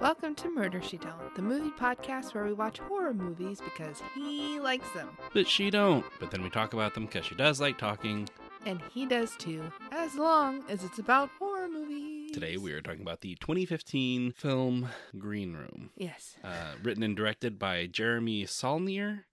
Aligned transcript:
Welcome 0.00 0.34
to 0.36 0.54
Murder 0.54 0.80
She 0.80 0.96
Don't, 0.96 1.34
the 1.34 1.42
movie 1.42 1.70
podcast 1.78 2.34
where 2.34 2.44
we 2.44 2.52
watch 2.52 2.78
horror 2.78 3.12
movies 3.14 3.60
because 3.60 4.00
he 4.14 4.60
likes 4.60 4.88
them. 4.92 5.08
But 5.34 5.48
she 5.48 5.70
don't. 5.70 6.04
But 6.20 6.30
then 6.30 6.42
we 6.42 6.50
talk 6.50 6.72
about 6.72 6.94
them 6.94 7.06
because 7.06 7.26
she 7.26 7.34
does 7.34 7.60
like 7.60 7.78
talking. 7.78 8.28
And 8.64 8.80
he 8.92 9.06
does 9.06 9.34
too, 9.36 9.62
as 9.90 10.14
long 10.14 10.62
as 10.68 10.84
it's 10.84 10.98
about 10.98 11.30
horror 11.38 11.68
movies. 11.68 12.32
Today 12.32 12.56
we 12.56 12.72
are 12.72 12.80
talking 12.80 13.02
about 13.02 13.22
the 13.22 13.34
2015 13.36 14.32
film 14.32 14.88
Green 15.18 15.54
Room, 15.54 15.90
Yes. 15.96 16.36
uh, 16.44 16.74
written 16.82 17.02
and 17.02 17.16
directed 17.16 17.58
by 17.58 17.86
Jeremy 17.86 18.44
Saulnier. 18.46 19.24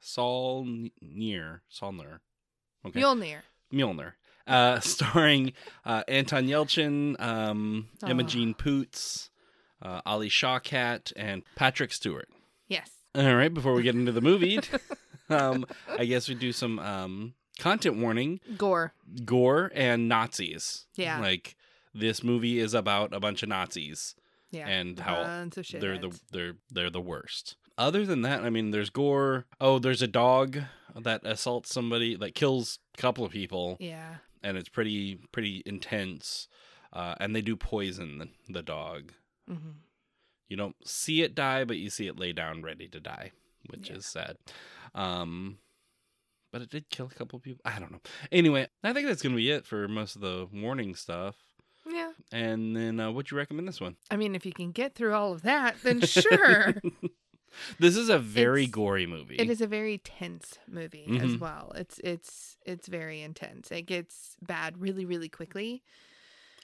Saulnier. 0.00 1.62
Saulner. 1.68 2.20
Okay. 2.86 3.00
Mjolnir. 3.00 3.38
Mjolnir. 3.72 4.12
Uh, 4.46 4.78
starring 4.80 5.52
uh, 5.84 6.04
Anton 6.08 6.46
Yelchin, 6.46 7.20
um, 7.20 7.88
Aw. 8.04 8.08
Imogen 8.08 8.54
Poots, 8.54 9.30
uh, 9.82 10.00
Alia 10.06 10.30
Shawkat, 10.30 11.12
and 11.16 11.42
Patrick 11.54 11.92
Stewart. 11.92 12.28
Yes. 12.68 12.90
All 13.14 13.34
right, 13.34 13.52
before 13.52 13.72
we 13.74 13.82
get 13.82 13.94
into 13.94 14.12
the 14.12 14.20
movie, 14.20 14.58
um, 15.30 15.64
I 15.98 16.04
guess 16.04 16.28
we 16.28 16.34
do 16.34 16.52
some 16.52 16.78
um, 16.78 17.34
content 17.58 17.96
warning, 17.96 18.40
Gore. 18.56 18.92
gore, 19.24 19.70
and 19.74 20.08
Nazis. 20.08 20.86
Yeah. 20.96 21.20
Like 21.20 21.56
this 21.94 22.22
movie 22.22 22.58
is 22.58 22.74
about 22.74 23.14
a 23.14 23.20
bunch 23.20 23.42
of 23.42 23.48
Nazis 23.48 24.14
Yeah. 24.50 24.68
and 24.68 24.98
how 24.98 25.48
they're 25.72 25.98
the 25.98 26.20
they're 26.30 26.54
they're 26.70 26.90
the 26.90 27.00
worst. 27.00 27.56
Other 27.78 28.04
than 28.06 28.22
that, 28.22 28.42
I 28.42 28.50
mean, 28.50 28.70
there's 28.70 28.90
gore. 28.90 29.44
Oh, 29.60 29.78
there's 29.78 30.00
a 30.02 30.06
dog 30.06 30.58
that 30.94 31.20
assaults 31.26 31.72
somebody, 31.72 32.16
that 32.16 32.34
kills 32.34 32.78
a 32.96 33.00
couple 33.00 33.22
of 33.24 33.32
people, 33.32 33.76
Yeah. 33.80 34.16
and 34.42 34.56
it's 34.56 34.68
pretty 34.70 35.20
pretty 35.32 35.62
intense. 35.66 36.48
Uh, 36.92 37.14
and 37.20 37.34
they 37.36 37.42
do 37.42 37.56
poison 37.56 38.18
the, 38.18 38.28
the 38.48 38.62
dog. 38.62 39.12
Hmm 39.48 39.70
You 40.48 40.56
don't 40.56 40.76
see 40.86 41.22
it 41.22 41.34
die, 41.34 41.64
but 41.64 41.76
you 41.78 41.90
see 41.90 42.06
it 42.06 42.18
lay 42.18 42.32
down 42.32 42.62
ready 42.62 42.88
to 42.88 43.00
die, 43.00 43.32
which 43.70 43.90
Yeah. 43.90 43.96
is 43.96 44.06
sad. 44.06 44.36
Um, 44.94 45.58
but 46.52 46.62
it 46.62 46.70
did 46.70 46.88
kill 46.88 47.06
a 47.06 47.14
couple 47.14 47.36
of 47.36 47.42
people. 47.42 47.62
I 47.64 47.78
don't 47.78 47.90
know. 47.92 48.00
Anyway, 48.32 48.68
I 48.82 48.92
think 48.92 49.06
that's 49.08 49.22
gonna 49.22 49.36
be 49.36 49.50
it 49.50 49.66
for 49.66 49.88
most 49.88 50.14
of 50.16 50.22
the 50.22 50.48
warning 50.52 50.94
stuff. 50.94 51.36
Yeah. 51.88 52.12
And 52.32 52.76
then, 52.76 52.98
uh, 52.98 53.10
would 53.12 53.30
you 53.30 53.36
recommend 53.36 53.68
this 53.68 53.80
one? 53.80 53.96
I 54.10 54.16
mean, 54.16 54.34
if 54.34 54.44
you 54.46 54.52
can 54.52 54.72
get 54.72 54.94
through 54.94 55.14
all 55.14 55.32
of 55.32 55.42
that, 55.42 55.76
then 55.82 56.00
sure. 56.02 56.74
This 57.78 57.96
is 57.96 58.10
a 58.10 58.18
very 58.18 58.64
It's- 58.64 58.74
gory 58.74 59.06
movie. 59.06 59.36
it 59.36 59.48
is 59.48 59.62
a 59.62 59.66
very 59.66 59.96
tense 59.98 60.58
movie 60.68 61.06
as 61.20 61.36
Mhm. 61.36 61.38
well. 61.40 61.72
It's 61.74 61.98
it's 62.00 62.58
it's 62.66 62.86
very 62.86 63.22
intense. 63.22 63.70
It 63.70 63.82
gets 63.86 64.36
bad 64.42 64.78
really 64.78 65.06
really 65.06 65.30
quickly. 65.30 65.82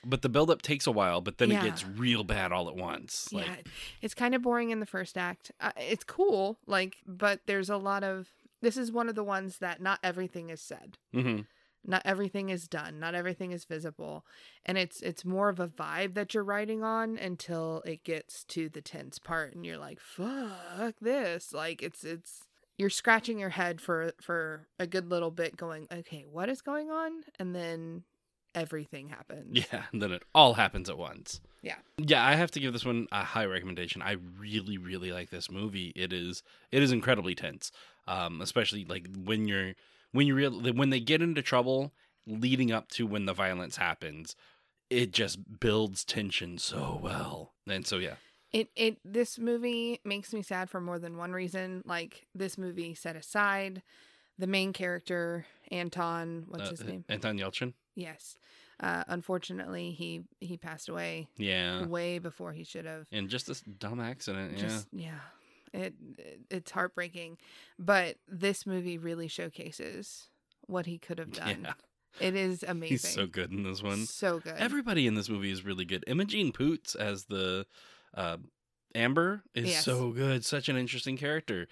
But 0.04 0.22
the 0.22 0.28
buildup 0.28 0.62
takes 0.62 0.86
a 0.86 0.92
while, 0.92 1.20
but 1.20 1.38
then 1.38 1.50
Yeah. 1.50 1.60
it 1.62 1.64
gets 1.70 1.84
real 1.86 2.24
bad 2.24 2.52
all 2.52 2.68
at 2.68 2.76
once. 2.76 3.32
Like, 3.32 3.46
yeah, 3.46 3.56
it's 4.00 4.14
kind 4.14 4.34
of 4.34 4.42
boring 4.42 4.70
in 4.70 4.80
the 4.80 4.86
first 4.86 5.16
act. 5.16 5.52
Uh, 5.60 5.72
it's 5.76 6.04
cool, 6.04 6.58
like, 6.66 6.96
but 7.06 7.40
there's 7.46 7.70
a 7.70 7.76
lot 7.76 8.02
of. 8.04 8.30
This 8.60 8.76
is 8.76 8.92
one 8.92 9.08
of 9.08 9.14
the 9.14 9.24
ones 9.24 9.58
that 9.58 9.80
not 9.80 9.98
everything 10.04 10.48
is 10.50 10.60
said, 10.60 10.96
mhm. 11.12 11.46
not 11.84 12.02
everything 12.04 12.48
is 12.48 12.68
done, 12.68 13.00
not 13.00 13.14
everything 13.14 13.50
is 13.50 13.64
visible, 13.64 14.24
and 14.64 14.78
it's 14.78 15.00
it's 15.02 15.24
more 15.24 15.48
of 15.48 15.58
a 15.58 15.66
vibe 15.68 16.14
that 16.14 16.32
you're 16.34 16.44
riding 16.44 16.84
on 16.84 17.18
until 17.18 17.82
it 17.84 18.04
gets 18.04 18.44
to 18.44 18.68
the 18.68 18.80
tense 18.80 19.18
part, 19.18 19.54
and 19.54 19.66
you're 19.66 19.78
like, 19.78 19.98
"Fuck 20.00 20.94
this!" 21.00 21.52
Like, 21.52 21.82
it's 21.82 22.04
it's 22.04 22.44
you're 22.78 22.88
scratching 22.90 23.38
your 23.38 23.50
head 23.50 23.80
for 23.80 24.12
for 24.20 24.68
a 24.78 24.86
good 24.86 25.10
little 25.10 25.30
bit, 25.32 25.56
going, 25.56 25.86
"Okay, 25.92 26.24
what 26.24 26.48
is 26.48 26.62
going 26.62 26.90
on?" 26.90 27.24
And 27.38 27.54
then 27.54 28.04
everything 28.54 29.08
happens. 29.08 29.66
yeah, 29.72 29.84
and 29.92 30.02
then 30.02 30.12
it 30.12 30.22
all 30.34 30.54
happens 30.54 30.88
at 30.88 30.98
once. 30.98 31.40
Yeah. 31.62 31.76
Yeah, 31.98 32.26
I 32.26 32.34
have 32.34 32.50
to 32.52 32.60
give 32.60 32.72
this 32.72 32.84
one 32.84 33.06
a 33.12 33.22
high 33.22 33.44
recommendation. 33.44 34.02
I 34.02 34.16
really, 34.38 34.78
really 34.78 35.12
like 35.12 35.30
this 35.30 35.50
movie. 35.50 35.92
It 35.94 36.12
is 36.12 36.42
it 36.70 36.82
is 36.82 36.92
incredibly 36.92 37.34
tense. 37.34 37.70
Um, 38.08 38.40
especially 38.40 38.84
like 38.84 39.06
when 39.16 39.46
you're 39.46 39.74
when 40.10 40.26
you 40.26 40.34
real 40.34 40.52
when 40.72 40.90
they 40.90 41.00
get 41.00 41.22
into 41.22 41.42
trouble 41.42 41.92
leading 42.26 42.72
up 42.72 42.88
to 42.88 43.06
when 43.06 43.26
the 43.26 43.32
violence 43.32 43.76
happens, 43.76 44.36
it 44.90 45.12
just 45.12 45.60
builds 45.60 46.04
tension 46.04 46.58
so 46.58 46.98
well. 47.02 47.52
And 47.66 47.86
so 47.86 47.98
yeah. 47.98 48.14
It 48.52 48.68
it 48.76 48.98
this 49.04 49.38
movie 49.38 50.00
makes 50.04 50.34
me 50.34 50.42
sad 50.42 50.68
for 50.68 50.80
more 50.80 50.98
than 50.98 51.16
one 51.16 51.32
reason. 51.32 51.82
Like 51.86 52.26
this 52.34 52.58
movie 52.58 52.94
set 52.94 53.16
aside 53.16 53.82
the 54.38 54.46
main 54.46 54.72
character 54.72 55.46
Anton, 55.70 56.44
what's 56.48 56.68
uh, 56.68 56.70
his 56.70 56.84
name? 56.84 57.04
Anton 57.08 57.38
Yelchin. 57.38 57.72
Yes. 57.94 58.36
Uh, 58.80 59.04
unfortunately, 59.06 59.92
he 59.92 60.22
he 60.40 60.56
passed 60.56 60.88
away 60.88 61.28
Yeah. 61.36 61.86
way 61.86 62.18
before 62.18 62.52
he 62.52 62.64
should 62.64 62.84
have. 62.86 63.06
And 63.12 63.28
just 63.28 63.46
this 63.46 63.60
dumb 63.60 64.00
accident. 64.00 64.52
Yeah. 64.56 64.62
Just 64.62 64.88
yeah. 64.92 65.20
It, 65.72 65.94
it 66.18 66.40
it's 66.50 66.70
heartbreaking, 66.70 67.38
but 67.78 68.16
this 68.28 68.66
movie 68.66 68.98
really 68.98 69.28
showcases 69.28 70.28
what 70.66 70.86
he 70.86 70.98
could 70.98 71.18
have 71.20 71.32
done. 71.32 71.62
Yeah. 71.64 71.72
It 72.20 72.34
is 72.34 72.62
amazing. 72.62 72.88
He's 72.88 73.08
so 73.08 73.26
good 73.26 73.52
in 73.52 73.62
this 73.62 73.82
one. 73.82 74.04
So 74.06 74.38
good. 74.40 74.54
Everybody 74.58 75.06
in 75.06 75.14
this 75.14 75.28
movie 75.30 75.50
is 75.50 75.64
really 75.64 75.84
good. 75.86 76.04
Imogen 76.06 76.52
Poots 76.52 76.94
as 76.94 77.24
the 77.24 77.66
uh, 78.14 78.36
Amber 78.94 79.42
is 79.54 79.70
Yes. 79.70 79.84
so 79.84 80.10
good. 80.10 80.44
Such 80.44 80.68
an 80.68 80.76
interesting 80.76 81.16
character. 81.16 81.68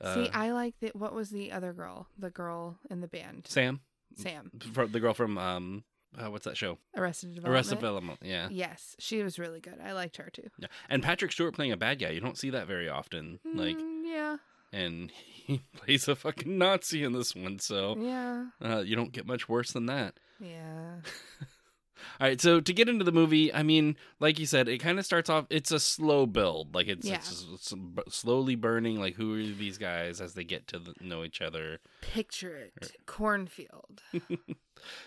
Uh, 0.00 0.14
See, 0.24 0.30
I 0.30 0.50
like 0.50 0.74
that. 0.80 0.96
what 0.96 1.14
was 1.14 1.30
the 1.30 1.52
other 1.52 1.72
girl? 1.72 2.08
The 2.18 2.30
girl 2.30 2.78
in 2.90 3.00
the 3.00 3.06
band, 3.06 3.46
Sam, 3.48 3.80
Sam. 4.16 4.50
fro- 4.72 4.86
the 4.86 5.00
girl 5.00 5.14
from 5.14 5.38
um, 5.38 5.84
uh, 6.18 6.30
what's 6.30 6.44
that 6.44 6.56
show? 6.56 6.78
Arrested 6.96 7.28
Development. 7.34 7.54
Arrested 7.54 7.74
Development. 7.76 8.18
Yeah. 8.22 8.48
Yes, 8.50 8.96
she 8.98 9.22
was 9.22 9.38
really 9.38 9.60
good. 9.60 9.78
I 9.84 9.92
liked 9.92 10.16
her 10.16 10.30
too. 10.32 10.48
yeah, 10.58 10.68
and 10.88 11.02
Patrick 11.02 11.32
Stewart 11.32 11.54
playing 11.54 11.72
a 11.72 11.76
bad 11.76 11.98
guy. 11.98 12.10
You 12.10 12.20
don't 12.20 12.38
see 12.38 12.50
that 12.50 12.66
very 12.66 12.88
often. 12.88 13.38
Like, 13.54 13.76
Mm, 13.76 14.02
yeah, 14.04 14.36
and 14.72 15.10
he 15.10 15.60
plays 15.76 16.08
a 16.08 16.16
fucking 16.16 16.56
Nazi 16.58 17.02
in 17.04 17.12
this 17.12 17.34
one, 17.34 17.58
so 17.58 17.96
yeah, 17.98 18.46
uh, 18.62 18.78
you 18.78 18.96
don't 18.96 19.12
get 19.12 19.26
much 19.26 19.48
worse 19.48 19.72
than 19.72 19.86
that. 19.86 20.18
yeah. 20.40 20.96
All 22.20 22.26
right, 22.26 22.40
so 22.40 22.60
to 22.60 22.72
get 22.72 22.88
into 22.88 23.04
the 23.04 23.12
movie, 23.12 23.52
I 23.52 23.62
mean, 23.62 23.96
like 24.20 24.38
you 24.38 24.46
said, 24.46 24.68
it 24.68 24.78
kind 24.78 24.98
of 24.98 25.04
starts 25.06 25.28
off. 25.30 25.46
It's 25.50 25.70
a 25.72 25.80
slow 25.80 26.26
build, 26.26 26.74
like 26.74 26.88
it's, 26.88 27.06
Yeah. 27.06 27.16
it's, 27.16 27.44
it's 27.52 27.74
slowly 28.14 28.54
burning. 28.54 29.00
Like 29.00 29.14
who 29.16 29.34
are 29.34 29.42
these 29.42 29.78
guys 29.78 30.20
as 30.20 30.34
they 30.34 30.44
get 30.44 30.66
to 30.68 30.78
the, 30.78 30.94
know 31.00 31.24
each 31.24 31.40
other? 31.40 31.78
Picture 32.00 32.70
it, 32.80 32.96
cornfield. 33.06 34.02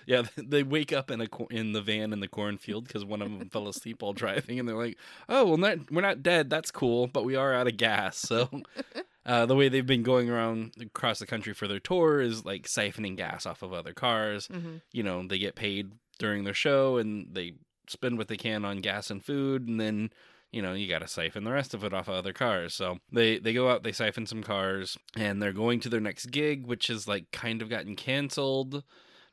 Yeah, 0.05 0.23
they 0.35 0.63
wake 0.63 0.91
up 0.91 1.11
in 1.11 1.21
a 1.21 1.27
in 1.51 1.73
the 1.73 1.81
van 1.81 2.11
in 2.11 2.19
the 2.19 2.27
cornfield 2.27 2.85
because 2.87 3.05
one 3.05 3.21
of 3.21 3.29
them 3.29 3.49
fell 3.49 3.67
asleep 3.67 4.01
while 4.01 4.13
driving, 4.13 4.59
and 4.59 4.67
they're 4.67 4.75
like, 4.75 4.97
"Oh, 5.29 5.45
well, 5.45 5.57
not, 5.57 5.91
we're 5.91 6.01
not 6.01 6.23
dead. 6.23 6.49
That's 6.49 6.71
cool, 6.71 7.05
but 7.07 7.23
we 7.23 7.35
are 7.35 7.53
out 7.53 7.67
of 7.67 7.77
gas." 7.77 8.17
So, 8.17 8.49
uh, 9.27 9.45
the 9.45 9.55
way 9.55 9.69
they've 9.69 9.85
been 9.85 10.03
going 10.03 10.27
around 10.29 10.73
across 10.81 11.19
the 11.19 11.27
country 11.27 11.53
for 11.53 11.67
their 11.67 11.79
tour 11.79 12.19
is 12.19 12.43
like 12.43 12.63
siphoning 12.63 13.15
gas 13.15 13.45
off 13.45 13.61
of 13.61 13.71
other 13.71 13.93
cars. 13.93 14.47
hmm 14.47 14.77
you 14.91 15.03
know, 15.03 15.25
they 15.25 15.37
get 15.37 15.55
paid 15.55 15.91
during 16.19 16.43
their 16.43 16.53
show 16.53 16.97
and 16.97 17.33
they 17.33 17.53
spend 17.87 18.17
what 18.19 18.27
they 18.27 18.37
can 18.37 18.63
on 18.63 18.77
gas 18.81 19.09
and 19.09 19.25
food 19.25 19.67
and 19.67 19.81
then 19.81 20.11
you 20.51 20.63
know, 20.63 20.73
you 20.73 20.89
got 20.89 20.99
to 20.99 21.07
siphon 21.07 21.43
the 21.43 21.51
rest 21.51 21.73
of 21.75 21.83
it 21.83 21.93
off 21.93 22.07
of 22.07 22.15
other 22.15 22.33
cars. 22.33 22.73
So 22.73 22.97
they 23.11 23.37
they 23.37 23.53
go 23.53 23.69
out, 23.69 23.83
they 23.83 23.91
siphon 23.91 24.25
some 24.25 24.41
cars, 24.41 24.97
and 25.15 25.41
they're 25.41 25.53
going 25.53 25.79
to 25.81 25.89
their 25.89 25.99
next 25.99 26.31
gig, 26.31 26.65
which 26.65 26.87
has 26.87 27.07
like 27.07 27.31
kind 27.31 27.61
of 27.61 27.69
gotten 27.69 27.95
canceled 27.95 28.83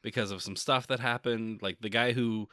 because 0.03 0.31
of 0.31 0.43
some 0.43 0.57
stuff 0.57 0.87
that 0.89 1.01
happened. 1.01 1.63
Like 1.63 1.81
the 1.81 1.89
guy 1.89 2.13
who 2.13 2.49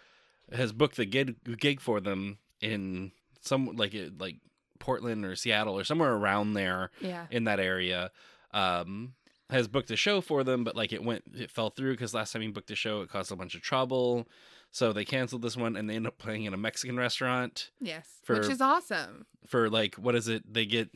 has 0.52 0.72
booked 0.72 0.96
the 0.96 1.06
gig 1.06 1.36
gig 1.60 1.82
for 1.82 2.00
them 2.00 2.38
in 2.62 3.12
some 3.42 3.76
like 3.76 3.94
like 4.18 4.38
Portland 4.80 5.26
or 5.26 5.36
Seattle 5.36 5.78
or 5.78 5.84
somewhere 5.84 6.14
around 6.14 6.54
there 6.54 6.90
Yeah, 7.02 7.28
in 7.32 7.44
that 7.46 7.60
area 7.60 8.12
um 8.54 9.14
has 9.54 9.68
booked 9.68 9.90
a 9.92 9.96
show 9.96 10.20
for 10.22 10.44
them 10.44 10.64
but 10.64 10.76
like 10.76 10.92
it 10.92 11.04
went 11.04 11.24
it 11.36 11.50
fell 11.52 11.70
through 11.70 11.94
because 11.94 12.14
last 12.14 12.32
time 12.34 12.42
he 12.42 12.48
booked 12.50 12.72
a 12.72 12.76
show 12.76 13.02
it 13.02 13.10
caused 13.10 13.32
a 13.32 13.36
bunch 13.36 13.56
of 13.56 13.62
trouble 13.62 14.28
so 14.72 14.92
they 14.92 15.06
canceled 15.06 15.42
this 15.44 15.56
one 15.56 15.76
and 15.76 15.90
they 15.90 15.96
end 15.96 16.08
up 16.08 16.18
playing 16.18 16.44
in 16.46 16.54
a 16.54 16.58
mexican 16.58 16.98
restaurant 16.98 17.70
yes, 17.80 18.08
For- 18.24 18.36
which 18.36 18.50
is 18.50 18.60
awesome. 18.62 19.26
for 19.48 19.70
like 19.70 19.96
what 19.96 20.16
is 20.16 20.28
it 20.28 20.52
they 20.52 20.66
get 20.66 20.90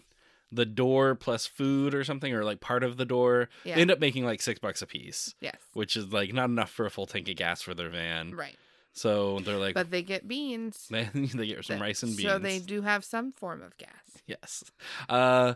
the 0.51 0.65
door 0.65 1.13
plus 1.13 1.45
food 1.45 1.93
or 1.93 2.03
something 2.05 2.33
or 2.33 2.43
like 2.45 2.61
part 2.61 2.81
of 2.83 2.95
the 2.97 3.03
door 3.05 3.49
Yeah, 3.65 3.75
they 3.75 3.81
end 3.81 3.91
up 3.91 3.99
making 3.99 4.23
like 4.25 4.41
six 4.41 4.59
bucks 4.59 4.81
a 4.81 4.87
piece 4.87 5.35
yes, 5.41 5.57
which 5.73 5.95
is 5.97 6.11
like 6.13 6.33
not 6.33 6.49
enough 6.49 6.69
for 6.69 6.85
a 6.85 6.89
full 6.89 7.05
tank 7.05 7.27
of 7.29 7.35
gas 7.35 7.61
for 7.61 7.73
their 7.73 7.89
van 7.89 8.31
right. 8.33 8.55
so 8.93 9.39
they're 9.39 9.57
like 9.57 9.73
But 9.75 9.91
they 9.91 10.01
get 10.03 10.25
beans. 10.27 10.87
they, 10.89 11.09
they 11.13 11.47
get 11.47 11.65
some 11.65 11.81
rice 11.81 12.01
and 12.01 12.15
beans 12.15 12.29
So 12.31 12.39
they 12.39 12.59
do 12.59 12.81
have 12.83 13.03
some 13.03 13.33
form 13.33 13.61
of 13.61 13.77
gas. 13.77 13.91
Yes. 14.25 14.63
Uh 15.09 15.55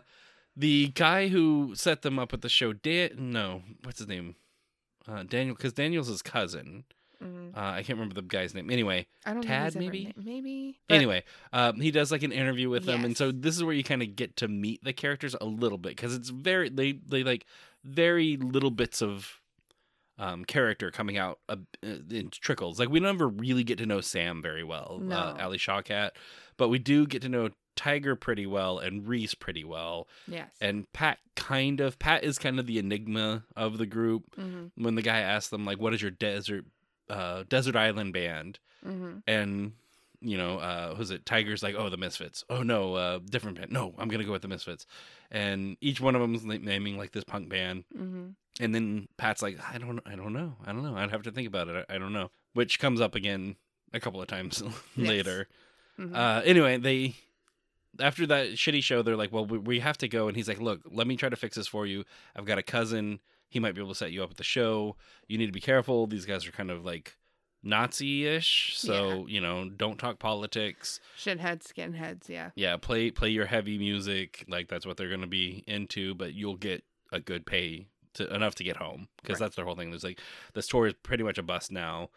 the 0.56 0.88
guy 0.88 1.28
who 1.28 1.72
set 1.74 2.02
them 2.02 2.18
up 2.18 2.32
with 2.32 2.42
the 2.42 2.48
show 2.48 2.72
Dan 2.72 3.10
no, 3.32 3.62
what's 3.84 3.98
his 3.98 4.08
name? 4.08 4.36
Uh 5.08 5.22
Daniel 5.22 5.56
cuz 5.56 5.72
Daniel's 5.72 6.08
his 6.08 6.22
cousin. 6.22 6.84
Mhm. 7.22 7.56
Uh 7.56 7.60
I 7.60 7.82
can't 7.82 7.98
remember 7.98 8.14
the 8.14 8.22
guy's 8.22 8.54
name. 8.54 8.70
Anyway, 8.70 9.06
I 9.24 9.30
don't 9.32 9.42
know. 9.42 9.48
Tad, 9.48 9.68
ever 9.68 9.78
maybe? 9.78 10.12
maybe. 10.16 10.78
But 10.88 10.94
anyway, 10.96 11.24
um 11.52 11.80
he 11.80 11.90
does 11.90 12.10
like 12.12 12.22
an 12.22 12.32
interview 12.32 12.68
with 12.68 12.84
them 12.84 13.04
and 13.04 13.16
so 13.16 13.30
this 13.32 13.56
is 13.56 13.64
where 13.64 13.74
you 13.74 13.84
kind 13.84 14.02
of 14.02 14.14
get 14.16 14.36
to 14.38 14.48
meet 14.48 14.82
the 14.84 14.92
characters 14.92 15.34
a 15.40 15.44
little 15.44 15.78
bit 15.78 15.96
cuz 15.96 16.14
it's 16.14 16.30
very 16.30 16.68
they 16.68 16.92
they 16.92 17.22
like 17.24 17.46
very 17.84 18.36
little 18.36 18.70
bits 18.70 19.00
of 19.02 19.40
um, 20.18 20.44
character 20.44 20.90
coming 20.92 21.16
out 21.18 21.40
uh, 21.48 21.56
in 21.82 22.28
trickles. 22.30 22.78
Like 22.78 22.90
we 22.90 23.00
never 23.00 23.26
really 23.26 23.64
get 23.64 23.78
to 23.78 23.86
know 23.86 24.00
Sam 24.00 24.40
very 24.42 24.62
well, 24.62 25.00
No. 25.02 25.16
uh, 25.16 25.36
Alia 25.40 25.58
Shawkat, 25.58 26.10
but 26.58 26.68
we 26.68 26.78
do 26.78 27.06
get 27.06 27.22
to 27.22 27.28
know 27.28 27.48
Tiger 27.76 28.14
pretty 28.16 28.46
well 28.46 28.78
and 28.78 29.06
Reese 29.06 29.34
pretty 29.34 29.64
well. 29.64 30.06
Yes. 30.28 30.48
And 30.60 30.90
Pat 30.92 31.18
kind 31.36 31.80
of 31.80 31.98
Pat 31.98 32.24
is 32.24 32.38
kind 32.38 32.58
of 32.58 32.66
the 32.66 32.78
enigma 32.78 33.44
of 33.56 33.78
the 33.78 33.86
group. 33.86 34.24
mm-hmm. 34.36 34.82
When 34.82 34.94
the 34.94 35.02
guy 35.02 35.20
asks 35.20 35.50
them 35.50 35.64
like 35.64 35.78
what 35.80 35.94
is 35.94 36.02
your 36.02 36.10
desert 36.10 36.64
uh 37.10 37.44
desert 37.48 37.76
island 37.76 38.12
band? 38.12 38.58
Mm-hmm. 38.86 39.18
And 39.26 39.72
you 40.20 40.36
know, 40.36 40.58
uh 40.58 40.94
was 40.96 41.10
it 41.10 41.26
Tiger's 41.26 41.62
like, 41.62 41.74
"Oh, 41.76 41.88
the 41.88 41.96
Misfits." 41.96 42.44
"Oh 42.48 42.62
no, 42.62 42.94
uh 42.94 43.18
different 43.28 43.58
band." 43.58 43.72
"No, 43.72 43.94
I'm 43.98 44.08
going 44.08 44.20
to 44.20 44.24
go 44.26 44.32
with 44.32 44.42
the 44.42 44.48
Misfits." 44.48 44.86
And 45.30 45.76
each 45.80 46.00
one 46.00 46.14
of 46.14 46.20
them's 46.20 46.44
na- 46.44 46.58
naming 46.60 46.96
like 46.96 47.10
this 47.12 47.24
punk 47.24 47.48
band. 47.48 47.84
Mm-hmm. 47.96 48.26
And 48.60 48.74
then 48.74 49.08
Pat's 49.16 49.42
like, 49.42 49.58
"I 49.74 49.78
don't 49.78 50.00
I 50.06 50.14
don't 50.14 50.32
know. 50.32 50.54
I 50.64 50.72
don't 50.72 50.84
know. 50.84 50.94
I'd 50.96 51.10
have 51.10 51.22
to 51.22 51.32
think 51.32 51.48
about 51.48 51.68
it. 51.68 51.86
I, 51.88 51.96
I 51.96 51.98
don't 51.98 52.12
know." 52.12 52.30
Which 52.54 52.78
comes 52.78 53.00
up 53.00 53.14
again 53.14 53.56
a 53.94 53.98
couple 54.00 54.20
of 54.22 54.28
times 54.28 54.62
Yes. 54.96 55.08
later. 55.08 55.48
Mm-hmm. 55.98 56.14
Uh, 56.14 56.40
anyway, 56.44 56.76
they 56.76 57.16
after 58.00 58.26
that 58.26 58.52
shitty 58.52 58.82
show, 58.82 59.02
they're 59.02 59.16
like, 59.16 59.32
"Well, 59.32 59.46
we, 59.46 59.58
we 59.58 59.80
have 59.80 59.98
to 59.98 60.08
go." 60.08 60.28
And 60.28 60.36
he's 60.36 60.48
like, 60.48 60.60
"Look, 60.60 60.80
let 60.90 61.06
me 61.06 61.16
try 61.16 61.28
to 61.28 61.36
fix 61.36 61.56
this 61.56 61.68
for 61.68 61.86
you. 61.86 62.04
I've 62.36 62.44
got 62.46 62.58
a 62.58 62.62
cousin. 62.62 63.20
He 63.48 63.60
might 63.60 63.74
be 63.74 63.80
able 63.82 63.90
to 63.92 63.98
set 63.98 64.12
you 64.12 64.22
up 64.24 64.30
at 64.30 64.36
the 64.38 64.44
show. 64.44 64.96
You 65.28 65.36
need 65.38 65.46
to 65.46 65.52
be 65.52 65.60
careful. 65.60 66.06
These 66.06 66.24
guys 66.24 66.46
are 66.46 66.52
kind 66.52 66.70
of 66.70 66.84
like 66.84 67.16
Nazi-ish, 67.62 68.72
so 68.76 69.26
you 69.28 69.40
know, 69.40 69.68
don't 69.68 69.98
talk 69.98 70.18
politics. 70.18 71.00
Shitheads, 71.18 71.72
skinheads, 71.72 72.28
yeah. 72.28 72.50
Yeah, 72.54 72.76
play 72.76 73.10
play 73.10 73.30
your 73.30 73.46
heavy 73.46 73.78
music. 73.78 74.44
Like 74.48 74.68
that's 74.68 74.86
what 74.86 74.96
they're 74.96 75.08
going 75.08 75.20
to 75.22 75.26
be 75.26 75.64
into. 75.66 76.14
But 76.14 76.34
you'll 76.34 76.56
get 76.56 76.84
a 77.10 77.20
good 77.20 77.44
pay 77.46 77.88
to 78.14 78.32
enough 78.34 78.54
to 78.56 78.64
get 78.64 78.76
home 78.76 79.08
because 79.22 79.40
Right. 79.40 79.46
that's 79.46 79.56
their 79.56 79.64
whole 79.64 79.74
thing. 79.74 79.90
There's 79.90 80.04
like 80.04 80.20
this 80.54 80.66
tour 80.66 80.86
is 80.86 80.94
pretty 81.02 81.24
much 81.24 81.38
a 81.38 81.42
bust 81.42 81.72
now. 81.72 82.10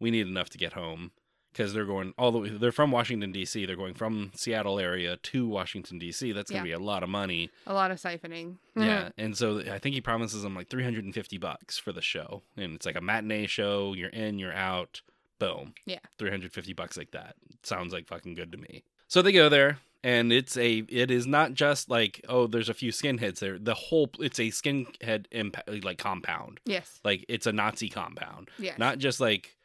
We 0.00 0.10
need 0.10 0.26
enough 0.26 0.50
to 0.50 0.58
get 0.58 0.72
home 0.74 1.12
because 1.56 1.72
they're 1.72 1.86
going 1.86 2.12
all 2.18 2.30
the 2.32 2.38
way. 2.38 2.48
They're 2.50 2.70
from 2.72 2.90
Washington 2.90 3.32
D.C. 3.32 3.64
They're 3.64 3.76
going 3.76 3.94
from 3.94 4.30
Seattle 4.34 4.78
area 4.78 5.16
to 5.16 5.48
Washington 5.48 5.98
D.C. 5.98 6.32
That's 6.32 6.50
gonna 6.50 6.60
Yeah. 6.60 6.64
be 6.64 6.72
a 6.72 6.78
lot 6.78 7.02
of 7.02 7.08
money. 7.08 7.50
A 7.66 7.72
lot 7.72 7.90
of 7.90 7.98
siphoning. 8.00 8.56
Yeah, 8.76 9.08
and 9.16 9.34
so 9.34 9.60
I 9.60 9.78
think 9.78 9.94
he 9.94 10.02
promises 10.02 10.42
them 10.42 10.54
like 10.54 10.68
350 10.68 11.38
bucks 11.38 11.78
for 11.78 11.92
the 11.92 12.02
show, 12.02 12.42
and 12.58 12.74
it's 12.74 12.84
like 12.84 12.96
a 12.96 13.00
matinee 13.00 13.46
show. 13.46 13.94
You're 13.94 14.10
in, 14.10 14.38
you're 14.38 14.52
out. 14.52 15.00
Boom. 15.38 15.72
Yeah. 15.86 16.00
350 16.18 16.72
bucks 16.74 16.96
like 16.98 17.12
that. 17.12 17.36
Sounds 17.62 17.92
like 17.92 18.06
fucking 18.06 18.34
good 18.34 18.52
to 18.52 18.58
me. 18.58 18.82
So 19.08 19.22
they 19.22 19.32
go 19.32 19.48
there 19.48 19.78
and 20.04 20.32
it's 20.32 20.56
a 20.58 20.78
it 20.88 21.10
is 21.10 21.26
not 21.26 21.54
just 21.54 21.88
like 21.88 22.22
oh 22.28 22.46
there's 22.46 22.68
a 22.68 22.74
few 22.74 22.90
skinheads 22.92 23.38
there. 23.38 23.58
The 23.58 23.74
whole 23.74 24.10
it's 24.18 24.38
a 24.38 24.48
skinhead 24.50 25.26
impa- 25.32 25.84
like 25.84 25.98
compound. 25.98 26.60
yes. 26.64 27.00
Like 27.04 27.24
it's 27.28 27.46
a 27.46 27.52
Nazi 27.52 27.88
compound. 27.88 28.50
Yes. 28.58 28.78
Not 28.78 28.98
just 28.98 29.20
like 29.20 29.56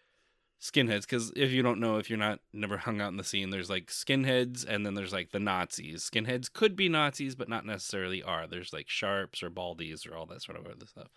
skinheads 0.61 1.07
cuz 1.07 1.31
if 1.35 1.51
you 1.51 1.63
don't 1.63 1.79
know 1.79 1.97
if 1.97 2.07
you're 2.09 2.19
not 2.19 2.39
never 2.53 2.77
hung 2.77 3.01
out 3.01 3.09
in 3.09 3.17
the 3.17 3.23
scene 3.23 3.49
there's 3.49 3.69
like 3.69 3.87
skinheads 3.87 4.63
and 4.67 4.85
then 4.85 4.93
there's 4.93 5.11
like 5.11 5.31
the 5.31 5.39
Nazis. 5.39 6.07
Skinheads 6.07 6.53
could 6.53 6.75
be 6.75 6.87
Nazis 6.87 7.33
but 7.35 7.49
not 7.49 7.65
necessarily 7.65 8.21
are. 8.21 8.45
There's 8.47 8.71
like 8.71 8.87
sharps 8.87 9.41
or 9.41 9.49
baldies 9.49 10.09
or 10.09 10.15
all 10.15 10.27
that 10.27 10.43
sort 10.43 10.57
of 10.59 10.65
other 10.67 10.85
stuff. 10.85 11.09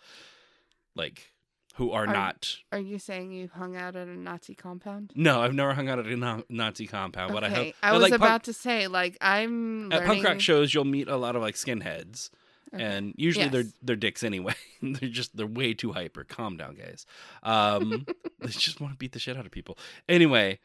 Like 0.95 1.31
who 1.75 1.91
are, 1.91 2.07
Are- 2.07 2.13
not 2.13 2.57
Are 2.71 2.79
you 2.79 2.97
saying 2.97 3.33
you've 3.33 3.51
hung 3.51 3.75
out 3.75 3.95
at 3.97 4.07
a 4.07 4.17
Nazi 4.17 4.55
compound? 4.55 5.11
No, 5.13 5.41
I've 5.41 5.53
never 5.53 5.73
hung 5.73 5.89
out 5.89 5.99
at 5.99 6.05
a 6.05 6.15
na- 6.15 6.41
Nazi 6.47 6.87
compound, 6.87 7.33
but 7.33 7.43
I 7.43 7.49
have. 7.49 7.73
I 7.83 7.91
was 7.91 8.01
like, 8.01 8.13
about 8.13 8.29
punk, 8.29 8.43
to 8.43 8.53
say, 8.53 8.87
like, 8.87 9.17
I'm 9.19 9.91
at 9.91 10.05
punk 10.05 10.23
rock 10.23 10.39
shows. 10.39 10.73
You'll 10.73 10.85
meet 10.85 11.09
a 11.09 11.17
lot 11.17 11.35
of 11.35 11.41
like 11.41 11.55
skinheads, 11.55 12.29
Okay. 12.73 12.83
and 12.83 13.13
usually 13.15 13.47
they're 13.47 13.71
they're 13.81 13.95
dicks 13.95 14.23
anyway. 14.23 14.55
they're 14.81 15.09
just 15.09 15.35
they're 15.37 15.45
way 15.45 15.73
too 15.73 15.93
hyper. 15.93 16.23
Calm 16.23 16.57
down, 16.57 16.75
guys. 16.75 17.05
Um, 17.43 18.05
they 18.39 18.47
just 18.49 18.81
want 18.81 18.93
to 18.93 18.97
beat 18.97 19.11
the 19.11 19.19
shit 19.19 19.37
out 19.37 19.45
of 19.45 19.51
people. 19.51 19.77
Anyway, 20.09 20.59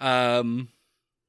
um, 0.00 0.68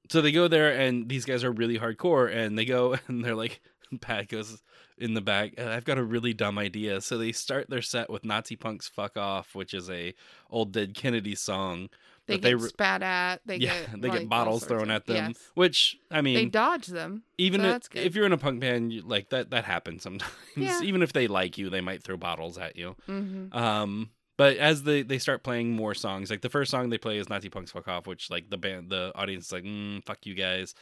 so 0.09 0.21
they 0.21 0.31
go 0.31 0.47
there, 0.47 0.71
and 0.71 1.09
these 1.09 1.25
guys 1.25 1.43
are 1.43 1.51
really 1.51 1.79
hardcore, 1.79 2.33
and 2.33 2.57
they 2.57 2.65
go 2.65 2.95
and 3.07 3.23
they're 3.23 3.35
like, 3.35 3.61
Pat 4.01 4.27
goes 4.27 4.61
in 4.97 5.13
the 5.13 5.21
back. 5.21 5.53
"Uh, 5.59 5.67
I've 5.69 5.85
got 5.85 5.97
a 5.97 6.03
really 6.03 6.33
dumb 6.33 6.57
idea. 6.57 7.01
So 7.01 7.17
they 7.17 7.31
start 7.31 7.69
their 7.69 7.81
set 7.81 8.09
with 8.09 8.25
Nazi 8.25 8.55
punks 8.55 8.87
"Fuck 8.87 9.17
Off," 9.17 9.53
which 9.55 9.73
is 9.73 9.89
a 9.89 10.13
old 10.49 10.73
Dead 10.73 10.95
Kennedy 10.95 11.35
song. 11.35 11.89
They 12.27 12.35
get 12.35 12.43
they 12.43 12.55
re- 12.55 12.69
spat 12.69 13.03
at. 13.03 13.41
They 13.45 13.57
yeah, 13.57 13.79
get 13.81 13.89
they 14.01 14.09
like, 14.09 14.19
get 14.21 14.29
bottles 14.29 14.65
thrown 14.65 14.89
at 14.89 15.05
them. 15.05 15.29
Yes. 15.29 15.37
Which 15.53 15.97
I 16.09 16.21
mean, 16.21 16.35
they 16.35 16.45
dodge 16.45 16.87
them. 16.87 17.23
even 17.37 17.61
so 17.61 17.67
if, 17.69 17.95
if 17.95 18.15
you're 18.15 18.25
in 18.25 18.33
a 18.33 18.37
punk 18.37 18.59
band, 18.59 18.91
you, 18.91 19.01
like 19.01 19.29
that 19.29 19.51
that 19.51 19.65
happens 19.65 20.03
sometimes. 20.03 20.31
Yeah. 20.55 20.81
Even 20.83 21.01
if 21.01 21.13
they 21.13 21.27
like 21.27 21.57
you, 21.57 21.69
they 21.69 21.81
might 21.81 22.03
throw 22.03 22.17
bottles 22.17 22.57
at 22.57 22.75
you. 22.75 22.95
Mm-hmm. 23.07 23.55
Um, 23.57 24.09
but 24.37 24.57
as 24.57 24.83
they 24.83 25.03
they 25.03 25.19
start 25.19 25.43
playing 25.43 25.71
more 25.71 25.93
songs, 25.93 26.29
like 26.29 26.41
the 26.41 26.49
first 26.49 26.71
song 26.71 26.89
they 26.89 26.97
play 26.97 27.17
is 27.17 27.29
Nazi 27.29 27.49
Punks 27.49 27.71
Fuck 27.71 27.87
Off, 27.87 28.07
which 28.07 28.29
like 28.29 28.49
the 28.49 28.57
band 28.57 28.89
the 28.89 29.11
audience 29.15 29.45
is 29.45 29.51
like 29.51 29.63
mm, 29.63 30.03
fuck 30.05 30.25
you 30.25 30.33
guys, 30.33 30.73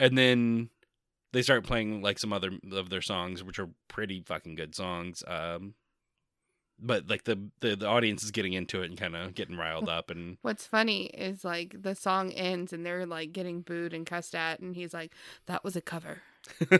and 0.00 0.16
then 0.16 0.68
they 1.32 1.42
start 1.42 1.64
playing 1.64 2.02
like 2.02 2.18
some 2.18 2.32
other 2.32 2.50
of 2.72 2.90
their 2.90 3.02
songs, 3.02 3.42
which 3.42 3.58
are 3.58 3.70
pretty 3.88 4.22
fucking 4.26 4.54
good 4.54 4.74
songs. 4.74 5.22
Um, 5.26 5.74
but 6.82 7.08
like 7.08 7.24
the 7.24 7.38
the, 7.60 7.76
the 7.76 7.86
audience 7.86 8.22
is 8.22 8.30
getting 8.30 8.52
into 8.52 8.82
it 8.82 8.90
and 8.90 8.98
kind 8.98 9.16
of 9.16 9.34
getting 9.34 9.56
riled 9.56 9.88
up 9.88 10.10
and 10.10 10.36
What's 10.42 10.66
funny 10.66 11.06
is 11.06 11.44
like 11.44 11.80
the 11.80 11.94
song 11.94 12.32
ends 12.32 12.72
and 12.72 12.84
they're 12.84 13.06
like 13.06 13.32
getting 13.32 13.62
booed 13.62 13.94
and 13.94 14.04
cussed 14.04 14.34
at, 14.34 14.60
and 14.60 14.74
he's 14.74 14.92
like, 14.92 15.14
"That 15.46 15.64
was 15.64 15.76
a 15.76 15.80
cover." 15.80 16.22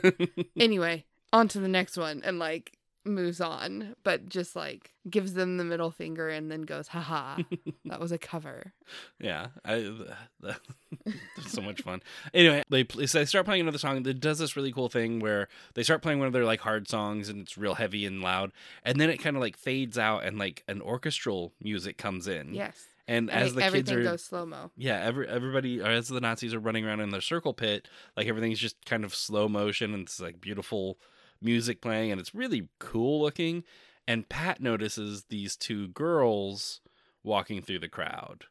anyway, 0.58 1.04
on 1.32 1.48
to 1.48 1.60
the 1.60 1.68
next 1.68 1.96
one, 1.96 2.22
and 2.24 2.38
like 2.38 2.72
moves 3.04 3.40
on, 3.40 3.94
but 4.04 4.28
just 4.28 4.54
like 4.54 4.92
gives 5.08 5.34
them 5.34 5.56
the 5.56 5.64
middle 5.64 5.90
finger 5.90 6.28
and 6.28 6.50
then 6.50 6.62
goes, 6.62 6.88
"Haha, 6.88 7.42
that 7.84 8.00
was 8.00 8.12
a 8.12 8.18
cover." 8.18 8.72
Yeah, 9.18 9.48
I, 9.64 9.92
that's 10.40 11.52
so 11.52 11.60
much 11.62 11.82
fun. 11.82 12.02
Anyway, 12.32 12.62
they 12.68 12.82
they 12.82 13.24
start 13.24 13.44
playing 13.44 13.62
another 13.62 13.78
song 13.78 14.02
that 14.02 14.20
does 14.20 14.38
this 14.38 14.56
really 14.56 14.72
cool 14.72 14.88
thing 14.88 15.20
where 15.20 15.48
they 15.74 15.82
start 15.82 16.02
playing 16.02 16.18
one 16.18 16.26
of 16.26 16.32
their 16.32 16.44
like 16.44 16.60
hard 16.60 16.88
songs 16.88 17.28
and 17.28 17.42
it's 17.42 17.58
real 17.58 17.74
heavy 17.74 18.06
and 18.06 18.22
loud, 18.22 18.52
and 18.84 19.00
then 19.00 19.10
it 19.10 19.18
kind 19.18 19.36
of 19.36 19.42
like 19.42 19.56
fades 19.56 19.98
out 19.98 20.24
and 20.24 20.38
like 20.38 20.62
an 20.68 20.80
orchestral 20.80 21.52
music 21.60 21.98
comes 21.98 22.28
in. 22.28 22.54
Yes, 22.54 22.86
and, 23.08 23.30
and 23.30 23.42
as 23.42 23.54
the 23.54 23.60
kids 23.60 23.66
everything 23.66 23.98
are 23.98 24.02
goes 24.02 24.24
slow 24.24 24.46
mo. 24.46 24.70
yeah, 24.76 25.00
every, 25.02 25.28
everybody 25.28 25.80
as 25.80 26.08
the 26.08 26.20
Nazis 26.20 26.54
are 26.54 26.60
running 26.60 26.86
around 26.86 27.00
in 27.00 27.10
their 27.10 27.20
circle 27.20 27.52
pit, 27.52 27.88
like 28.16 28.26
everything's 28.26 28.58
just 28.58 28.84
kind 28.86 29.04
of 29.04 29.14
slow 29.14 29.48
motion 29.48 29.92
and 29.92 30.04
it's 30.04 30.20
like 30.20 30.40
beautiful 30.40 30.98
music 31.42 31.80
playing 31.80 32.10
and 32.10 32.20
it's 32.20 32.34
really 32.34 32.68
cool 32.78 33.22
looking. 33.22 33.64
And 34.06 34.28
Pat 34.28 34.60
notices 34.60 35.24
these 35.28 35.56
two 35.56 35.88
girls 35.88 36.80
walking 37.22 37.62
through 37.62 37.78
the 37.80 37.88
crowd. 37.88 38.44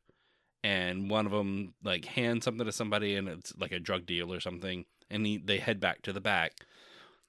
And 0.64 1.10
one 1.10 1.26
of 1.26 1.32
them 1.32 1.74
like 1.84 2.06
hands 2.06 2.46
something 2.46 2.66
to 2.66 2.72
somebody 2.72 3.16
and 3.16 3.28
it's 3.28 3.54
like 3.58 3.72
a 3.72 3.80
drug 3.80 4.06
deal 4.06 4.32
or 4.34 4.40
something 4.40 4.86
and 5.10 5.26
he, 5.26 5.38
they 5.38 5.58
head 5.58 5.80
back 5.80 6.02
to 6.04 6.14
the 6.14 6.22
back. 6.22 6.54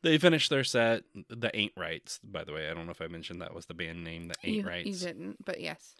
They 0.02 0.18
finish 0.18 0.48
their 0.48 0.64
set. 0.64 1.04
The 1.28 1.50
Ain't 1.56 1.72
Rights, 1.76 2.18
by 2.24 2.44
the 2.44 2.52
way. 2.52 2.68
I 2.68 2.74
don't 2.74 2.86
know 2.86 2.90
if 2.92 3.00
I 3.00 3.06
mentioned 3.06 3.40
that 3.40 3.54
was 3.54 3.66
the 3.66 3.74
band 3.74 4.02
name. 4.04 4.28
The 4.28 4.34
Ain't 4.44 4.56
You, 4.56 4.62
you 4.62 4.68
Rights. 4.68 5.00
didn't, 5.00 5.44
but 5.44 5.60
yes. 5.60 5.94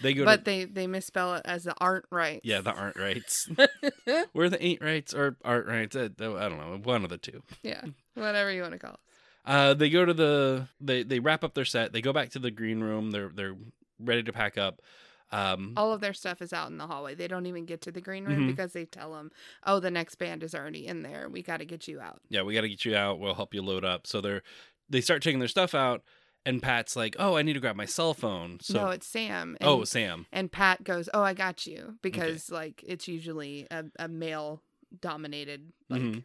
They 0.00 0.14
go 0.14 0.24
But 0.24 0.38
to 0.38 0.44
they 0.44 0.64
they 0.64 0.86
misspell 0.86 1.34
it 1.34 1.42
as 1.44 1.64
the 1.64 1.74
aren't 1.78 2.06
right. 2.10 2.40
yeah, 2.42 2.60
the 2.60 2.72
Aren't 2.72 2.96
Rights. 2.96 3.48
We're 4.34 4.48
the 4.48 4.62
Ain't 4.62 4.80
Rights 4.82 5.12
or 5.14 5.36
Art 5.44 5.66
Rights. 5.66 5.94
I, 5.94 6.04
I 6.04 6.08
don't 6.08 6.58
know, 6.58 6.80
one 6.82 7.04
of 7.04 7.10
the 7.10 7.18
two. 7.18 7.42
yeah, 7.62 7.82
whatever 8.16 8.50
you 8.52 8.62
want 8.62 8.72
to 8.72 8.78
call 8.78 8.94
it. 8.94 9.00
Uh, 9.44 9.74
they 9.74 9.88
go 9.90 10.04
to 10.04 10.12
the 10.14 10.66
they 10.80 11.02
they 11.04 11.20
wrap 11.20 11.44
up 11.44 11.54
their 11.54 11.64
set. 11.64 11.92
They 11.92 12.00
go 12.00 12.12
back 12.12 12.30
to 12.30 12.38
the 12.38 12.50
green 12.50 12.80
room. 12.80 13.10
They're 13.12 13.30
they're 13.32 13.54
ready 14.00 14.22
to 14.24 14.32
pack 14.32 14.58
up. 14.58 14.82
Um, 15.32 15.72
All 15.76 15.92
of 15.92 16.00
their 16.00 16.12
stuff 16.14 16.40
is 16.40 16.52
out 16.52 16.70
in 16.70 16.78
the 16.78 16.86
hallway. 16.86 17.14
They 17.16 17.26
don't 17.26 17.46
even 17.46 17.64
get 17.64 17.80
to 17.82 17.90
the 17.92 18.00
green 18.00 18.24
room 18.24 18.42
Mhm. 18.44 18.46
because 18.48 18.72
they 18.72 18.84
tell 18.84 19.12
them, 19.12 19.30
"Oh, 19.64 19.80
the 19.80 19.90
next 19.90 20.16
band 20.16 20.42
is 20.44 20.54
already 20.54 20.86
in 20.86 21.02
there. 21.02 21.28
We 21.28 21.42
got 21.42 21.56
to 21.58 21.64
get 21.64 21.88
you 21.88 22.00
out." 22.00 22.20
yeah, 22.28 22.42
we 22.42 22.54
got 22.54 22.60
to 22.60 22.68
get 22.68 22.84
you 22.84 22.94
out. 22.96 23.18
We'll 23.18 23.34
help 23.34 23.52
you 23.54 23.62
load 23.62 23.84
up. 23.84 24.06
So 24.06 24.20
they're 24.20 24.42
they 24.88 25.00
start 25.00 25.22
taking 25.22 25.40
their 25.40 25.48
stuff 25.48 25.74
out, 25.74 26.02
and 26.44 26.62
Pat's 26.62 26.94
like, 26.94 27.16
"Oh, 27.18 27.36
I 27.36 27.42
need 27.42 27.54
to 27.54 27.60
grab 27.60 27.74
my 27.76 27.86
cell 27.86 28.14
phone." 28.14 28.58
So 28.60 28.74
no, 28.84 28.90
it's 28.90 29.06
Sam. 29.06 29.56
And, 29.60 29.68
oh, 29.68 29.82
Sam. 29.84 30.26
and 30.32 30.50
Pat 30.52 30.84
goes, 30.84 31.08
"Oh, 31.12 31.22
I 31.22 31.34
got 31.34 31.66
you," 31.66 31.98
because 32.02 32.50
like 32.50 32.84
it's 32.86 33.08
usually 33.08 33.66
a, 33.70 33.84
a 33.98 34.06
male 34.08 34.62
dominated 35.00 35.72
like. 35.88 36.02
Mhm. 36.02 36.24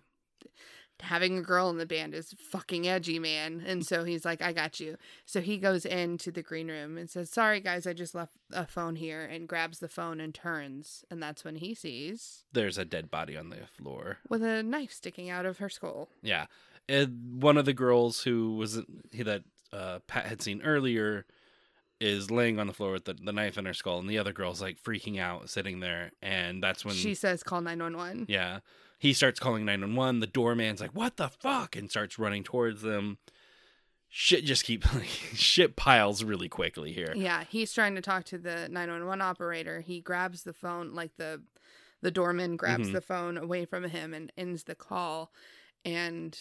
Having 1.02 1.38
a 1.38 1.42
girl 1.42 1.70
in 1.70 1.78
the 1.78 1.86
band 1.86 2.14
is 2.14 2.34
fucking 2.50 2.88
edgy, 2.88 3.20
man. 3.20 3.64
And 3.66 3.86
so 3.86 4.04
he's 4.04 4.24
like, 4.26 4.42
I 4.42 4.54
got 4.54 4.80
you. 4.80 4.98
So 5.26 5.42
he 5.42 5.58
goes 5.58 5.86
into 5.86 6.32
the 6.32 6.42
green 6.42 6.70
room 6.70 6.98
and 6.98 7.10
says, 7.10 7.30
Sorry, 7.30 7.60
guys, 7.60 7.86
I 7.86 7.94
just 7.94 8.16
left 8.16 8.34
a 8.54 8.66
phone 8.66 8.96
here, 8.96 9.24
and 9.24 9.48
grabs 9.48 9.80
the 9.80 9.88
phone 9.88 10.20
and 10.20 10.34
turns. 10.34 11.04
And 11.10 11.22
that's 11.22 11.44
when 11.44 11.56
he 11.58 11.74
sees 11.74 12.46
There's 12.54 12.78
a 12.78 12.86
dead 12.86 13.10
body 13.12 13.36
on 13.36 13.50
the 13.50 13.68
floor. 13.78 14.18
with 14.30 14.44
a 14.44 14.64
knife 14.64 14.94
sticking 14.94 15.30
out 15.30 15.46
of 15.46 15.58
her 15.58 15.70
skull. 15.70 16.10
Yeah, 16.22 16.46
and 16.90 17.42
one 17.42 17.58
of 17.58 17.66
the 17.66 17.74
girls 17.74 18.24
who 18.24 18.56
was 18.56 18.80
that 19.14 19.44
uh, 19.74 20.00
Pat 20.08 20.26
had 20.26 20.42
seen 20.42 20.62
earlier 20.64 21.26
is 22.00 22.32
laying 22.32 22.60
on 22.60 22.66
the 22.68 22.74
floor 22.74 22.92
with 22.94 23.06
the, 23.06 23.14
the 23.14 23.32
knife 23.32 23.58
in 23.58 23.66
her 23.66 23.74
skull, 23.74 24.00
and 24.00 24.10
the 24.10 24.18
other 24.18 24.34
girl's 24.34 24.62
like 24.62 24.82
freaking 24.82 25.20
out, 25.20 25.50
sitting 25.50 25.80
there, 25.82 26.12
and 26.22 26.62
that's 26.64 26.84
when 26.84 26.96
she 26.96 27.14
says, 27.14 27.44
Call 27.44 27.62
911. 27.62 28.26
yeah 28.28 28.60
he 29.02 29.14
starts 29.14 29.40
calling 29.40 29.66
nine 29.66 29.82
one 29.82 29.96
one. 29.96 30.20
The 30.20 30.28
doorman's 30.28 30.80
like, 30.80 30.94
"What 30.96 31.18
the 31.18 31.28
fuck?" 31.30 31.76
and 31.76 31.90
starts 31.90 32.20
running 32.20 32.44
towards 32.44 32.84
them. 32.84 33.18
Shit 34.10 34.46
just 34.46 34.64
keep 34.66 34.84
shit 35.34 35.76
piles 35.76 36.24
really 36.24 36.48
quickly 36.50 36.92
here. 36.92 37.12
Yeah, 37.16 37.44
he's 37.50 37.74
trying 37.74 37.96
to 37.96 38.02
talk 38.02 38.26
to 38.26 38.38
the 38.38 38.68
911 38.70 39.22
operator. 39.22 39.82
He 39.82 40.02
grabs 40.02 40.44
the 40.44 40.54
phone, 40.54 40.94
like 40.94 41.16
the 41.18 41.42
the 42.02 42.12
doorman 42.12 42.58
grabs 42.58 42.90
Mhm. 42.90 42.94
the 42.94 43.02
phone 43.02 43.38
away 43.38 43.66
from 43.66 43.86
him 43.86 44.14
and 44.14 44.32
ends 44.38 44.66
the 44.66 44.76
call 44.76 45.32
and 45.84 46.38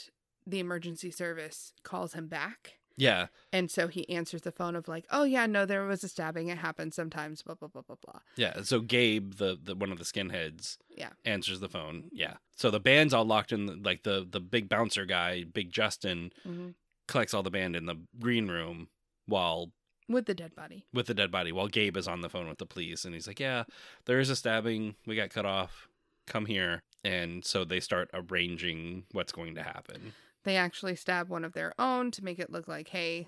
the 0.47 0.59
emergency 0.59 1.11
service 1.11 1.73
calls 1.83 2.13
him 2.15 2.27
back 2.29 2.80
Yeah. 3.01 3.27
and 3.53 3.71
so 3.71 3.89
he 3.89 4.09
answers 4.09 4.43
the 4.43 4.53
phone 4.53 4.77
of 4.77 4.87
like 4.87 5.07
oh 5.11 5.25
yeah 5.25 5.47
no 5.47 5.65
there 5.67 5.85
was 5.85 6.05
a 6.05 6.09
stabbing 6.09 6.49
it 6.49 6.59
happens 6.59 6.95
sometimes 6.95 7.43
blah 7.43 7.55
blah 7.55 7.69
blah 7.69 7.83
blah 7.83 7.97
blah 8.05 8.21
Yeah. 8.37 8.63
So 8.63 8.81
Gabe, 8.81 9.35
the, 9.35 9.59
the 9.61 9.75
one 9.75 9.91
of 9.91 9.99
the 9.99 10.05
skinheads, 10.05 10.77
Yeah. 10.97 11.11
answers 11.25 11.61
the 11.61 11.69
phone. 11.69 12.11
Yeah. 12.13 12.35
So 12.57 12.71
the 12.71 12.79
band's 12.81 13.15
all 13.15 13.25
locked 13.25 13.53
in. 13.53 13.67
The, 13.67 13.77
like 13.77 14.03
the 14.03 14.27
the 14.31 14.41
big 14.41 14.69
bouncer 14.69 15.05
guy, 15.07 15.45
Big 15.45 15.73
Justin, 15.73 16.33
hmm 16.45 16.71
collects 17.09 17.35
all 17.35 17.43
the 17.43 17.51
band 17.51 17.75
in 17.75 17.87
the 17.87 17.97
green 18.21 18.47
room 18.47 18.87
while 19.27 19.73
with 20.09 20.27
the 20.27 20.35
dead 20.35 20.55
body 20.55 20.85
with 20.93 21.07
the 21.07 21.15
dead 21.15 21.31
body 21.33 21.51
while 21.51 21.67
Gabe 21.67 21.97
is 21.97 22.07
on 22.07 22.21
the 22.21 22.29
phone 22.29 22.49
with 22.49 22.59
the 22.59 22.67
police 22.67 23.05
and 23.05 23.15
he's 23.15 23.27
like, 23.27 23.41
"Yeah, 23.41 23.65
there 24.05 24.21
is 24.21 24.31
a 24.31 24.37
stabbing. 24.37 24.95
We 25.07 25.17
got 25.17 25.31
cut 25.31 25.45
off. 25.47 25.89
Come 26.29 26.47
here." 26.47 26.83
And 27.03 27.45
so 27.45 27.65
they 27.65 27.81
start 27.81 28.11
arranging 28.15 29.05
what's 29.13 29.33
going 29.33 29.55
to 29.57 29.63
happen. 29.63 30.13
They 30.45 30.57
actually 30.57 30.97
stab 30.97 31.29
one 31.29 31.45
of 31.45 31.53
their 31.53 31.73
own 31.79 32.11
to 32.13 32.25
make 32.25 32.39
it 32.39 32.51
look 32.51 32.67
like 32.69 32.89
hey 32.89 33.27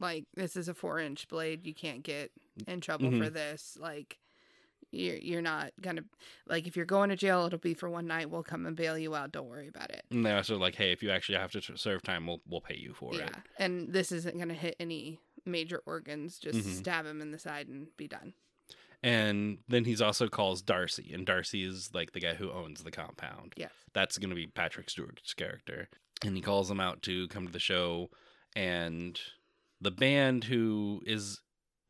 like 0.00 0.24
this 0.34 0.56
is 0.56 0.68
a 0.68 0.74
four 0.74 0.98
inch 0.98 1.26
blade 1.28 1.66
you 1.66 1.74
can't 1.74 2.02
get 2.02 2.30
in 2.66 2.80
trouble 2.80 3.10
for 3.10 3.28
this 3.30 3.76
like 3.80 4.18
you're, 4.90 5.16
you're 5.16 5.42
not 5.42 5.70
gonna 5.80 6.02
like 6.46 6.66
if 6.66 6.74
you're 6.76 6.86
going 6.86 7.10
to 7.10 7.16
jail 7.16 7.44
it'll 7.44 7.58
be 7.58 7.74
for 7.74 7.90
one 7.90 8.06
night 8.06 8.30
we'll 8.30 8.42
come 8.42 8.64
and 8.64 8.74
bail 8.76 8.96
you 8.96 9.14
out 9.14 9.30
don't 9.32 9.48
worry 9.48 9.68
about 9.68 9.90
it 9.90 10.02
And 10.10 10.24
they're 10.24 10.36
also 10.36 10.56
like, 10.56 10.74
"Hey, 10.76 10.92
if 10.92 11.02
you 11.02 11.10
actually 11.10 11.36
have 11.38 11.50
to 11.52 11.60
serve 11.76 12.02
time, 12.02 12.26
we'll 12.26 12.40
we'll 12.48 12.62
pay 12.62 12.76
you 12.76 12.94
for 12.94 13.12
yeah 13.14 13.24
it." 13.24 13.30
Yeah, 13.34 13.40
and 13.66 13.92
this 13.92 14.12
isn't 14.12 14.38
gonna 14.38 14.54
hit 14.54 14.76
any 14.80 15.20
major 15.44 15.82
organs 15.84 16.38
just 16.38 16.60
Mhm. 16.60 16.74
stab 16.78 17.04
him 17.06 17.20
in 17.20 17.32
the 17.32 17.38
side 17.38 17.68
and 17.68 17.94
be 17.98 18.08
done 18.08 18.32
And 19.02 19.58
then 19.68 19.84
he's 19.84 20.00
also 20.02 20.26
calls 20.28 20.62
Darcy, 20.62 21.12
and 21.12 21.24
Darcy 21.26 21.64
is 21.64 21.90
like 21.94 22.12
the 22.12 22.20
guy 22.20 22.34
who 22.34 22.50
owns 22.50 22.82
the 22.82 22.90
compound. 22.90 23.52
yes 23.56 23.70
That's 23.92 24.16
going 24.18 24.30
to 24.30 24.36
be 24.36 24.46
Patrick 24.46 24.90
Stewart's 24.90 25.34
character. 25.34 25.88
And 26.24 26.34
he 26.36 26.42
calls 26.42 26.68
them 26.68 26.80
out 26.80 27.02
to 27.02 27.28
come 27.28 27.46
to 27.46 27.52
the 27.52 27.58
show. 27.58 28.10
And 28.56 29.18
the 29.80 29.90
band 29.90 30.44
who 30.44 31.02
is 31.06 31.40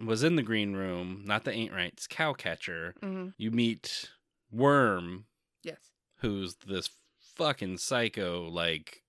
was 0.04 0.22
in 0.22 0.36
the 0.36 0.42
green 0.42 0.74
room, 0.74 1.22
not 1.24 1.44
the 1.44 1.52
Ain't 1.52 1.72
Rights 1.72 2.06
Cowcatcher, 2.06 2.92
hmm 3.02 3.28
you 3.36 3.50
meet 3.50 4.10
Worm, 4.50 5.26
yes 5.62 5.78
who's 6.20 6.56
this 6.66 6.90
fucking 7.36 7.78
psycho, 7.78 8.48
like 8.48 9.02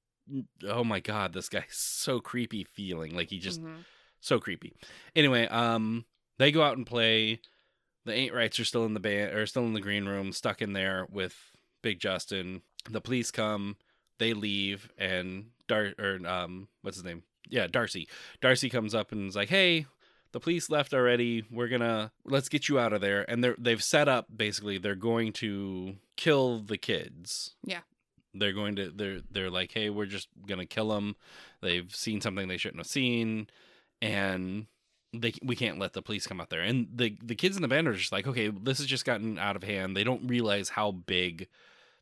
oh 0.68 0.84
my 0.84 1.00
god, 1.00 1.34
this 1.34 1.50
guy's 1.50 1.64
so 1.70 2.20
creepy 2.20 2.64
feeling. 2.64 3.16
Like 3.16 3.30
he 3.30 3.40
just 3.40 3.62
Mhm. 3.62 3.84
so 4.20 4.40
creepy. 4.40 4.74
Anyway, 5.16 5.48
um, 5.48 6.06
they 6.38 6.52
go 6.52 6.62
out 6.62 6.78
and 6.78 6.86
play. 6.86 7.42
The 8.06 8.14
Ain't 8.14 8.34
Rights 8.34 8.60
are 8.60 8.66
still 8.66 8.86
in 8.86 8.94
the 8.94 9.00
band, 9.00 9.34
or 9.36 9.46
still 9.46 9.66
in 9.66 9.74
the 9.74 9.82
green 9.82 10.06
room, 10.06 10.32
stuck 10.32 10.62
in 10.62 10.74
there 10.74 11.06
with 11.10 11.36
Big 11.82 12.00
Justin. 12.00 12.62
The 12.90 13.02
police 13.02 13.30
come, 13.32 13.78
they 14.20 14.34
leave, 14.34 14.92
and 14.98 15.48
Dar 15.68 15.94
or 15.98 16.20
um, 16.28 16.68
what's 16.82 16.98
his 16.98 17.04
name? 17.04 17.24
Yeah, 17.50 17.68
Darcy. 17.68 18.08
Darcy 18.42 18.70
comes 18.70 18.94
up 18.94 19.12
and 19.12 19.28
is 19.28 19.36
like, 19.36 19.50
"Hey, 19.50 19.88
the 20.32 20.40
police 20.40 20.70
left 20.70 20.94
already. 20.94 21.44
We're 21.50 21.68
gonna 21.68 22.12
let's 22.26 22.50
get 22.50 22.70
you 22.70 22.78
out 22.80 22.94
of 22.94 23.02
there." 23.02 23.30
And 23.30 23.44
they're 23.44 23.56
they've 23.58 23.84
set 23.84 24.08
up 24.08 24.28
basically 24.36 24.78
they're 24.78 24.96
going 24.96 25.34
to 25.34 25.96
kill 26.16 26.60
the 26.60 26.78
kids. 26.78 27.56
Yeah. 27.64 27.82
They're 28.34 28.54
going 28.54 28.76
to 28.76 28.92
they're 28.92 29.22
they're 29.32 29.50
like, 29.50 29.72
"Hey, 29.72 29.90
we're 29.90 30.06
just 30.06 30.28
gonna 30.46 30.68
kill 30.68 30.90
them." 30.90 31.16
They've 31.62 31.94
seen 31.94 32.22
something 32.22 32.48
they 32.48 32.58
shouldn't 32.58 32.80
have 32.80 32.88
seen, 32.88 33.48
and 34.02 34.68
they 35.14 35.34
we 35.42 35.56
can't 35.56 35.80
let 35.80 35.94
the 35.94 36.02
police 36.04 36.28
come 36.28 36.40
out 36.40 36.50
there. 36.50 36.62
And 36.62 36.88
the 36.94 37.18
the 37.24 37.36
kids 37.36 37.56
in 37.56 37.64
the 37.64 37.68
band 37.68 37.88
are 37.88 37.94
just 37.94 38.12
like, 38.12 38.28
"Okay, 38.28 38.50
this 38.50 38.78
has 38.78 38.88
just 38.88 39.06
gotten 39.06 39.40
out 39.40 39.56
of 39.56 39.64
hand." 39.64 39.98
They 39.98 40.04
don't 40.04 40.28
realize 40.28 40.70
how 40.70 40.92
big 40.92 41.48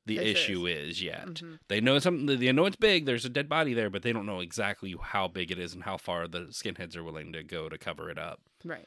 the 0.08 0.18
This 0.18 0.38
issue 0.38 0.66
is, 0.68 1.02
yet. 1.02 1.26
Mhm. 1.28 1.60
They 1.68 1.80
know 1.80 2.00
something. 2.00 2.40
They 2.40 2.52
know 2.52 2.66
it's 2.66 2.76
big. 2.76 3.06
There's 3.06 3.26
a 3.26 3.30
dead 3.30 3.48
body 3.48 3.74
there, 3.74 3.90
but 3.90 4.02
they 4.02 4.12
don't 4.12 4.26
know 4.26 4.40
exactly 4.40 4.96
how 5.02 5.28
big 5.28 5.52
it 5.52 5.60
is 5.60 5.74
and 5.74 5.84
how 5.84 5.98
far 5.98 6.28
the 6.28 6.48
skinheads 6.48 6.96
are 6.96 7.04
willing 7.04 7.32
to 7.34 7.44
go 7.44 7.70
to 7.70 7.78
cover 7.78 8.10
it 8.10 8.18
up. 8.18 8.42
right 8.64 8.86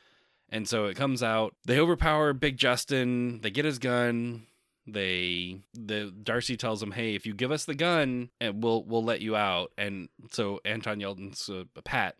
And 0.48 0.68
so 0.68 0.86
it 0.86 0.96
comes 0.96 1.22
out. 1.22 1.54
They 1.64 1.78
overpower 1.78 2.32
Big 2.32 2.56
Justin. 2.56 3.40
They 3.40 3.50
get 3.50 3.64
his 3.64 3.78
gun. 3.78 4.46
They 4.86 5.60
the 5.74 6.10
Darcy 6.10 6.56
tells 6.56 6.82
him, 6.82 6.92
"Hey, 6.92 7.14
if 7.14 7.24
you 7.26 7.34
give 7.34 7.52
us 7.52 7.64
the 7.64 7.74
gun, 7.74 8.30
and 8.40 8.62
we'll 8.62 8.82
we'll 8.84 9.04
let 9.04 9.20
you 9.20 9.36
out." 9.36 9.72
And 9.78 10.08
so 10.32 10.60
Anton 10.64 10.98
Yelchin's 11.00 11.48
uh, 11.48 11.64
Pat 11.84 12.16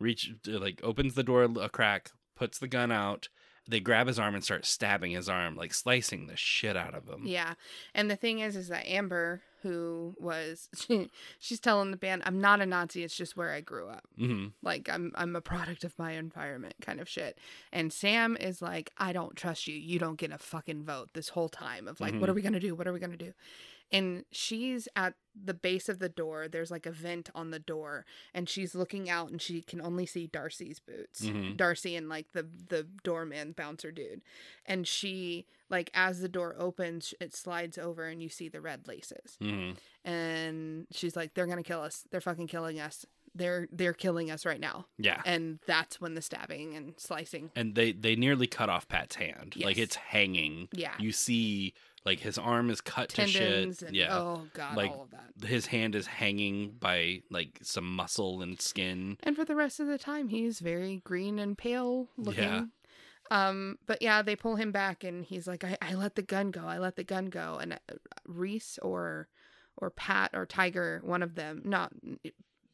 reach 0.00 0.32
like 0.46 0.80
opens 0.82 1.14
the 1.14 1.22
door 1.22 1.44
a 1.44 1.68
crack, 1.68 2.10
puts 2.34 2.58
the 2.58 2.66
gun 2.68 2.90
out. 2.90 3.28
They 3.68 3.80
grab 3.80 4.06
his 4.06 4.18
arm 4.18 4.34
and 4.34 4.42
start 4.42 4.64
stabbing 4.64 5.10
his 5.12 5.28
arm, 5.28 5.54
like 5.54 5.74
slicing 5.74 6.26
the 6.26 6.36
shit 6.36 6.74
out 6.76 6.94
of 6.94 7.06
him. 7.06 7.22
Yeah. 7.26 7.54
And 7.94 8.10
the 8.10 8.16
thing 8.16 8.38
is, 8.38 8.56
is 8.56 8.68
that 8.68 8.88
Amber, 8.88 9.42
who 9.62 10.14
was, 10.18 10.68
she, 10.74 11.10
she's 11.38 11.60
telling 11.60 11.90
the 11.90 11.98
band, 11.98 12.22
I'm 12.24 12.40
not 12.40 12.62
a 12.62 12.66
Nazi. 12.66 13.04
It's 13.04 13.14
just 13.16 13.36
where 13.36 13.52
I 13.52 13.60
grew 13.60 13.88
up. 13.88 14.04
hmm 14.16 14.46
Like 14.62 14.88
I'm, 14.88 15.12
I'm 15.16 15.36
a 15.36 15.42
product 15.42 15.84
of 15.84 15.98
my 15.98 16.12
environment 16.12 16.76
kind 16.80 16.98
of 16.98 17.08
shit. 17.10 17.36
And 17.70 17.92
Sam 17.92 18.38
is 18.38 18.62
like, 18.62 18.90
I 18.96 19.12
don't 19.12 19.36
trust 19.36 19.66
you. 19.66 19.74
You 19.74 19.98
don't 19.98 20.18
get 20.18 20.32
a 20.32 20.38
fucking 20.38 20.84
vote 20.84 21.10
this 21.12 21.28
whole 21.28 21.50
time 21.50 21.86
of 21.88 22.00
like, 22.00 22.14
Mhm. 22.14 22.20
what 22.20 22.30
are 22.30 22.34
we 22.34 22.40
going 22.42 22.54
to 22.54 22.60
do? 22.60 22.74
What 22.74 22.86
are 22.88 22.92
we 22.94 23.00
going 23.00 23.12
to 23.12 23.18
do? 23.18 23.34
And 23.90 24.24
she's 24.30 24.86
at 24.94 25.14
the 25.40 25.54
base 25.54 25.88
of 25.88 25.98
the 25.98 26.08
door. 26.08 26.48
There's 26.48 26.70
like 26.70 26.84
a 26.84 26.90
vent 26.90 27.30
on 27.34 27.50
the 27.52 27.58
door 27.60 28.04
and 28.34 28.48
she's 28.48 28.74
looking 28.74 29.08
out 29.08 29.30
and 29.30 29.40
she 29.40 29.62
can 29.62 29.80
only 29.80 30.04
see 30.04 30.26
Darcy's 30.26 30.80
boots. 30.80 31.22
Mhm. 31.22 31.56
Darcy 31.56 31.94
and 31.96 32.08
like 32.08 32.32
the 32.32 32.42
the 32.68 32.86
doorman 33.04 33.52
bouncer 33.52 33.90
dude. 33.92 34.20
And 34.66 34.86
she 34.86 35.46
like 35.70 35.90
as 35.94 36.20
the 36.20 36.28
door 36.28 36.56
opens, 36.58 37.14
it 37.20 37.34
slides 37.34 37.78
over 37.78 38.04
and 38.06 38.20
you 38.22 38.28
see 38.28 38.48
the 38.48 38.60
red 38.60 38.86
laces. 38.88 39.36
hmm 39.40 39.70
And 40.04 40.86
she's 40.90 41.16
like, 41.16 41.34
They're 41.34 41.46
gonna 41.46 41.62
kill 41.62 41.80
us. 41.82 42.04
They're 42.10 42.20
fucking 42.20 42.48
killing 42.48 42.80
us. 42.80 43.06
They're 43.34 43.68
they're 43.70 43.92
killing 43.94 44.30
us 44.30 44.44
right 44.44 44.58
now. 44.60 44.86
Yeah. 44.98 45.20
And 45.24 45.60
that's 45.66 46.00
when 46.00 46.14
the 46.14 46.22
stabbing 46.22 46.74
and 46.74 46.94
slicing. 46.98 47.50
and 47.54 47.74
they 47.74 47.92
they 47.92 48.16
nearly 48.16 48.46
cut 48.48 48.68
off 48.68 48.88
Pat's 48.88 49.14
hand. 49.16 49.54
Like 49.56 49.78
it's 49.78 49.94
hanging. 49.96 50.68
Yeah. 50.72 50.94
You 50.98 51.12
see, 51.12 51.74
like 52.04 52.20
his 52.20 52.38
arm 52.38 52.70
is 52.70 52.80
cut 52.80 53.08
Tendons 53.10 53.78
to 53.78 53.84
shit. 53.84 53.88
and 53.88 53.96
yeah, 53.96 54.16
oh 54.16 54.46
god, 54.54 54.76
Like- 54.76 54.90
all 54.90 55.02
of 55.02 55.10
that. 55.10 55.46
his 55.48 55.66
hand 55.66 55.94
is 55.94 56.06
hanging 56.06 56.72
by 56.78 57.22
like 57.30 57.58
some 57.62 57.94
muscle 57.94 58.40
and 58.42 58.60
skin. 58.60 59.16
And 59.22 59.36
for 59.36 59.44
the 59.44 59.54
rest 59.56 59.80
of 59.80 59.86
the 59.86 59.98
time, 59.98 60.28
he's 60.28 60.60
very 60.60 61.00
green 61.04 61.38
and 61.38 61.56
pale 61.58 62.08
looking. 62.16 62.42
Yeah. 62.44 62.62
Um, 63.30 63.76
but 63.86 64.00
yeah, 64.00 64.22
they 64.22 64.36
pull 64.36 64.56
him 64.56 64.72
back, 64.72 65.04
and 65.04 65.22
he's 65.24 65.46
like, 65.46 65.62
"I, 65.62 65.76
I 65.82 65.92
let 65.94 66.14
the 66.14 66.22
gun 66.22 66.50
go. 66.50 66.62
I 66.64 66.78
let 66.78 66.96
the 66.96 67.04
gun 67.04 67.26
go." 67.26 67.58
And 67.60 67.74
uh, 67.74 67.76
Reese 68.26 68.78
or 68.80 69.28
or 69.76 69.90
Pat 69.90 70.30
or 70.32 70.46
Tiger, 70.46 71.02
one 71.04 71.22
of 71.22 71.34
them, 71.34 71.60
not 71.64 71.92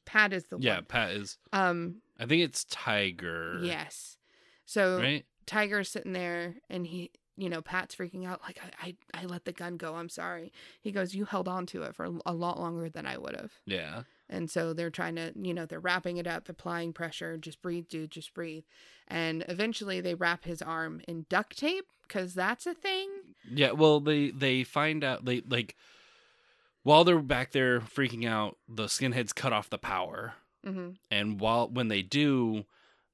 Pat 0.05 0.33
is 0.33 0.45
the 0.45 0.57
one. 0.57 0.63
Yeah, 0.63 0.77
one. 0.77 0.85
Pat 0.85 1.11
is. 1.11 1.39
Um, 1.53 1.97
I 2.21 2.27
think 2.27 2.43
it's 2.45 2.65
Tiger. 2.71 3.59
yes. 3.65 4.17
So 4.65 4.99
Right. 4.99 5.27
Tiger's 5.47 5.91
sitting 5.91 6.13
there, 6.13 6.55
and 6.71 6.87
he, 6.87 7.11
you 7.37 7.49
know, 7.49 7.61
Pat's 7.63 7.95
freaking 7.95 8.27
out, 8.27 8.41
like, 8.43 8.59
I, 8.81 8.95
I, 9.15 9.23
I 9.23 9.25
let 9.27 9.45
the 9.45 9.53
gun 9.53 9.77
go. 9.77 9.97
I'm 9.97 10.09
sorry. 10.09 10.53
He 10.81 10.93
goes, 10.93 11.15
"You 11.15 11.25
held 11.25 11.49
on 11.49 11.67
to 11.67 11.83
it 11.83 11.95
for 11.95 12.09
a 12.25 12.33
lot 12.33 12.61
longer 12.61 12.89
than 12.89 13.07
I 13.07 13.19
would 13.19 13.35
have." 13.37 13.53
Yeah. 13.67 14.03
And 14.29 14.51
so 14.51 14.73
they're 14.73 14.91
trying 14.91 15.17
to, 15.17 15.33
you 15.41 15.53
know, 15.53 15.67
they're 15.67 15.81
wrapping 15.81 16.17
it 16.17 16.27
up, 16.27 16.49
applying 16.49 16.93
pressure. 16.93 17.37
Just 17.37 17.61
breathe, 17.61 17.89
dude, 17.89 18.11
just 18.11 18.33
breathe. 18.35 18.65
And 19.07 19.45
eventually 19.49 20.01
they 20.01 20.15
wrap 20.15 20.45
his 20.45 20.63
arm 20.63 21.03
in 21.07 21.27
duct 21.29 21.59
tape 21.59 21.87
because 22.07 22.35
that's 22.35 22.67
a 22.67 22.75
thing. 22.75 23.09
Yeah. 23.53 23.73
Well, 23.73 24.01
they 24.01 24.31
they 24.31 24.65
find 24.65 25.05
out 25.05 25.25
they 25.25 25.43
like 25.43 25.77
while 26.85 27.05
they're 27.05 27.19
back 27.19 27.53
there 27.53 27.81
freaking 27.81 28.27
out, 28.29 28.59
the 28.69 28.85
skinheads 28.85 29.35
cut 29.35 29.53
off 29.53 29.71
the 29.71 29.79
power, 29.79 30.35
hmm 30.65 30.91
and 31.11 31.41
while 31.41 31.69
when 31.69 31.89
they 31.89 32.03
do, 32.03 32.65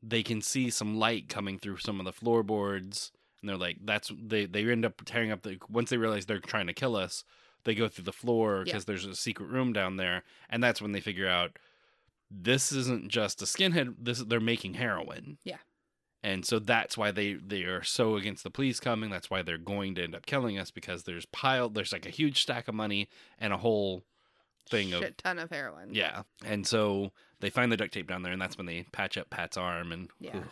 they 0.03 0.23
can 0.23 0.43
see 0.43 0.71
some 0.71 0.99
light 0.99 1.29
coming 1.29 1.59
through 1.59 1.79
some 1.79 1.99
of 1.99 2.07
the 2.07 2.13
floorboards, 2.13 3.13
and 3.41 3.49
they're 3.49 3.57
like, 3.57 3.79
"That's 3.85 4.11
they." 4.21 4.47
They 4.47 4.65
end 4.71 4.85
up 4.85 5.03
tearing 5.05 5.31
up 5.33 5.43
the. 5.43 5.59
Once 5.69 5.91
they 5.91 5.97
realize 5.97 6.27
they're 6.27 6.39
trying 6.39 6.67
to 6.67 6.73
kill 6.73 6.97
us, 6.97 7.25
they 7.65 7.75
go 7.75 7.89
through 7.89 8.05
the 8.05 8.13
floor 8.13 8.65
because 8.65 8.85
there's 8.85 9.05
a 9.07 9.15
secret 9.15 9.49
room 9.49 9.73
down 9.73 9.97
there, 9.97 10.23
and 10.49 10.63
that's 10.63 10.81
when 10.83 10.93
they 10.93 11.01
figure 11.01 11.29
out 11.29 11.59
this 12.31 12.71
isn't 12.73 13.09
just 13.09 13.43
a 13.43 13.45
skinhead. 13.45 13.95
This 13.99 14.21
they're 14.21 14.41
making 14.41 14.75
heroin. 14.75 15.39
Yeah. 15.45 15.57
And 16.23 16.45
so 16.45 16.59
that's 16.59 16.99
why 16.99 17.11
they 17.11 17.33
they 17.35 17.63
are 17.63 17.83
so 17.83 18.17
against 18.17 18.45
the 18.45 18.51
police 18.51 18.79
coming. 18.79 19.09
That's 19.11 19.31
why 19.31 19.41
they're 19.43 19.57
going 19.59 19.95
to 19.95 20.03
end 20.05 20.15
up 20.15 20.27
killing 20.27 20.59
us 20.59 20.71
because 20.71 21.05
there's 21.05 21.25
piled 21.27 21.75
there's 21.75 21.93
like 21.93 22.05
a 22.07 22.11
huge 22.11 22.43
stack 22.43 22.69
of 22.69 22.75
money 22.75 23.09
and 23.39 23.53
a 23.55 23.57
whole 23.57 24.05
thing 24.69 24.91
Shit 24.91 25.03
of 25.03 25.17
ton 25.17 25.39
of 25.39 25.51
heroin. 25.51 25.95
yeah. 25.95 26.23
And 26.45 26.67
so 26.67 27.11
they 27.41 27.49
find 27.49 27.73
the 27.73 27.77
duct 27.79 27.95
tape 27.95 28.07
down 28.07 28.23
there, 28.23 28.33
and 28.35 28.41
that's 28.41 28.59
when 28.59 28.67
they 28.67 28.85
patch 28.93 29.17
up 29.17 29.31
Pat's 29.31 29.57
arm. 29.57 29.93
And 29.93 30.11
Yeah. 30.21 30.43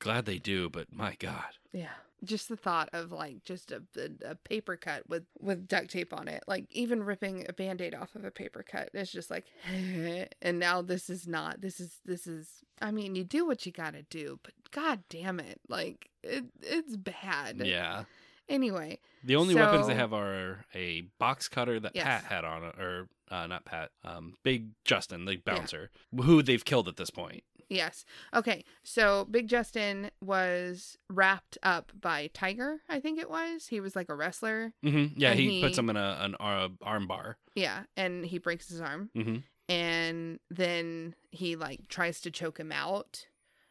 Glad 0.00 0.26
they 0.26 0.38
do, 0.38 0.68
but 0.68 0.92
my 0.92 1.14
God, 1.18 1.56
Yeah. 1.72 1.90
Just 2.22 2.50
the 2.50 2.56
thought 2.56 2.90
of 2.92 3.12
like 3.12 3.44
just 3.44 3.72
a, 3.72 3.82
a, 3.96 4.32
a 4.32 4.34
paper 4.34 4.76
cut 4.76 5.08
with, 5.08 5.22
with 5.38 5.66
duct 5.66 5.88
tape 5.88 6.12
on 6.12 6.28
it, 6.28 6.42
like 6.46 6.66
even 6.70 7.02
ripping 7.02 7.46
a 7.48 7.54
band 7.54 7.80
aid 7.80 7.94
off 7.94 8.14
of 8.14 8.24
a 8.26 8.30
paper 8.30 8.62
cut, 8.62 8.90
it's 8.92 9.10
just 9.10 9.30
like, 9.30 9.46
and 10.42 10.58
now 10.58 10.82
this 10.82 11.08
is 11.08 11.26
not, 11.26 11.62
this 11.62 11.80
is, 11.80 12.00
this 12.04 12.26
is, 12.26 12.46
I 12.82 12.90
mean, 12.90 13.14
you 13.14 13.24
do 13.24 13.46
what 13.46 13.64
you 13.64 13.72
gotta 13.72 14.02
do, 14.02 14.38
but 14.42 14.52
god 14.70 15.00
damn 15.08 15.40
it. 15.40 15.60
Like, 15.66 16.10
it, 16.22 16.44
it's 16.60 16.94
bad. 16.96 17.62
yeah, 17.64 18.04
Anyway, 18.50 18.98
The 19.24 19.36
only 19.36 19.54
weapons 19.54 19.86
they 19.86 19.94
have 19.94 20.12
are 20.12 20.64
a 20.74 21.02
box 21.18 21.48
cutter 21.48 21.78
that 21.80 21.92
Yes. 21.94 22.04
Pat 22.04 22.24
had 22.24 22.44
on, 22.44 22.64
or 22.64 23.08
uh, 23.30 23.46
not 23.46 23.64
Pat, 23.64 23.92
um, 24.04 24.34
Big 24.42 24.70
Justin, 24.84 25.24
the 25.24 25.36
bouncer, 25.36 25.90
who 26.24 26.42
they've 26.42 26.64
killed 26.64 26.88
at 26.88 26.96
this 26.96 27.10
point. 27.10 27.44
Yes. 27.70 28.04
Okay, 28.34 28.64
so 28.82 29.26
Big 29.30 29.48
Justin 29.48 30.10
was 30.20 30.98
wrapped 31.08 31.56
up 31.62 31.92
by 31.98 32.28
Tiger, 32.34 32.82
I 32.88 33.00
think 33.00 33.18
it 33.18 33.30
was. 33.30 33.68
He 33.68 33.80
was 33.80 33.96
like 33.96 34.10
a 34.10 34.14
wrestler. 34.14 34.74
hmm 34.82 35.06
Yeah, 35.16 35.30
And 35.30 35.40
he, 35.40 35.62
puts 35.62 35.78
him 35.78 35.88
in 35.88 35.96
a 35.96 36.18
an 36.20 36.34
uh, 36.38 36.68
arm 36.82 37.06
bar. 37.06 37.38
Yeah, 37.54 37.84
and 37.96 38.26
he 38.26 38.36
breaks 38.38 38.68
his 38.68 38.80
arm. 38.80 39.08
hmm 39.14 39.36
and 39.70 40.40
then 40.50 41.14
he 41.30 41.54
like 41.54 41.86
tries 41.88 42.20
to 42.22 42.30
choke 42.32 42.58
him 42.58 42.72
out. 42.72 43.26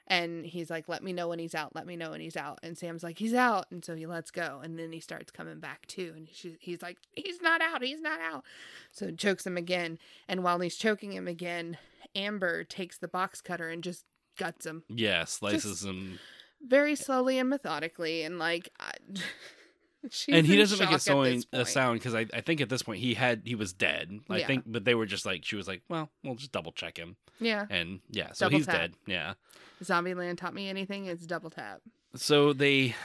And 0.07 0.45
he's 0.45 0.69
like 0.71 0.87
let 0.87 1.03
me 1.03 1.11
know 1.13 1.27
when 1.27 1.39
he's 1.39 1.53
out. 1.53 1.75
Let 1.75 1.85
me 1.85 1.95
know 1.97 2.11
when 2.11 2.21
he's 2.21 2.37
out. 2.37 2.59
And 2.63 2.77
sam's 2.77 3.03
like 3.03 3.19
he's 3.19 3.33
out. 3.33 3.65
And 3.69 3.83
so 3.83 3.95
he 3.95 4.07
lets 4.07 4.31
go. 4.31 4.61
And 4.63 4.79
then 4.79 4.91
he 4.93 5.01
starts 5.01 5.29
coming 5.29 5.59
back 5.59 5.85
too. 5.87 6.13
And 6.15 6.25
he, 6.27 6.55
he's 6.59 6.81
like 6.81 6.97
he's 7.15 7.41
not 7.41 7.61
out. 7.61 7.83
He's 7.83 8.01
not 8.01 8.19
out. 8.21 8.43
So 8.91 9.11
chokes 9.11 9.45
him 9.45 9.57
again. 9.57 9.99
And 10.27 10.41
while 10.41 10.59
he's 10.61 10.77
choking 10.77 11.11
him 11.11 11.27
again 11.27 11.77
amber 12.15 12.63
takes 12.63 12.97
the 12.97 13.07
box 13.07 13.41
cutter 13.41 13.69
and 13.69 13.83
just 13.83 14.03
guts 14.37 14.65
him 14.65 14.83
Yeah, 14.89 15.25
slices 15.25 15.83
him, 15.83 16.19
very 16.61 16.95
slowly 16.95 17.37
and 17.39 17.49
methodically 17.49 18.23
and 18.23 18.39
like 18.39 18.69
I, 18.79 18.91
she's 20.09 20.35
and 20.35 20.45
he 20.47 20.55
doesn't 20.55 20.79
make 20.79 20.89
a. 20.89 21.43
A 21.53 21.65
sound 21.65 21.99
because 21.99 22.15
I, 22.15 22.25
I 22.33 22.41
think 22.41 22.61
at 22.61 22.69
this 22.69 22.83
point 22.83 22.99
he 22.99 23.13
had 23.13 23.41
he 23.45 23.55
was 23.55 23.73
dead. 23.73 24.19
I 24.29 24.37
Yeah. 24.37 24.47
think, 24.47 24.63
but 24.65 24.85
they 24.85 24.95
were 24.95 25.05
just 25.05 25.25
like 25.25 25.43
she 25.45 25.55
was 25.55 25.67
like, 25.67 25.81
well, 25.89 26.09
we'll 26.23 26.35
just 26.35 26.51
double 26.51 26.71
check 26.71 26.97
him, 26.97 27.17
yeah 27.39 27.65
and 27.69 27.99
yeah, 28.09 28.31
so 28.33 28.45
Double 28.45 28.57
he's 28.57 28.65
tap. 28.65 28.75
dead. 28.75 28.93
Yeah, 29.05 29.33
zombieland 29.83 30.37
taught 30.37 30.53
me 30.53 30.69
anything 30.69 31.05
it's 31.05 31.25
double 31.25 31.49
tap 31.49 31.81
so 32.15 32.53
they 32.53 32.95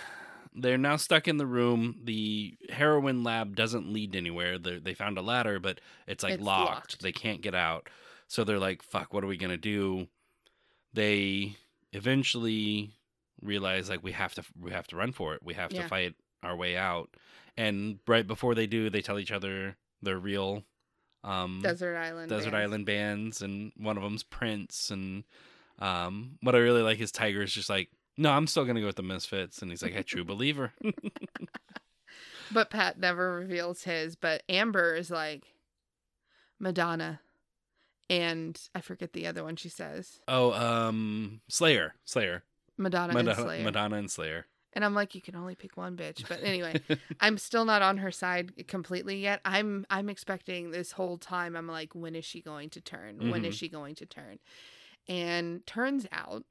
they're 0.56 0.78
now 0.78 0.94
stuck 0.96 1.26
in 1.26 1.37
the 1.37 1.46
room. 1.46 1.96
The 2.04 2.56
heroin 2.70 3.25
lab 3.25 3.56
doesn't 3.56 3.92
lead 3.92 4.14
anywhere. 4.14 4.56
They 4.56 4.78
they 4.78 4.94
found 4.94 5.18
a 5.18 5.23
ladder, 5.23 5.58
but 5.58 5.80
it's 6.06 6.23
like 6.23 6.34
It's 6.34 6.42
locked. 6.42 6.70
locked. 6.70 7.02
They 7.02 7.11
can't 7.12 7.40
get 7.42 7.54
out. 7.56 7.88
So 8.28 8.45
they're 8.45 8.59
like, 8.59 8.83
"Fuck, 8.83 9.12
what 9.12 9.23
are 9.25 9.28
we 9.28 9.37
gonna 9.37 9.57
do?" 9.57 10.09
They 10.93 11.57
eventually 11.93 12.93
realize 13.43 13.88
like 13.88 14.02
we 14.02 14.12
have 14.12 14.35
to 14.35 14.45
we 14.59 14.71
have 14.73 14.87
to 14.88 14.97
run 14.97 15.12
for 15.12 15.35
it. 15.35 15.43
We 15.43 15.54
have 15.54 15.73
Yeah. 15.73 15.83
to 15.83 15.88
fight 15.88 16.14
our 16.43 16.57
way 16.57 16.76
out. 16.76 17.14
And 17.57 17.99
right 18.07 18.26
before 18.26 18.54
they 18.54 18.66
do, 18.66 18.90
they 18.90 19.02
tell 19.02 19.19
each 19.19 19.31
other 19.33 19.76
their 20.02 20.19
real 20.19 20.64
um, 21.23 21.61
desert 21.62 21.97
island 21.97 22.28
desert 22.28 22.50
bands. 22.50 22.62
island 22.64 22.87
bands, 22.87 23.43
and 23.43 23.73
one 23.76 23.97
of 23.97 24.02
them's 24.02 24.23
Prince. 24.23 24.90
And 24.90 25.25
um, 25.78 26.38
what 26.43 26.54
I 26.54 26.59
really 26.59 26.83
like 26.83 27.00
is 27.00 27.11
Tiger 27.12 27.43
is 27.43 27.52
just 27.52 27.71
like, 27.71 27.88
no, 28.19 28.31
I'm 28.31 28.47
still 28.47 28.64
gonna 28.64 28.81
go 28.81 28.87
with 28.87 28.97
the 28.97 29.02
Misfits, 29.02 29.62
and 29.62 29.71
he's 29.71 29.83
like 29.83 29.95
a 29.95 30.02
true 30.02 30.25
believer. 30.33 30.73
But 32.52 32.71
Pat 32.71 32.99
never 32.99 33.35
reveals 33.35 33.85
his. 33.85 34.16
But 34.16 34.43
Amber 34.49 34.95
is 34.95 35.11
like 35.11 35.45
Madonna, 36.61 37.21
and 38.11 38.61
I 38.75 38.80
forget 38.80 39.12
the 39.12 39.26
other 39.26 39.42
one 39.44 39.56
she 39.56 39.68
says. 39.68 40.20
oh, 40.28 40.52
um, 40.52 41.40
Slayer, 41.49 41.94
Slayer, 42.04 42.42
Madonna, 42.76 43.16
and 43.16 43.26
Madonna, 43.26 43.42
Slayer. 43.42 43.64
Madonna 43.64 43.96
and 43.96 44.11
Slayer. 44.11 44.46
And 44.76 44.84
I'm 44.84 44.94
like, 44.94 45.14
you 45.14 45.20
can 45.23 45.37
only 45.37 45.54
pick 45.54 45.76
one 45.76 45.96
bitch. 45.96 46.26
But 46.28 46.40
anyway, 46.42 46.80
I'm 47.20 47.38
still 47.38 47.64
not 47.64 47.80
on 47.82 47.99
her 47.99 48.11
side 48.11 48.66
completely 48.66 49.20
yet. 49.20 49.40
I'm 49.44 49.87
I'm 49.88 50.08
expecting 50.08 50.70
this 50.73 50.92
whole 50.92 51.16
time. 51.16 51.54
I'm 51.56 51.68
like, 51.68 51.94
when 51.94 52.16
is 52.16 52.25
she 52.25 52.42
going 52.42 52.70
to 52.70 52.80
turn? 52.80 53.30
When 53.30 53.44
is 53.44 53.54
Mhm. 53.54 53.58
she 53.58 53.68
going 53.68 53.94
to 53.96 54.06
turn? 54.06 54.38
And 55.06 55.64
turns 55.66 56.06
out 56.11 56.44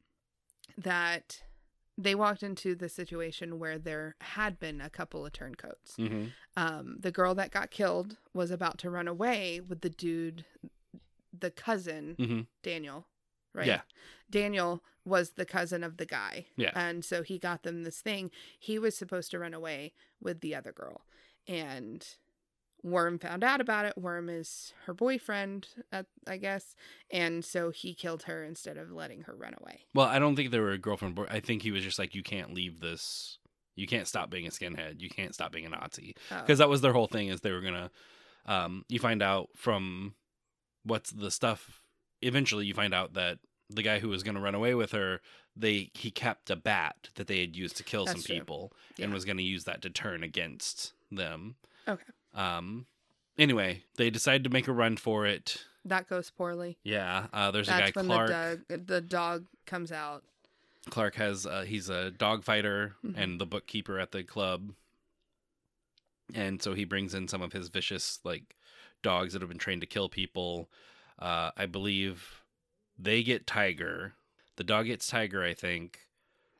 that 0.77 1.41
they 1.97 2.15
walked 2.15 2.43
into 2.43 2.75
the 2.75 2.89
situation 2.89 3.59
where 3.59 3.77
there 3.77 4.15
had 4.21 4.57
been 4.59 4.81
a 4.81 4.89
couple 4.89 5.25
of 5.25 5.33
turncoats. 5.33 5.95
hmm 5.97 6.25
um, 6.55 6.97
the 6.99 7.11
girl 7.11 7.33
that 7.35 7.49
got 7.49 7.71
killed 7.71 8.17
was 8.33 8.51
about 8.51 8.77
to 8.77 8.89
run 8.89 9.07
away 9.07 9.59
with 9.59 9.81
the 9.81 9.89
dude, 9.89 10.45
the 11.37 11.51
cousin, 11.51 12.15
hmm 12.17 12.41
Daniel, 12.61 13.07
right? 13.53 13.67
Yeah. 13.67 13.81
Daniel 14.29 14.83
was 15.05 15.31
the 15.31 15.45
cousin 15.45 15.83
of 15.83 15.97
the 15.97 16.05
guy. 16.05 16.45
Yeah. 16.55 16.71
And 16.75 17.03
so 17.03 17.23
he 17.23 17.37
got 17.37 17.63
them 17.63 17.83
this 17.83 17.99
thing. 17.99 18.31
He 18.59 18.79
was 18.79 18.95
supposed 18.97 19.31
to 19.31 19.39
run 19.39 19.53
away 19.53 19.93
with 20.21 20.39
the 20.41 20.55
other 20.55 20.71
girl. 20.71 21.01
And 21.47 22.05
Worm 22.83 23.17
found 23.19 23.43
out 23.43 23.61
about 23.61 23.85
it. 23.85 23.97
Worm 23.97 24.29
is 24.29 24.73
her 24.85 24.93
boyfriend, 24.93 25.67
uh, 25.91 26.03
I 26.27 26.37
guess. 26.37 26.75
And 27.11 27.43
so 27.45 27.69
he 27.71 27.93
killed 27.93 28.23
her 28.23 28.43
instead 28.43 28.77
of 28.77 28.91
letting 28.91 29.21
her 29.21 29.35
run 29.35 29.55
away. 29.61 29.81
Well, 29.93 30.07
I 30.07 30.19
don't 30.19 30.35
think 30.35 30.51
they 30.51 30.59
were 30.59 30.71
a 30.71 30.77
girlfriend. 30.77 31.15
boy- 31.15 31.27
I 31.29 31.39
think 31.39 31.61
he 31.61 31.71
was 31.71 31.83
just 31.83 31.97
like, 31.99 32.13
you 32.15 32.23
can't 32.23 32.53
leave 32.53 32.79
this. 32.81 33.37
You 33.75 33.87
can't 33.87 34.07
stop 34.07 34.29
being 34.29 34.45
a 34.47 34.51
skinhead. 34.51 35.01
You 35.01 35.09
can't 35.09 35.33
stop 35.33 35.51
being 35.51 35.65
a 35.65 35.69
Nazi. 35.69 36.15
Oh, 36.31 36.41
Because 36.41 36.59
that 36.59 36.69
was 36.69 36.81
their 36.81 36.93
whole 36.93 37.07
thing. 37.07 37.27
Is 37.29 37.41
they 37.41 37.51
were 37.51 37.61
gonna. 37.61 37.89
Um, 38.45 38.83
you 38.89 38.99
find 38.99 39.21
out 39.23 39.49
from 39.55 40.13
what's 40.83 41.11
the 41.11 41.31
stuff. 41.31 41.81
Eventually, 42.21 42.65
you 42.65 42.73
find 42.73 42.93
out 42.93 43.13
that 43.13 43.39
the 43.69 43.83
guy 43.83 43.99
who 43.99 44.09
was 44.09 44.23
gonna 44.23 44.39
run 44.41 44.55
away 44.55 44.75
with 44.75 44.91
her, 44.91 45.21
they 45.55 45.89
he 45.93 46.11
kept 46.11 46.49
a 46.49 46.55
bat 46.55 47.09
that 47.15 47.27
they 47.27 47.39
had 47.41 47.55
used 47.55 47.77
to 47.77 47.83
kill 47.83 48.05
That's 48.05 48.21
some 48.21 48.25
true. 48.25 48.35
people, 48.39 48.73
Yeah. 48.97 49.05
and 49.05 49.13
was 49.13 49.25
gonna 49.25 49.41
use 49.41 49.63
that 49.65 49.81
to 49.83 49.89
turn 49.89 50.23
against 50.23 50.93
them. 51.11 51.55
Okay. 51.87 52.03
Um. 52.33 52.85
Anyway, 53.37 53.83
they 53.95 54.09
decided 54.09 54.43
to 54.43 54.49
make 54.49 54.67
a 54.67 54.73
run 54.73 54.95
for 54.97 55.25
it. 55.25 55.65
that 55.85 56.07
goes 56.07 56.29
poorly. 56.29 56.77
Yeah. 56.83 57.27
Uh, 57.33 57.51
there's 57.51 57.67
That's 57.67 57.89
a 57.89 57.91
guy 57.91 57.99
when 57.99 58.05
Clark. 58.05 58.27
the 58.29 58.61
dog, 58.77 58.87
the 58.87 59.01
dog 59.01 59.45
comes 59.65 59.91
out. 59.91 60.23
Clark 60.89 61.15
has 61.15 61.45
uh, 61.45 61.63
he's 61.67 61.89
a 61.89 62.09
dog 62.11 62.43
fighter 62.45 62.95
Mhm. 63.05 63.17
and 63.17 63.41
the 63.41 63.45
bookkeeper 63.45 63.99
at 63.99 64.11
the 64.13 64.23
club, 64.23 64.73
and 66.33 66.61
so 66.61 66.73
he 66.73 66.85
brings 66.85 67.13
in 67.13 67.27
some 67.27 67.41
of 67.41 67.53
his 67.53 67.67
vicious 67.69 68.19
like 68.23 68.55
dogs 69.03 69.33
that 69.33 69.41
have 69.41 69.49
been 69.49 69.59
trained 69.59 69.81
to 69.81 69.87
kill 69.87 70.09
people. 70.09 70.69
Uh, 71.19 71.51
I 71.55 71.67
believe 71.67 72.41
they 72.97 73.21
get 73.23 73.45
Tiger. 73.45 74.13
The 74.55 74.63
dog 74.63 74.87
gets 74.87 75.07
Tiger, 75.07 75.43
I 75.43 75.53
think, 75.53 75.99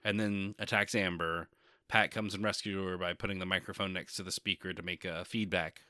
and 0.04 0.20
then 0.20 0.56
attacks 0.60 0.94
Amber. 0.96 1.48
Pat 1.88 2.12
comes 2.12 2.34
and 2.34 2.44
rescues 2.44 2.76
her 2.84 2.98
by 2.98 3.14
putting 3.14 3.40
the 3.40 3.46
microphone 3.46 3.94
next 3.94 4.16
to 4.16 4.24
the 4.24 4.32
speaker 4.32 4.74
to 4.74 4.82
make 4.84 5.06
a 5.06 5.26
feedback, 5.26 5.82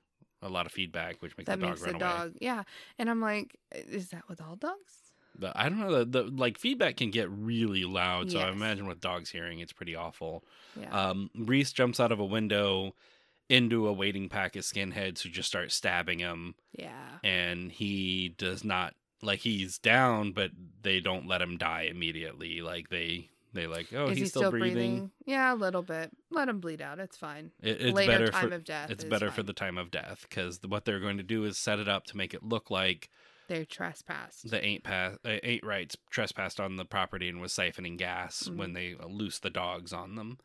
a 0.42 0.50
lot 0.50 0.66
of 0.66 0.72
feedback, 0.72 1.22
which 1.22 1.38
makes 1.38 1.48
that 1.48 1.60
the 1.60 1.66
dog 1.66 1.76
makes 1.76 1.82
run 1.82 1.98
the 2.00 2.06
away. 2.06 2.18
dog 2.18 2.34
yeah 2.42 2.64
and 3.00 3.10
i'm 3.10 3.22
like 3.22 3.56
is 3.74 4.10
that 4.10 4.28
with 4.28 4.42
all 4.42 4.56
dogs 4.58 5.14
But 5.40 5.54
I 5.56 5.70
don't 5.70 5.80
know. 5.80 6.04
The, 6.04 6.06
the 6.06 6.24
like 6.24 6.58
feedback 6.60 6.98
can 6.98 7.10
get 7.10 7.30
really 7.30 7.86
loud, 7.86 8.32
so 8.32 8.40
I 8.40 8.52
imagine 8.52 8.86
with 8.86 9.00
dogs 9.00 9.30
hearing, 9.30 9.60
it's 9.60 9.72
pretty 9.74 9.96
awful. 9.96 10.44
yeah 10.80 10.92
Um, 11.10 11.30
Reese 11.36 11.72
jumps 11.72 12.00
out 12.00 12.12
of 12.12 12.20
a 12.20 12.26
window 12.26 12.94
into 13.50 13.88
a 13.88 13.94
waiting 13.94 14.30
pack 14.30 14.56
of 14.56 14.64
skinheads 14.64 15.22
who 15.22 15.30
just 15.30 15.48
start 15.50 15.72
stabbing 15.72 16.20
him, 16.20 16.56
yeah 16.78 17.18
and 17.24 17.72
he 17.72 18.34
does 18.38 18.64
not 18.64 18.94
like 19.22 19.40
he's 19.40 19.78
down, 19.78 20.32
but 20.34 20.52
they 20.82 21.00
don't 21.00 21.28
let 21.28 21.42
him 21.42 21.58
die 21.58 21.88
immediately. 21.90 22.62
Like 22.62 22.90
they 22.90 23.30
they 23.54 23.68
like, 23.68 23.88
oh, 23.94 24.06
is 24.08 24.18
he's 24.18 24.28
he 24.28 24.30
still, 24.30 24.50
breathing. 24.50 25.12
yeah 25.28 25.54
a 25.54 25.56
little 25.56 25.84
bit 25.84 26.10
let 26.32 26.50
him 26.50 26.60
bleed 26.60 26.82
out 26.82 26.98
it's 26.98 27.16
fine 27.16 27.52
It, 27.62 27.80
it's 27.82 27.94
later 27.96 28.12
better 28.12 28.28
time 28.32 28.50
for 28.50 28.56
of 28.56 28.64
death 28.64 28.90
it's 28.90 29.04
better 29.04 29.30
for 29.30 29.44
the 29.44 29.54
time 29.54 29.78
of 29.78 29.92
death 29.92 30.26
because 30.28 30.60
what 30.68 30.86
they're 30.86 31.00
going 31.00 31.18
to 31.18 31.24
do 31.24 31.46
is 31.46 31.56
set 31.60 31.78
it 31.78 31.88
up 31.88 32.06
to 32.08 32.18
make 32.18 32.34
it 32.34 32.42
look 32.44 32.72
like 32.72 33.10
they 33.48 33.64
trespassed 33.64 34.50
the 34.50 34.66
ain't 34.66 34.84
pass 34.84 35.18
uh, 35.24 35.36
ain't 35.44 35.64
rights 35.64 35.96
trespassed 36.10 36.60
on 36.60 36.78
the 36.78 36.86
property 36.86 37.30
and 37.30 37.40
was 37.42 37.54
siphoning 37.54 37.96
gas 37.96 38.50
Mhm. 38.50 38.56
when 38.58 38.74
they 38.74 38.96
loosed 39.08 39.44
the 39.44 39.52
dogs 39.52 39.94
on 39.94 40.16
them. 40.16 40.40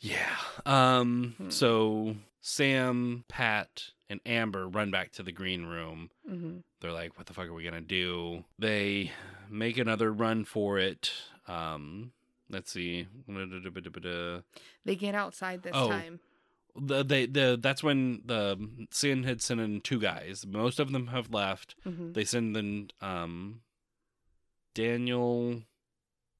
Yeah. 0.00 0.36
Um. 0.66 1.34
Hmm. 1.38 1.50
So 1.50 2.16
Sam, 2.40 3.24
Pat, 3.28 3.90
and 4.08 4.20
Amber 4.24 4.68
run 4.68 4.90
back 4.90 5.10
to 5.12 5.22
the 5.22 5.32
green 5.32 5.64
room. 5.66 6.10
hmm 6.28 6.58
They're 6.80 6.92
like, 6.92 7.16
"What 7.18 7.26
the 7.26 7.34
fuck 7.34 7.46
are 7.48 7.54
we 7.54 7.64
gonna 7.64 7.80
do?" 7.80 8.44
They 8.58 9.10
make 9.50 9.76
another 9.78 10.12
run 10.12 10.44
for 10.44 10.78
it. 10.78 11.12
Um. 11.46 12.12
Let's 12.50 12.72
see. 12.72 13.06
They 14.84 14.96
get 14.96 15.14
outside 15.14 15.62
this 15.62 15.72
Oh. 15.74 15.90
time 15.90 16.20
they 16.80 17.26
the 17.26 17.58
that's 17.60 17.82
when 17.82 18.22
the 18.24 18.86
Sin 18.90 19.24
had 19.24 19.42
sent 19.42 19.60
in 19.60 19.80
two 19.80 19.98
guys. 19.98 20.46
Most 20.46 20.78
of 20.78 20.92
them 20.92 21.08
have 21.08 21.30
left. 21.32 21.74
hmm 21.84 22.12
they 22.12 22.24
send 22.24 22.56
in 22.56 22.90
um 23.00 23.60
Daniel 24.74 25.62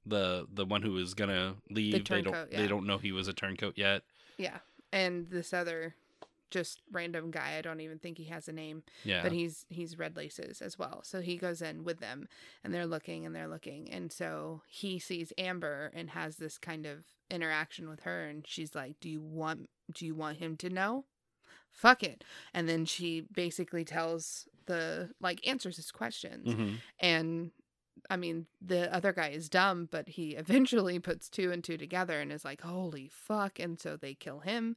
the 0.06 0.46
the 0.52 0.64
one 0.64 0.82
who 0.82 0.92
was 0.92 1.14
gonna 1.14 1.56
leave 1.70 1.92
they 1.92 1.98
don't 1.98 2.24
turncoat, 2.24 2.50
they 2.50 2.66
don't 2.66 2.86
know 2.86 2.98
he 2.98 3.12
was 3.12 3.28
a 3.28 3.32
turncoat 3.32 3.74
yet. 3.76 4.02
Yeah 4.36 4.58
and 4.92 5.28
this 5.30 5.52
other 5.52 5.94
just 6.50 6.80
random 6.90 7.30
guy 7.30 7.56
i 7.58 7.60
don't 7.60 7.80
even 7.80 7.98
think 7.98 8.16
he 8.16 8.24
has 8.24 8.48
a 8.48 8.52
name 8.52 8.82
yeah. 9.04 9.22
but 9.22 9.32
he's 9.32 9.66
he's 9.68 9.98
red 9.98 10.16
laces 10.16 10.62
as 10.62 10.78
well. 10.78 11.00
So 11.02 11.20
he 11.20 11.36
goes 11.36 11.60
in 11.60 11.84
with 11.84 12.00
them 12.00 12.26
and 12.64 12.72
they're 12.72 12.86
looking 12.86 13.26
and 13.26 13.34
they're 13.34 13.48
looking 13.48 13.90
and 13.90 14.10
so 14.10 14.62
he 14.66 14.98
sees 14.98 15.32
amber 15.36 15.92
and 15.94 16.10
has 16.10 16.36
this 16.36 16.56
kind 16.56 16.86
of 16.86 17.04
interaction 17.30 17.88
with 17.88 18.00
her 18.00 18.24
and 18.24 18.46
she's 18.46 18.74
like 18.74 18.98
do 19.00 19.10
you 19.10 19.20
want 19.20 19.68
do 19.92 20.06
you 20.06 20.14
want 20.14 20.38
him 20.38 20.56
to 20.58 20.70
know? 20.70 21.04
Fuck 21.70 22.02
it. 22.02 22.24
And 22.54 22.66
then 22.66 22.86
she 22.86 23.20
basically 23.20 23.84
tells 23.84 24.48
the 24.64 25.10
like 25.20 25.46
answers 25.46 25.76
his 25.76 25.90
questions. 25.90 26.54
Mhm. 26.54 26.76
and 26.98 27.50
I 28.10 28.16
mean, 28.16 28.46
the 28.60 28.92
other 28.94 29.12
guy 29.12 29.28
is 29.28 29.48
dumb, 29.48 29.88
but 29.90 30.08
he 30.10 30.30
eventually 30.36 30.98
puts 30.98 31.28
two 31.28 31.52
and 31.52 31.62
two 31.62 31.76
together 31.76 32.20
and 32.20 32.32
is 32.32 32.44
like, 32.44 32.60
"Holy 32.62 33.08
fuck!" 33.08 33.58
And 33.58 33.78
so 33.80 33.96
they 33.96 34.14
kill 34.14 34.40
him, 34.40 34.76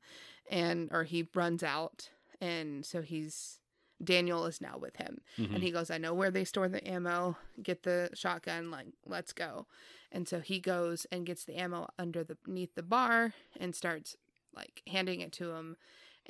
and 0.49 0.89
or 0.91 1.03
he 1.03 1.27
runs 1.33 1.63
out, 1.63 2.09
and 2.39 2.85
so 2.85 3.01
he's 3.01 3.59
Daniel 4.03 4.47
is 4.47 4.59
now 4.61 4.77
with 4.79 4.95
him, 4.95 5.21
Mhm. 5.37 5.53
and 5.55 5.63
he 5.63 5.69
goes, 5.71 5.91
"I 5.91 5.97
know 5.99 6.13
where 6.15 6.31
they 6.31 6.43
store 6.43 6.67
the 6.67 6.85
ammo. 6.87 7.37
Get 7.61 7.83
the 7.83 8.09
shotgun. 8.15 8.71
Like, 8.71 8.87
let's 9.05 9.31
go." 9.33 9.67
And 10.11 10.27
so 10.27 10.39
he 10.39 10.59
goes 10.59 11.05
and 11.11 11.25
gets 11.25 11.45
the 11.45 11.55
ammo 11.55 11.87
underneath 11.99 12.73
the 12.75 12.81
the 12.81 12.83
bar 12.83 13.33
and 13.57 13.75
starts 13.75 14.17
like 14.53 14.81
handing 14.87 15.21
it 15.21 15.31
to 15.33 15.51
him, 15.51 15.77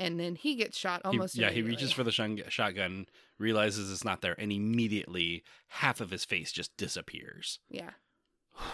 and 0.02 0.20
then 0.20 0.36
he 0.36 0.56
gets 0.56 0.78
shot 0.78 1.02
He- 1.04 1.08
almost. 1.10 1.36
yeah, 1.36 1.50
he 1.52 1.62
reaches 1.62 1.92
for 1.92 2.04
the 2.04 2.12
shun- 2.12 2.44
shotgun, 2.50 3.06
realizes 3.38 3.92
it's 3.92 4.04
not 4.04 4.22
there, 4.22 4.36
and 4.40 4.52
immediately 4.52 5.44
half 5.68 6.02
of 6.02 6.10
his 6.12 6.26
face 6.26 6.52
just 6.52 6.76
disappears. 6.78 7.60
Yeah. 7.70 7.92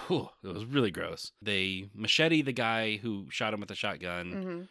Whew, 0.07 0.29
it 0.43 0.47
was 0.53 0.65
really 0.65 0.91
gross. 0.91 1.31
They 1.41 1.89
machete 1.93 2.41
the 2.41 2.51
guy 2.53 2.97
who 2.97 3.27
shot 3.29 3.53
him 3.53 3.59
with 3.59 3.69
the 3.69 3.75
shotgun, 3.75 4.31
hmm 4.31 4.61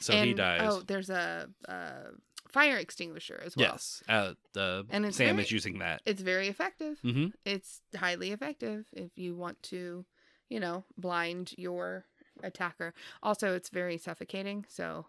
so 0.00 0.12
he 0.24 0.34
dies. 0.34 0.60
Oh, 0.64 0.80
there's 0.86 1.08
a, 1.10 1.48
uh 1.68 2.10
fire 2.48 2.78
extinguisher 2.78 3.40
as 3.44 3.54
well. 3.56 3.68
yes, 3.72 4.02
uh, 4.08 4.32
the 4.54 4.86
And 4.90 5.14
Sam 5.14 5.36
very- 5.36 5.42
is 5.44 5.52
using 5.52 5.78
that. 5.80 6.00
It's 6.06 6.22
very 6.22 6.48
effective. 6.48 6.98
hmm 7.00 7.26
It's 7.44 7.82
highly 7.94 8.32
effective 8.32 8.86
if 8.92 9.10
you 9.16 9.34
want 9.36 9.62
to, 9.64 10.06
you 10.48 10.58
know, 10.58 10.84
blind 10.96 11.52
your 11.58 12.06
attacker. 12.42 12.94
Also, 13.22 13.54
it's 13.54 13.68
very 13.68 13.98
suffocating, 13.98 14.64
so 14.68 15.06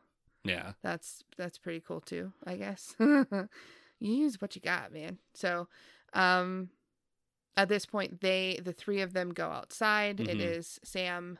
Yeah, 0.49 0.73
that's 0.81 1.23
that's 1.37 1.57
pretty 1.57 1.79
cool 1.79 2.01
too, 2.01 2.33
I 2.45 2.55
guess. 2.55 2.95
you 2.99 3.47
use 3.99 4.41
what 4.41 4.55
you 4.55 4.61
got, 4.61 4.91
man. 4.93 5.17
So, 5.33 5.67
um 6.13 6.69
at 7.57 7.67
this 7.69 7.85
point 7.85 8.21
they 8.21 8.59
the 8.63 8.73
three 8.73 9.01
of 9.01 9.13
them 9.13 9.33
go 9.33 9.49
outside. 9.49 10.19
It 10.19 10.37
Mhm. 10.37 10.41
is 10.41 10.79
Sam, 10.83 11.37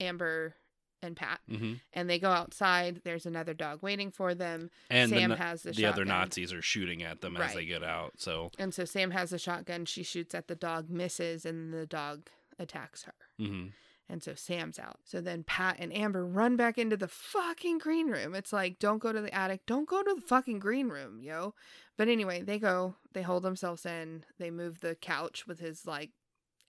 Amber, 0.00 0.54
and 1.02 1.16
Pat. 1.16 1.40
hmm 1.48 1.74
And 1.92 2.10
they 2.10 2.18
go 2.18 2.30
outside. 2.30 3.00
There's 3.04 3.24
another 3.26 3.54
dog 3.54 3.82
waiting 3.82 4.10
for 4.10 4.34
them. 4.34 4.70
and 4.90 5.08
Sam 5.10 5.30
the, 5.30 5.36
has 5.36 5.62
the, 5.62 5.72
the 5.72 5.86
other. 5.86 6.04
Nazis 6.04 6.52
are 6.52 6.60
shooting 6.62 7.02
at 7.02 7.20
them 7.20 7.36
as 7.36 7.54
they 7.54 7.64
get 7.64 7.82
out. 7.84 8.14
So, 8.18 8.50
And 8.58 8.74
so 8.74 8.84
Sam 8.84 9.12
has 9.12 9.32
a 9.32 9.38
shotgun. 9.38 9.84
She 9.86 10.02
shoots 10.02 10.34
at 10.34 10.48
the 10.48 10.54
dog, 10.56 10.90
misses, 10.90 11.46
and 11.46 11.72
the 11.72 11.86
dog 11.86 12.28
attacks 12.58 13.04
her. 13.04 13.14
hmm 13.38 13.68
And 14.10 14.22
so 14.22 14.34
Sam's 14.34 14.78
out. 14.78 14.98
So 15.04 15.20
then 15.20 15.44
Pat 15.44 15.76
and 15.78 15.92
Amber 15.94 16.26
run 16.26 16.56
back 16.56 16.78
into 16.78 16.96
the 16.96 17.06
fucking 17.08 17.78
green 17.78 18.08
room. 18.08 18.34
It's 18.34 18.52
like, 18.52 18.78
don't 18.80 18.98
go 18.98 19.12
to 19.12 19.20
the 19.20 19.32
attic. 19.32 19.64
Don't 19.66 19.88
go 19.88 20.02
to 20.02 20.14
the 20.14 20.20
fucking 20.20 20.58
green 20.58 20.88
room, 20.88 21.22
yo. 21.22 21.54
But 21.96 22.08
anyway, 22.08 22.42
they 22.42 22.58
go. 22.58 22.96
They 23.12 23.22
hold 23.22 23.44
themselves 23.44 23.86
in. 23.86 24.24
They 24.38 24.50
move 24.50 24.80
the 24.80 24.94
couch 24.96 25.46
with 25.46 25.60
his 25.60 25.86
like 25.86 26.10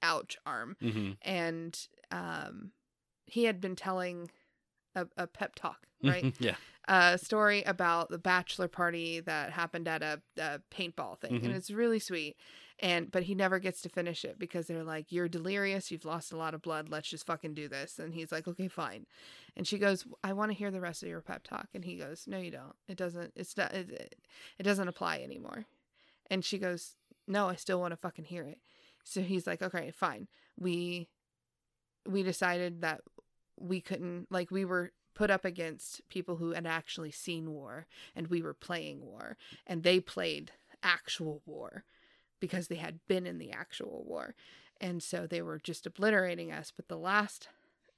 ouch 0.04 0.38
arm. 0.46 0.78
hmm 0.80 1.12
And 1.24 1.78
um, 2.12 2.72
he 3.26 3.46
had 3.46 3.60
been 3.60 3.76
telling 3.76 4.30
a, 4.96 5.08
a 5.18 5.26
pep 5.28 5.56
talk, 5.56 5.88
right? 6.04 6.36
yeah, 6.40 6.56
a 6.88 7.18
story 7.18 7.64
about 7.64 8.10
the 8.10 8.18
bachelor 8.18 8.68
party 8.68 9.20
that 9.22 9.52
happened 9.52 9.88
at 9.88 10.02
a, 10.02 10.22
a 10.38 10.60
paintball 10.72 11.20
thing 11.20 11.32
Mhm. 11.40 11.46
and 11.46 11.54
it's 11.56 11.72
really 11.72 12.00
sweet 12.00 12.36
and 12.82 13.12
but 13.12 13.24
he 13.24 13.36
never 13.36 13.60
gets 13.60 13.82
to 13.82 13.90
finish 13.90 14.26
it 14.26 14.40
because 14.40 14.68
they're 14.68 14.84
like 14.84 15.12
you're 15.12 15.30
delirious 15.30 15.92
you've 15.92 16.06
lost 16.06 16.34
a 16.34 16.38
lot 16.38 16.54
of 16.54 16.62
blood 16.62 16.90
let's 16.90 17.10
just 17.10 17.26
fucking 17.26 17.54
do 17.54 17.68
this. 17.68 18.00
And 18.00 18.14
he's 18.14 18.32
like 18.32 18.48
okay 18.48 18.68
fine. 18.68 19.06
And 19.56 19.68
she 19.68 19.78
goes 19.78 20.06
i 20.24 20.34
want 20.34 20.52
to 20.52 20.58
hear 20.58 20.72
the 20.72 20.82
rest 20.82 21.04
of 21.04 21.10
your 21.10 21.22
pep 21.22 21.44
talk. 21.44 21.70
And 21.74 21.86
he 21.86 21.96
goes 21.96 22.26
no 22.28 22.38
you 22.40 22.52
don't. 22.52 22.76
It 22.88 22.98
doesn't 22.98 23.34
it's 23.36 23.56
not 23.56 23.74
it, 23.74 24.16
it 24.58 24.64
doesn't 24.64 24.88
apply 24.88 25.20
anymore. 25.20 25.66
And 26.30 26.44
she 26.44 26.58
goes 26.58 26.96
no 27.28 27.48
i 27.48 27.56
still 27.56 27.80
want 27.80 27.92
to 27.92 27.98
fucking 27.98 28.26
hear 28.26 28.44
it. 28.44 28.60
So 29.04 29.22
he's 29.22 29.48
like 29.48 29.62
okay 29.62 29.92
fine. 29.92 30.28
We 30.60 31.08
we 32.08 32.24
decided 32.24 32.82
that 32.82 33.02
we 33.60 33.80
couldn't 33.80 34.28
like 34.32 34.50
we 34.50 34.66
were 34.66 34.92
put 35.14 35.30
up 35.30 35.46
against 35.46 36.02
people 36.10 36.38
who 36.38 36.54
had 36.54 36.66
actually 36.66 37.12
seen 37.12 37.52
war 37.52 37.86
and 38.16 38.28
we 38.28 38.42
were 38.42 38.54
playing 38.54 39.06
war 39.06 39.38
and 39.68 39.84
they 39.84 40.00
played 40.00 40.52
actual 40.82 41.42
war 41.46 41.84
because 42.42 42.68
they 42.68 42.76
had 42.76 43.00
been 43.08 43.26
in 43.26 43.38
the 43.38 43.54
actual 43.54 44.04
war. 44.06 44.36
And 44.82 45.02
so 45.02 45.26
they 45.26 45.42
were 45.42 45.60
just 45.60 45.86
obliterating 45.86 46.52
us. 46.52 46.74
But 46.76 46.90
the 46.90 46.98
last 46.98 47.48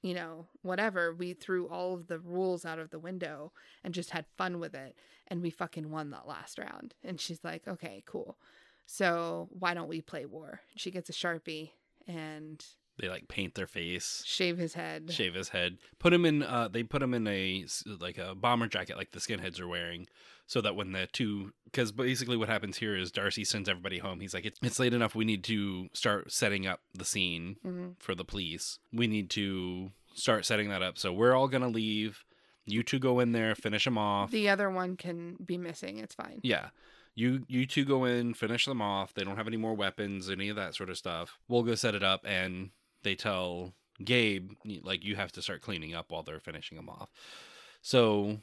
you 0.02 0.14
know 0.14 0.46
whatever 0.60 1.14
we 1.14 1.32
threw 1.32 1.66
all 1.66 1.94
of 1.94 2.08
the 2.08 2.18
rules 2.18 2.66
out 2.66 2.78
of 2.78 2.90
the 2.90 2.98
window 2.98 3.52
and 3.82 3.94
just 3.94 4.10
had 4.10 4.26
fun 4.36 4.60
with 4.60 4.74
it. 4.74 4.96
And 5.26 5.42
we 5.42 5.50
fucking 5.50 5.90
won 5.90 6.10
that 6.10 6.28
last 6.28 6.58
round. 6.58 6.94
And 7.02 7.20
she's 7.20 7.42
like 7.42 7.66
okay 7.66 8.04
cool. 8.06 8.36
So 8.86 9.48
why 9.50 9.74
don't 9.74 9.88
we 9.88 10.00
play 10.02 10.26
war? 10.26 10.60
She 10.76 10.90
gets 10.90 11.08
a 11.08 11.14
sharpie 11.14 11.70
and 12.06 12.64
they 12.98 13.08
like 13.08 13.28
paint 13.28 13.54
their 13.54 13.66
face. 13.66 14.22
shave 14.24 14.56
his 14.58 14.74
head. 14.74 15.10
Shave 15.12 15.34
his 15.34 15.48
head. 15.50 15.78
Put 15.98 16.12
him 16.12 16.24
in 16.24 16.42
uh 16.42 16.68
they 16.68 16.82
put 16.82 17.02
him 17.02 17.14
in 17.14 17.26
a 17.26 17.64
like 18.00 18.18
a 18.18 18.34
bomber 18.34 18.66
jacket 18.68 18.96
like 18.96 19.10
the 19.12 19.18
skinheads 19.20 19.60
are 19.60 19.66
wearing 19.68 20.06
so 20.46 20.60
that 20.60 20.76
when 20.76 20.92
the 20.92 21.08
two 21.12 21.52
because 21.64 21.90
basically 21.90 22.36
what 22.36 22.48
happens 22.48 22.76
here 22.78 22.94
is 22.96 23.10
darcy 23.10 23.44
sends 23.44 23.68
everybody 23.68 23.98
home. 23.98 24.20
He's 24.20 24.34
like 24.34 24.44
it's, 24.44 24.58
it's 24.62 24.78
late 24.78 24.94
enough. 24.94 25.14
We 25.14 25.24
need 25.24 25.42
to 25.44 25.88
start 25.92 26.30
setting 26.32 26.66
up 26.66 26.80
the 26.92 27.04
scene 27.04 27.56
Mhm. 27.66 27.94
for 27.98 28.14
the 28.14 28.24
police. 28.24 28.78
We 28.92 29.06
need 29.06 29.30
to 29.30 29.90
start 30.14 30.44
setting 30.46 30.68
that 30.68 30.82
up. 30.82 30.98
So 30.98 31.12
we're 31.12 31.34
all 31.34 31.48
gonna 31.48 31.68
leave. 31.68 32.24
You 32.66 32.82
two 32.82 32.98
go 32.98 33.20
in 33.20 33.32
there 33.32 33.54
finish 33.54 33.84
them 33.84 33.98
off. 33.98 34.30
The 34.30 34.48
other 34.48 34.70
one 34.70 34.96
can 34.96 35.36
be 35.44 35.58
missing. 35.58 35.98
It's 35.98 36.14
fine. 36.14 36.40
yeah. 36.42 36.68
You 37.16 37.44
you 37.46 37.64
two 37.64 37.84
go 37.84 38.04
in 38.04 38.34
finish 38.34 38.64
them 38.64 38.82
off. 38.82 39.14
They 39.14 39.22
don't 39.22 39.36
have 39.36 39.46
any 39.46 39.56
more 39.56 39.74
weapons 39.74 40.28
any 40.28 40.48
of 40.48 40.56
that 40.56 40.74
sort 40.74 40.90
of 40.90 40.98
stuff. 40.98 41.38
We'll 41.48 41.62
go 41.62 41.74
set 41.76 41.94
it 41.94 42.02
up 42.02 42.22
and 42.26 42.70
they 43.04 43.14
tell 43.14 43.72
gabe 44.04 44.50
like 44.82 45.04
you 45.04 45.14
have 45.14 45.30
to 45.30 45.40
start 45.40 45.62
cleaning 45.62 45.94
up 45.94 46.10
while 46.10 46.22
they're 46.24 46.40
finishing 46.40 46.76
them 46.76 46.88
off 46.88 47.08
so 47.80 48.38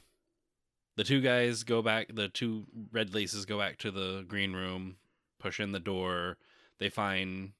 the 0.96 1.04
two 1.04 1.20
guys 1.22 1.64
go 1.64 1.82
back 1.82 2.08
the 2.14 2.30
two 2.30 2.66
red 2.94 3.14
laces 3.14 3.46
go 3.46 3.58
back 3.60 3.78
to 3.78 3.92
the 3.92 4.24
green 4.28 4.54
room 4.54 4.96
push 5.40 5.60
in 5.60 5.72
the 5.74 5.80
door 5.80 6.38
they 6.80 6.90
find 6.90 7.52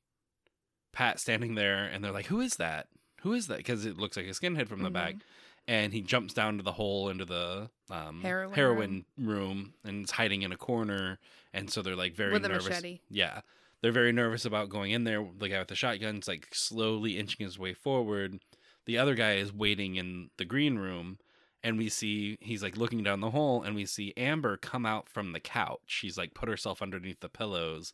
pat 0.94 1.20
standing 1.20 1.56
there 1.56 1.84
and 1.86 2.04
they're 2.04 2.12
like 2.12 2.28
who 2.28 2.40
is 2.40 2.56
that 2.56 2.88
who 3.24 3.34
is 3.34 3.48
that 3.48 3.58
because 3.58 3.86
it 3.86 3.98
looks 3.98 4.16
like 4.18 4.26
a 4.26 4.30
skinhead 4.30 4.68
from 4.68 4.84
the 4.84 4.90
back 4.90 5.16
Mhm. 5.16 5.22
and 5.68 5.94
he 5.94 6.02
jumps 6.02 6.34
down 6.34 6.58
to 6.58 6.64
the 6.64 6.72
hole 6.74 7.10
into 7.10 7.24
the 7.26 7.70
um, 7.90 8.22
Heroin 8.22 8.54
heroin 8.56 9.06
room. 9.18 9.74
and 9.84 10.06
is 10.06 10.12
hiding 10.12 10.42
in 10.44 10.52
a 10.52 10.58
corner. 10.58 11.20
And 11.54 11.70
so 11.70 11.82
they're 11.82 11.96
like 11.96 12.16
very 12.16 12.32
With 12.34 12.44
nervous. 12.44 12.82
Yeah, 13.10 13.42
they're 13.82 13.92
very 13.92 14.12
nervous 14.12 14.46
about 14.46 14.70
going 14.70 14.92
in 14.92 15.04
there. 15.04 15.26
The 15.38 15.50
guy 15.50 15.60
with 15.60 15.68
the 15.68 15.76
shotgun's 15.76 16.28
like 16.28 16.50
slowly 16.54 17.18
inching 17.18 17.46
his 17.46 17.58
way 17.60 17.74
forward. 17.74 18.40
The 18.86 18.98
other 18.98 19.16
guy 19.16 19.34
is 19.34 19.54
waiting 19.54 19.96
in 19.96 20.30
the 20.38 20.46
green 20.46 20.78
room, 20.78 21.20
and 21.64 21.78
we 21.78 21.90
see 21.90 22.38
he's 22.42 22.64
like 22.64 22.78
looking 22.78 23.04
down 23.04 23.20
the 23.22 23.32
hole, 23.32 23.62
and 23.64 23.76
we 23.76 23.86
see 23.86 24.14
Amber 24.18 24.58
come 24.58 24.86
out 24.86 25.08
from 25.08 25.34
the 25.34 25.40
couch. 25.40 25.82
She's 25.86 26.18
like 26.18 26.34
put 26.34 26.50
herself 26.50 26.82
underneath 26.82 27.20
the 27.20 27.30
pillows, 27.30 27.94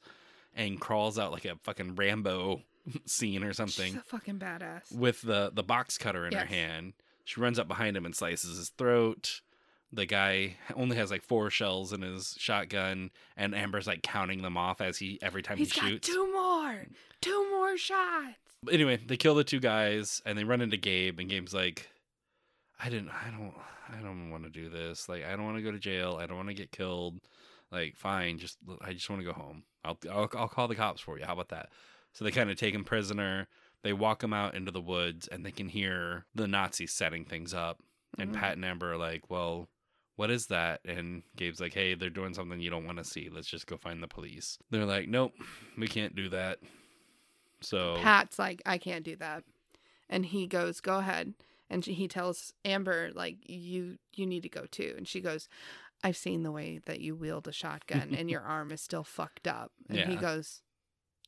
and 0.55 0.79
crawls 0.79 1.19
out 1.19 1.31
like 1.31 1.45
a 1.45 1.55
fucking 1.63 1.95
Rambo 1.95 2.61
scene 3.05 3.43
or 3.43 3.53
something 3.53 3.93
She's 3.93 4.01
a 4.01 4.03
fucking 4.03 4.39
badass. 4.39 4.95
with 4.95 5.21
the 5.21 5.51
the 5.53 5.63
box 5.63 5.97
cutter 5.97 6.25
in 6.25 6.33
her 6.33 6.45
hand. 6.45 6.93
She 7.25 7.41
runs 7.41 7.59
up 7.59 7.67
behind 7.67 7.97
him 7.97 8.05
and 8.05 8.15
slices 8.15 8.57
his 8.57 8.69
throat. 8.69 9.41
The 9.93 10.05
guy 10.05 10.57
only 10.75 10.97
has 10.97 11.09
like 11.11 11.23
four 11.23 11.49
shells 11.49 11.93
in 11.93 12.01
his 12.01 12.35
shotgun, 12.37 13.09
and 13.37 13.55
Amber's 13.55 13.87
like 13.87 14.03
counting 14.03 14.41
them 14.41 14.57
off 14.57 14.81
as 14.81 14.97
he 14.97 15.17
every 15.21 15.41
time 15.41 15.57
He's 15.57 15.71
he 15.73 15.79
got 15.79 15.87
shoots. 15.89 16.07
two 16.09 16.31
more. 16.33 16.85
Two 17.21 17.49
more 17.51 17.77
shots. 17.77 18.35
But 18.63 18.73
anyway, 18.73 18.97
they 18.97 19.15
kill 19.17 19.35
the 19.35 19.43
two 19.45 19.59
guys 19.61 20.21
and 20.25 20.37
they 20.37 20.43
run 20.43 20.61
into 20.61 20.75
Gabe, 20.77 21.19
and 21.19 21.29
Gabe's 21.29 21.53
like, 21.53 21.89
"I 22.79 22.89
didn't, 22.89 23.09
I 23.11 23.29
don't, 23.31 23.53
I 23.89 24.01
don't 24.01 24.29
want 24.29 24.43
to 24.43 24.49
do 24.49 24.67
this. 24.69 25.07
Like, 25.07 25.23
I 25.23 25.31
don't 25.37 25.45
want 25.45 25.57
to 25.57 25.63
go 25.63 25.71
to 25.71 25.79
jail. 25.79 26.17
I 26.19 26.25
don't 26.25 26.37
want 26.37 26.49
to 26.49 26.53
get 26.55 26.71
killed. 26.71 27.19
Like, 27.71 27.95
fine, 27.95 28.39
just 28.39 28.57
I 28.81 28.91
just 28.93 29.09
want 29.09 29.21
to 29.21 29.25
go 29.27 29.33
home. 29.33 29.63
I'll, 29.85 29.97
I'll, 30.11 30.29
I'll 30.37 30.47
call 30.49 30.67
the 30.67 30.75
cops 30.75 30.99
for 31.01 31.17
you. 31.17 31.25
How 31.25 31.33
about 31.33 31.49
that?" 31.49 31.69
So 32.13 32.25
they 32.25 32.31
kind 32.31 32.49
of 32.49 32.57
take 32.57 32.73
him 32.75 32.83
prisoner. 32.83 33.47
They 33.83 33.93
walk 33.93 34.21
him 34.23 34.33
out 34.33 34.53
into 34.53 34.71
the 34.71 34.81
woods, 34.81 35.27
and 35.29 35.45
they 35.45 35.51
can 35.51 35.69
hear 35.69 36.25
the 36.35 36.47
Nazis 36.47 36.91
setting 36.91 37.23
things 37.23 37.53
up. 37.53 37.79
And 38.19 38.31
Mhm. 38.31 38.35
Pat 38.39 38.53
and 38.57 38.65
Amber 38.65 38.91
are 38.93 38.97
like, 38.97 39.29
"Well." 39.29 39.69
What 40.17 40.31
is 40.31 40.47
that? 40.47 40.81
And 40.83 41.23
Gabe's 41.35 41.61
like, 41.61 41.73
"Hey, 41.73 41.93
they're 41.93 42.09
doing 42.09 42.33
something 42.33 42.59
you 42.59 42.71
don't 42.71 42.85
want 42.85 42.97
to 42.97 43.03
see. 43.03 43.29
Let's 43.29 43.47
just 43.47 43.67
go 43.67 43.77
find 43.77 44.03
the 44.03 44.07
police." 44.07 44.57
They're 44.69 44.85
like, 44.85 45.07
"Nope, 45.07 45.33
we 45.77 45.87
can't 45.87 46.15
do 46.15 46.27
that." 46.29 46.59
So 47.61 47.95
Pat's 48.01 48.37
like, 48.37 48.61
I 48.65 48.77
can't 48.77 49.05
do 49.05 49.15
that, 49.17 49.43
and 50.09 50.25
he 50.25 50.47
goes, 50.47 50.81
"Go 50.81 50.97
ahead." 50.97 51.33
And 51.69 51.83
she, 51.83 51.93
he 51.93 52.07
tells 52.07 52.53
Amber, 52.65 53.11
like, 53.13 53.37
"You 53.47 53.99
you 54.13 54.25
need 54.25 54.43
to 54.43 54.49
go 54.49 54.65
too." 54.65 54.93
And 54.97 55.07
she 55.07 55.21
goes, 55.21 55.47
"I've 56.03 56.17
seen 56.17 56.41
the 56.43 56.51
way 56.51 56.79
that 56.85 56.99
you 56.99 57.15
wield 57.15 57.47
a 57.47 57.53
shotgun, 57.53 58.15
and 58.15 58.29
your 58.31 58.41
arm 58.41 58.71
is 58.71 58.81
still 58.81 59.03
fucked 59.03 59.47
up." 59.47 59.71
And 59.87 59.97
he 60.09 60.15
goes, 60.17 60.61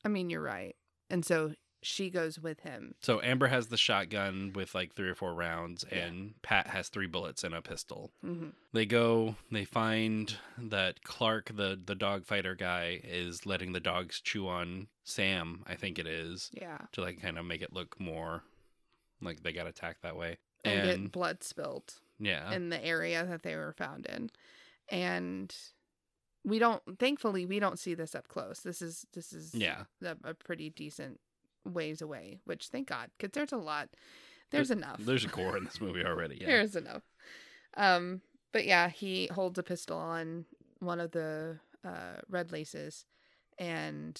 "I 0.03 0.07
mean, 0.07 0.29
you're 0.31 0.41
right." 0.41 0.75
And 1.11 1.23
so 1.23 1.53
she 1.81 2.09
goes 2.09 2.37
with 2.39 2.59
him. 2.61 2.93
So 3.01 3.21
Amber 3.21 3.47
has 3.47 3.67
the 3.67 3.77
shotgun 3.77 4.51
with 4.53 4.75
like 4.75 4.93
three 4.95 5.09
or 5.09 5.15
four 5.15 5.33
rounds, 5.33 5.85
Yeah. 5.91 5.99
and 6.05 6.41
Pat 6.41 6.67
has 6.67 6.89
three 6.89 7.07
bullets 7.07 7.43
and 7.43 7.53
a 7.55 7.61
pistol. 7.61 8.11
hmm 8.21 8.49
They 8.73 8.85
go, 8.85 9.35
they 9.51 9.65
find 9.65 10.35
that 10.57 11.03
Clark, 11.03 11.55
the 11.55 11.79
the 11.83 11.95
dog 11.95 12.25
fighter 12.25 12.55
guy, 12.55 12.99
is 13.03 13.45
letting 13.45 13.71
the 13.73 13.79
dogs 13.79 14.19
chew 14.21 14.47
on 14.47 14.87
Sam. 15.03 15.63
I 15.67 15.75
think 15.75 15.97
it 15.99 16.07
is 16.07 16.51
Yeah. 16.53 16.79
to 16.91 17.01
like 17.01 17.21
kind 17.21 17.37
of 17.39 17.45
make 17.45 17.61
it 17.61 17.73
look 17.73 17.99
more 17.99 18.43
like 19.21 19.43
they 19.43 19.51
got 19.53 19.67
attacked 19.67 20.01
that 20.03 20.15
way. 20.17 20.37
And, 20.65 20.89
And, 20.89 21.01
get 21.03 21.11
blood 21.13 21.43
spilled 21.43 21.93
yeah, 22.19 22.51
in 22.51 22.69
the 22.69 22.83
area 22.85 23.25
that 23.25 23.43
they 23.43 23.55
were 23.55 23.73
found 23.73 24.05
in. 24.05 24.29
And 24.89 25.55
we 26.43 26.57
don't 26.59 26.81
thankfully 26.99 27.45
we 27.45 27.59
don't 27.59 27.79
see 27.79 27.93
this 27.93 28.15
up 28.15 28.27
close. 28.27 28.59
This 28.61 28.81
is 28.81 29.05
this 29.13 29.33
is 29.33 29.53
yeah, 29.55 29.83
a, 30.03 30.15
a 30.23 30.33
pretty 30.33 30.69
decent 30.69 31.19
ways 31.65 32.01
away, 32.01 32.39
which 32.45 32.67
thank 32.67 32.87
God, 32.89 33.09
because 33.17 33.31
there's 33.33 33.51
a 33.51 33.57
lot. 33.57 33.89
There's 34.51 34.71
enough. 34.71 34.97
there's 34.99 35.25
a 35.25 35.29
core 35.29 35.57
in 35.57 35.65
this 35.65 35.79
movie 35.79 36.03
already. 36.03 36.37
Yeah, 36.41 36.47
There's 36.47 36.75
enough. 36.75 37.03
Um, 37.77 38.21
but 38.51 38.65
yeah, 38.65 38.89
he 38.89 39.27
holds 39.27 39.59
a 39.59 39.63
pistol 39.63 39.97
on 39.97 40.45
one 40.79 40.99
of 40.99 41.11
the 41.11 41.59
uh, 41.85 42.21
red 42.29 42.51
laces, 42.51 43.05
and 43.59 44.19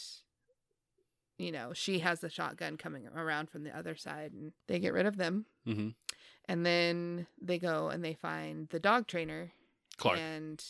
you 1.38 1.52
know 1.52 1.74
she 1.74 2.00
has 2.00 2.20
the 2.20 2.30
shotgun 2.30 2.78
coming 2.78 3.08
around 3.16 3.50
from 3.50 3.64
the 3.64 3.76
other 3.76 3.96
side, 3.96 4.34
and 4.34 4.52
they 4.68 4.80
get 4.80 4.94
rid 4.94 5.06
of 5.06 5.18
them. 5.18 5.46
hmm 5.66 5.90
And 6.48 6.66
then 6.66 7.28
they 7.42 7.58
go 7.58 7.90
and 7.90 8.04
they 8.04 8.14
find 8.14 8.68
the 8.70 8.80
dog 8.80 9.08
trainer, 9.08 9.52
Clark. 9.98 10.20
and 10.20 10.64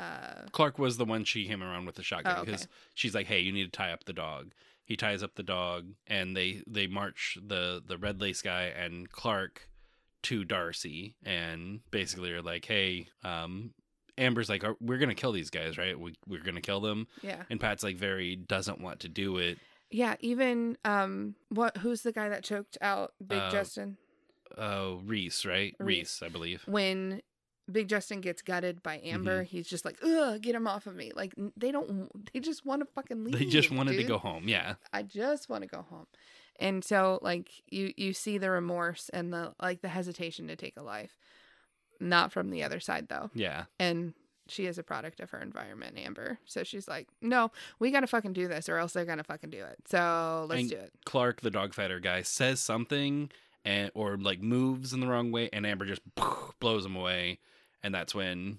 uh, 0.00 0.46
Clark 0.52 0.78
was 0.78 0.96
the 0.96 1.04
one 1.04 1.24
she 1.24 1.46
came 1.46 1.62
around 1.62 1.84
with 1.86 1.96
the 1.96 2.02
shotgun 2.02 2.34
Oh, 2.38 2.40
okay. 2.42 2.52
because 2.52 2.68
she's 2.94 3.14
like, 3.14 3.26
"Hey, 3.26 3.40
you 3.40 3.52
need 3.52 3.64
to 3.64 3.70
tie 3.70 3.92
up 3.92 4.04
the 4.04 4.12
dog." 4.12 4.52
He 4.84 4.96
ties 4.96 5.22
up 5.22 5.34
the 5.36 5.42
dog, 5.42 5.88
and 6.06 6.36
they 6.36 6.62
they 6.66 6.86
march 6.86 7.38
the 7.44 7.82
the 7.86 7.96
red 7.98 8.20
lace 8.20 8.42
guy 8.42 8.64
and 8.64 9.10
Clark 9.10 9.68
to 10.22 10.44
Darcy, 10.44 11.14
and 11.24 11.80
basically 11.90 12.32
are 12.32 12.42
like, 12.42 12.64
"Hey, 12.64 13.08
um, 13.24 13.72
Amber's 14.18 14.48
like, 14.48 14.64
"Are- 14.64 14.76
we're 14.80 14.98
gonna 14.98 15.14
kill 15.14 15.32
these 15.32 15.50
guys, 15.50 15.78
right? 15.78 15.98
We 15.98 16.14
we're 16.26 16.42
gonna 16.42 16.60
kill 16.60 16.80
them." 16.80 17.06
yeah, 17.22 17.42
And 17.50 17.60
Pat's 17.60 17.82
like, 17.82 17.96
very 17.96 18.36
doesn't 18.36 18.80
want 18.80 19.00
to 19.00 19.08
do 19.08 19.38
it. 19.38 19.58
yeah. 19.90 20.16
Even 20.20 20.76
um, 20.84 21.36
what? 21.50 21.76
Who's 21.78 22.02
the 22.02 22.12
guy 22.12 22.28
that 22.28 22.42
choked 22.44 22.76
out 22.80 23.12
Big 23.24 23.38
Uh, 23.38 23.50
Justin? 23.50 23.96
Oh, 24.58 25.00
Reese, 25.04 25.44
right? 25.46 25.74
Reese. 25.78 25.98
Reese, 25.98 26.22
I 26.22 26.28
believe. 26.28 26.62
when 26.66 27.22
Big 27.72 27.88
Justin 27.88 28.20
gets 28.20 28.42
gutted 28.42 28.82
by 28.82 29.00
Amber, 29.04 29.42
Mm-hmm. 29.42 29.56
he's 29.56 29.68
just 29.68 29.84
like, 29.84 29.98
"Ugh, 30.02 30.40
get 30.40 30.54
him 30.54 30.66
off 30.66 30.86
of 30.86 30.94
me!" 30.96 31.12
Like 31.14 31.34
they 31.56 31.70
don't, 31.72 32.10
they 32.32 32.40
just 32.40 32.64
want 32.66 32.80
to 32.82 32.86
fucking 32.94 33.24
leave. 33.24 33.38
They 33.38 33.44
just 33.46 33.70
wanted 33.70 33.96
to 33.96 34.04
go 34.04 34.18
home. 34.18 34.48
Yeah, 34.48 34.74
I 34.92 35.02
just 35.02 35.48
want 35.48 35.62
to 35.62 35.68
go 35.68 35.82
home, 35.88 36.06
and 36.58 36.84
so 36.84 37.18
like 37.22 37.50
you, 37.70 37.92
you 37.96 38.12
see 38.12 38.38
the 38.38 38.50
remorse 38.50 39.08
and 39.12 39.32
the 39.32 39.54
like 39.60 39.80
the 39.82 39.88
hesitation 39.88 40.48
to 40.48 40.56
take 40.56 40.76
a 40.76 40.82
life, 40.82 41.16
not 42.00 42.32
from 42.32 42.50
the 42.50 42.62
other 42.62 42.80
side 42.80 43.08
though, 43.08 43.30
yeah. 43.34 43.64
and. 43.78 44.14
She 44.48 44.66
is 44.66 44.78
a 44.78 44.82
product 44.82 45.20
of 45.20 45.30
her 45.30 45.38
environment, 45.38 45.96
Amber. 45.96 46.40
So 46.44 46.64
she's 46.64 46.88
like, 46.88 47.06
"No, 47.22 47.52
we 47.78 47.92
gotta 47.92 48.08
fucking 48.08 48.32
do 48.32 48.48
this, 48.48 48.68
or 48.68 48.78
else 48.78 48.92
they're 48.92 49.04
gonna 49.04 49.22
fucking 49.22 49.50
do 49.50 49.58
it. 49.62 49.76
So 49.86 50.44
let's 50.48 50.62
And- 50.62 50.70
do 50.70 50.76
it." 50.76 50.92
Clark, 51.04 51.40
the 51.40 51.52
dog 51.52 51.72
fighter 51.72 52.00
guy, 52.00 52.22
says 52.22 52.58
something 52.58 53.30
and 53.64 53.92
or 53.94 54.16
like 54.16 54.42
moves 54.42 54.92
in 54.92 54.98
the 54.98 55.06
wrong 55.06 55.30
way, 55.30 55.50
and 55.52 55.64
Amber 55.64 55.86
just 55.86 56.00
blows 56.58 56.84
him 56.84 56.96
away, 56.96 57.38
and 57.82 57.94
that's 57.94 58.14
when 58.14 58.58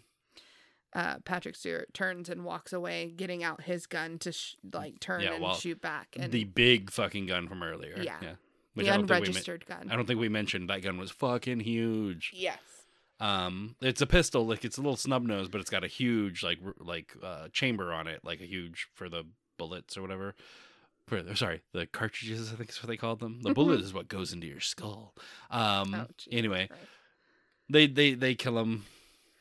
Uh, 0.93 1.19
Patrick 1.19 1.55
Stewart 1.55 1.93
turns 1.93 2.27
and 2.29 2.43
walks 2.43 2.73
away, 2.73 3.13
getting 3.15 3.43
out 3.43 3.61
his 3.63 3.85
gun 3.87 4.19
to 4.19 4.31
sh- 4.33 4.55
like 4.73 4.99
turn 4.99 5.21
Yeah, 5.21 5.33
and 5.33 5.43
well, 5.43 5.53
shoot 5.55 5.81
back. 5.81 6.15
And 6.19 6.31
the 6.31 6.43
big 6.43 6.91
fucking 6.91 7.27
gun 7.27 7.47
from 7.47 7.63
earlier. 7.63 7.95
Yeah. 7.97 8.17
yeah. 8.21 8.33
the 8.75 8.89
I 8.89 8.97
don't, 8.97 9.07
think 9.07 9.33
men- 9.47 9.59
gun. 9.67 9.89
I 9.91 9.95
don't 9.95 10.05
think 10.05 10.19
we 10.19 10.27
mentioned 10.29 10.69
that 10.69 10.81
gun 10.81 10.97
was 10.97 11.11
fucking 11.11 11.61
huge. 11.61 12.31
Yes. 12.33 12.59
Um, 13.21 13.75
it's 13.81 14.01
a 14.01 14.07
pistol, 14.07 14.45
like 14.47 14.65
it's 14.65 14.77
a 14.77 14.81
little 14.81 14.97
snub 14.97 15.23
nose, 15.23 15.47
but 15.47 15.61
it's 15.61 15.69
got 15.69 15.83
a 15.83 15.87
huge 15.87 16.41
like 16.43 16.57
r- 16.65 16.73
like 16.79 17.13
uh 17.21 17.47
chamber 17.53 17.93
on 17.93 18.07
it, 18.07 18.21
like 18.23 18.41
a 18.41 18.45
huge 18.47 18.87
for 18.95 19.07
the 19.09 19.23
bullets 19.57 19.95
or 19.97 20.01
whatever. 20.01 20.33
For 21.07 21.35
sorry, 21.35 21.61
the 21.71 21.85
cartridges, 21.85 22.51
I 22.51 22.55
think 22.55 22.69
is 22.69 22.81
what 22.81 22.87
they 22.87 22.97
called 22.97 23.19
them. 23.19 23.41
The 23.43 23.53
bullet 23.53 23.81
is 23.81 23.93
what 23.93 24.07
goes 24.07 24.33
into 24.33 24.47
your 24.47 24.59
skull. 24.59 25.13
Um, 25.51 25.93
Oh, 25.93 26.07
anyway, 26.31 26.69
they 27.69 27.85
they 27.87 28.13
they 28.15 28.33
kill 28.35 28.57
him. 28.59 28.85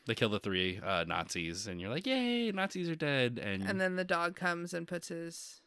They 0.07 0.15
kill 0.15 0.29
the 0.29 0.39
three 0.39 0.79
uh, 0.83 1.03
Nazis, 1.07 1.67
and 1.67 1.79
you're 1.79 1.89
like, 1.91 2.07
"Yay, 2.07 2.51
Nazis 2.51 2.89
are 2.89 2.95
dead!" 2.95 3.39
And, 3.41 3.63
And 3.63 3.79
then 3.79 3.95
the 3.95 4.03
dog 4.03 4.35
comes 4.35 4.73
and 4.73 4.87
puts 4.87 5.09
his 5.09 5.61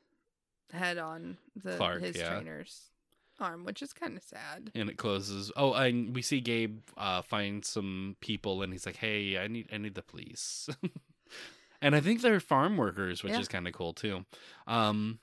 head 0.73 0.99
on 0.99 1.39
the 1.55 1.77
Clark, 1.77 2.03
his 2.03 2.17
yeah. 2.17 2.31
trainer's 2.31 2.91
arm, 3.39 3.65
which 3.65 3.81
is 3.83 3.93
kind 3.93 4.17
of 4.17 4.23
sad. 4.25 4.71
and 4.75 4.91
it 4.91 4.97
closes. 4.97 5.53
Oh, 5.57 5.73
and 5.75 6.15
we 6.15 6.23
see 6.23 6.41
Gabe 6.41 6.81
uh, 6.97 7.23
find 7.23 7.65
some 7.65 8.17
people, 8.21 8.63
and 8.63 8.73
he's 8.73 8.87
like, 8.87 8.97
"Hey, 8.97 9.39
I 9.39 9.47
need 9.47 9.69
I 9.73 9.79
need 9.79 9.95
the 9.95 10.03
police." 10.03 10.69
and 11.81 11.95
I 11.95 12.01
think 12.01 12.21
they're 12.21 12.41
farm 12.41 12.77
workers, 12.77 13.23
which 13.23 13.33
Yeah. 13.35 13.41
is 13.41 13.49
kind 13.49 13.69
of 13.69 13.73
cool 13.75 13.93
too. 13.93 14.25
Um, 14.67 15.21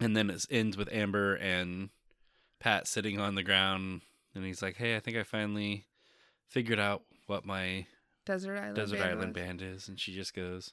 and 0.00 0.16
then 0.16 0.30
it 0.30 0.44
ends 0.50 0.76
with 0.78 0.88
Amber 0.92 1.34
and 1.34 1.90
Pat 2.58 2.86
sitting 2.88 3.20
on 3.20 3.34
the 3.34 3.42
ground, 3.42 4.00
and 4.34 4.44
he's 4.44 4.62
like, 4.62 4.76
"Hey, 4.76 4.96
I 4.96 5.00
think 5.00 5.16
I 5.18 5.24
finally 5.24 5.84
figured 6.48 6.78
out 6.80 7.02
what 7.26 7.44
my 7.44 7.86
Desert 8.24 8.56
Island. 8.56 8.76
desert 8.76 8.98
Band 8.98 9.10
island 9.10 9.34
band 9.34 9.62
is," 9.62 9.88
and 9.88 9.98
she 9.98 10.14
just 10.14 10.34
goes. 10.34 10.72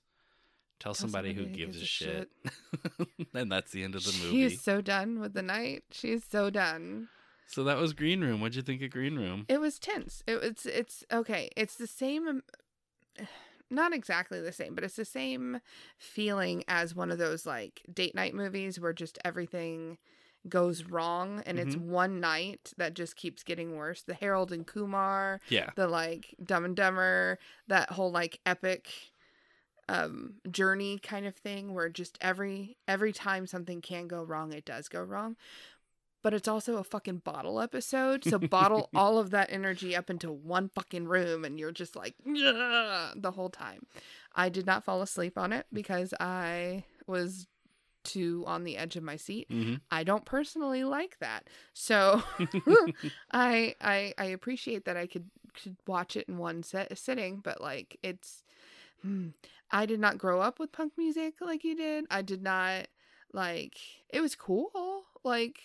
Tell, 0.80 0.96
Tell 0.96 1.02
somebody, 1.10 1.34
who 1.34 1.44
somebody 1.44 1.60
gives, 1.60 1.80
a 1.80 1.86
shit. 1.86 2.32
and 3.36 3.52
that's 3.52 3.72
the 3.72 3.84
end 3.84 3.94
of 3.94 4.04
the 4.04 4.12
She's 4.12 4.24
movie. 4.24 4.50
She's 4.50 4.62
so 4.64 4.82
done 4.82 5.20
with 5.20 5.34
the 5.34 5.44
night. 5.44 5.84
She's 5.92 6.24
so 6.24 6.50
done. 6.50 7.08
So 7.46 7.64
that 7.66 7.78
was 7.78 7.94
Green 7.94 8.22
Room. 8.22 8.42
What'd 8.42 8.56
you 8.56 8.64
think 8.64 8.82
of 8.82 8.90
Green 8.90 9.16
Room? 9.16 9.46
It 9.48 9.60
was 9.60 9.78
tense. 9.78 10.24
It 10.26 10.42
was 10.42 10.66
it's 10.66 11.04
okay. 11.12 11.50
It's 11.56 11.76
the 11.76 11.86
same 11.86 12.42
not 13.70 13.94
exactly 13.94 14.42
the 14.42 14.52
same, 14.52 14.74
but 14.74 14.84
it's 14.84 14.96
the 14.96 15.06
same 15.06 15.60
feeling 15.98 16.64
as 16.68 16.96
one 16.96 17.12
of 17.12 17.18
those 17.18 17.46
like 17.46 17.82
date 17.94 18.16
night 18.16 18.34
movies 18.34 18.80
where 18.80 18.94
just 18.94 19.20
everything 19.26 19.98
goes 20.50 20.84
wrong 20.86 21.44
and 21.46 21.60
it's 21.60 21.76
one 21.76 22.20
night 22.20 22.74
that 22.78 22.94
just 22.96 23.16
keeps 23.16 23.44
getting 23.44 23.76
worse. 23.76 24.02
The 24.02 24.14
Harold 24.16 24.52
and 24.52 24.66
Kumar, 24.66 25.40
Yeah. 25.50 25.70
the 25.76 25.88
like 25.88 26.36
Dumb 26.44 26.66
and 26.66 26.76
Dumber, 26.76 27.38
that 27.68 27.92
whole 27.92 28.12
like 28.12 28.40
epic 28.46 28.90
um 29.90 30.36
journey 30.50 31.00
kind 31.00 31.26
of 31.26 31.36
thing 31.36 31.74
where 31.74 31.90
just 31.90 32.18
every 32.22 32.78
every 32.88 33.12
time 33.12 33.48
something 33.48 33.82
can 33.82 34.08
go 34.08 34.24
wrong 34.24 34.54
it 34.54 34.64
does 34.64 34.88
go 34.88 35.02
wrong 35.02 35.36
but 36.22 36.36
it's 36.36 36.48
also 36.48 36.78
a 36.78 36.84
fucking 36.84 37.18
bottle 37.18 37.60
episode 37.60 38.24
so 38.24 38.38
bottle 38.38 38.90
all 38.96 39.18
of 39.18 39.32
that 39.32 39.52
energy 39.52 39.96
up 39.96 40.10
into 40.10 40.32
one 40.32 40.70
fucking 40.70 41.08
room 41.08 41.44
and 41.44 41.60
you're 41.60 41.72
just 41.72 41.96
like 41.96 42.14
the 42.24 43.32
whole 43.36 43.50
time 43.50 43.86
i 44.36 44.50
did 44.50 44.68
not 44.68 44.84
fall 44.84 45.02
asleep 45.02 45.36
on 45.38 45.52
it 45.52 45.66
because 45.74 46.14
i 46.20 46.84
was 47.08 47.48
too 48.04 48.44
on 48.48 48.64
the 48.64 48.78
edge 48.78 48.96
of 48.96 49.04
my 49.04 49.16
seat 49.16 49.48
hmm 49.50 49.76
I 49.94 50.04
don't 50.06 50.24
personally 50.24 50.84
like 50.86 51.18
that. 51.20 51.48
So 51.74 52.24
I 53.32 53.76
I 53.82 54.14
I 54.18 54.26
appreciate 54.26 54.86
that 54.86 54.98
I 54.98 55.08
could 55.08 55.30
could 55.62 55.76
watch 55.86 56.16
it 56.16 56.30
in 56.30 56.38
one 56.38 56.64
set 56.64 56.98
sitting, 56.98 57.42
but 57.44 57.60
like 57.62 57.98
it's 58.04 58.44
hmm, 59.02 59.30
I 59.72 59.86
did 59.86 60.00
not 60.00 60.18
grow 60.18 60.42
up 60.42 60.60
with 60.60 60.72
punk 60.72 60.94
music 60.98 61.36
like 61.42 61.64
you 61.64 61.76
did. 61.76 62.06
I 62.10 62.22
did 62.22 62.42
not 62.42 62.88
like 63.34 63.78
it 64.10 64.22
was 64.22 64.36
cool 64.36 65.04
like 65.24 65.60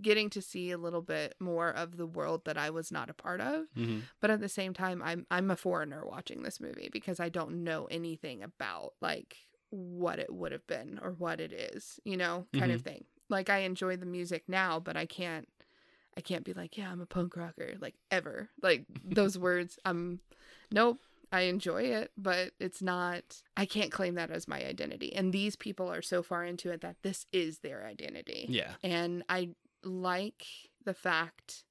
getting 0.00 0.30
to 0.30 0.40
see 0.40 0.70
a 0.70 0.78
little 0.78 1.02
bit 1.02 1.34
more 1.40 1.68
of 1.70 1.96
the 1.96 2.06
world 2.06 2.44
that 2.44 2.56
I 2.56 2.70
was 2.70 2.92
not 2.92 3.10
a 3.10 3.14
part 3.14 3.40
of. 3.40 3.64
hmm 3.74 4.00
But 4.20 4.30
at 4.30 4.40
the 4.40 4.48
same 4.48 4.74
time, 4.74 5.02
I'm 5.02 5.26
I'm 5.30 5.50
a 5.50 5.56
foreigner 5.56 6.04
watching 6.06 6.42
this 6.42 6.60
movie 6.60 6.88
because 6.92 7.20
I 7.20 7.28
don't 7.28 7.64
know 7.64 7.86
anything 7.90 8.42
about 8.42 8.92
like 9.00 9.36
what 9.72 10.18
it 10.18 10.32
would 10.32 10.52
have 10.52 10.66
been 10.66 11.00
or 11.02 11.12
what 11.12 11.40
it 11.40 11.52
is, 11.52 11.98
you 12.04 12.16
know, 12.16 12.46
kind 12.52 12.70
of 12.70 12.82
mm-hmm. 12.82 12.90
thing. 12.90 13.04
Like 13.28 13.48
I 13.48 13.58
enjoy 13.60 13.96
the 13.96 14.06
music 14.06 14.44
now, 14.46 14.78
but 14.78 14.96
I 14.96 15.06
can't 15.06 15.48
I 16.16 16.20
can't 16.20 16.44
be 16.44 16.52
like, 16.52 16.76
yeah, 16.76 16.90
I'm 16.90 17.00
a 17.00 17.06
punk 17.06 17.36
rocker 17.36 17.74
like 17.80 17.94
ever. 18.10 18.50
Like 18.62 18.84
those 19.02 19.38
words, 19.38 19.78
I'm 19.84 20.20
nope. 20.70 21.00
I 21.34 21.42
enjoy 21.42 21.84
it, 21.84 22.10
but 22.18 22.50
it's 22.60 22.82
not 22.82 23.42
I 23.56 23.64
can't 23.64 23.90
claim 23.90 24.14
that 24.16 24.30
as 24.30 24.46
my 24.46 24.62
identity. 24.62 25.14
And 25.14 25.32
these 25.32 25.56
people 25.56 25.90
are 25.90 26.02
so 26.02 26.22
far 26.22 26.44
into 26.44 26.70
it 26.70 26.82
that 26.82 26.96
this 27.02 27.26
is 27.32 27.60
their 27.60 27.86
identity. 27.86 28.46
Yeah. 28.50 28.72
And 28.82 29.24
I 29.30 29.50
like 29.82 30.44
the 30.84 30.94
fact 30.94 31.64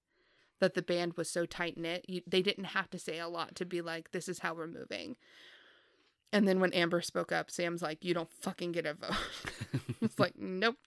that 0.59 0.73
the 0.73 0.81
band 0.81 1.13
was 1.13 1.29
so 1.29 1.45
tight 1.45 1.77
knit. 1.77 2.05
They 2.25 2.41
didn't 2.41 2.65
have 2.65 2.89
to 2.91 2.99
say 2.99 3.19
a 3.19 3.27
lot 3.27 3.55
to 3.55 3.65
be 3.65 3.81
like, 3.81 4.11
this 4.11 4.27
is 4.27 4.39
how 4.39 4.53
we're 4.53 4.67
moving. 4.67 5.17
And 6.33 6.47
then 6.47 6.59
when 6.59 6.73
Amber 6.73 7.01
spoke 7.01 7.31
up, 7.31 7.51
Sam's 7.51 7.81
like, 7.81 8.03
you 8.03 8.13
don't 8.13 8.31
fucking 8.31 8.71
get 8.71 8.85
a 8.85 8.93
vote. 8.93 9.11
it's 10.01 10.19
like, 10.19 10.33
nope. 10.37 10.77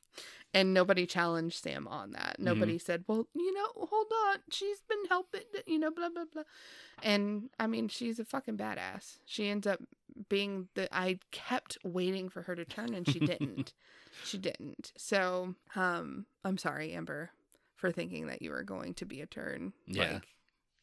And 0.54 0.72
nobody 0.72 1.04
challenged 1.04 1.62
Sam 1.62 1.88
on 1.88 2.12
that. 2.12 2.36
Nobody 2.38 2.78
said, 2.78 3.04
well, 3.08 3.26
you 3.34 3.52
know, 3.52 3.66
hold 3.74 4.06
on. 4.28 4.38
She's 4.50 4.80
been 4.88 5.04
helping, 5.08 5.40
you 5.66 5.80
know, 5.80 5.90
blah, 5.90 6.08
blah, 6.08 6.24
blah. 6.32 6.44
And 7.02 7.50
I 7.58 7.66
mean, 7.66 7.88
she's 7.88 8.20
a 8.20 8.24
fucking 8.24 8.56
badass. 8.56 9.18
She 9.26 9.48
ends 9.48 9.66
up 9.66 9.80
being 10.28 10.68
the 10.74 10.88
I 10.96 11.18
kept 11.32 11.76
waiting 11.82 12.28
for 12.28 12.42
her 12.42 12.54
to 12.54 12.64
turn 12.64 12.94
and 12.94 13.08
she 13.08 13.18
didn't. 13.18 13.72
she 14.24 14.38
didn't. 14.38 14.92
So, 14.96 15.56
um 15.74 16.26
I'm 16.44 16.56
sorry, 16.56 16.92
Amber, 16.92 17.30
for 17.74 17.90
thinking 17.90 18.28
that 18.28 18.40
you 18.40 18.52
were 18.52 18.62
going 18.62 18.94
to 18.94 19.04
be 19.04 19.20
a 19.20 19.26
turn. 19.26 19.72
Yeah. 19.88 20.20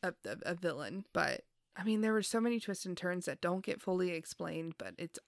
Like 0.04 0.13
a, 0.26 0.30
a, 0.30 0.52
a 0.52 0.56
villain. 0.56 1.06
But 1.13 1.45
I 1.75 1.84
mean 1.84 2.01
there 2.01 2.13
were 2.13 2.23
so 2.23 2.41
many 2.41 2.60
twists 2.60 2.86
and 2.86 2.97
turns 2.97 3.25
that 3.25 3.41
don't 3.41 3.63
get 3.65 3.81
fully 3.81 4.12
explained, 4.12 4.75
but 4.77 4.93
it's 4.97 5.19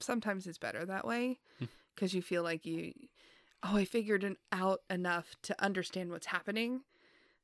sometimes 0.00 0.46
it's 0.46 0.58
better 0.58 0.84
that 0.84 1.06
way. 1.06 1.38
Hmm. 1.58 1.66
Because 1.94 2.14
you 2.14 2.22
feel 2.22 2.42
like 2.42 2.64
you 2.64 2.92
oh, 3.62 3.76
I 3.76 3.84
figured 3.84 4.24
it 4.24 4.36
out 4.52 4.80
enough 4.88 5.34
to 5.42 5.64
understand 5.64 6.10
what's 6.10 6.26
happening. 6.26 6.82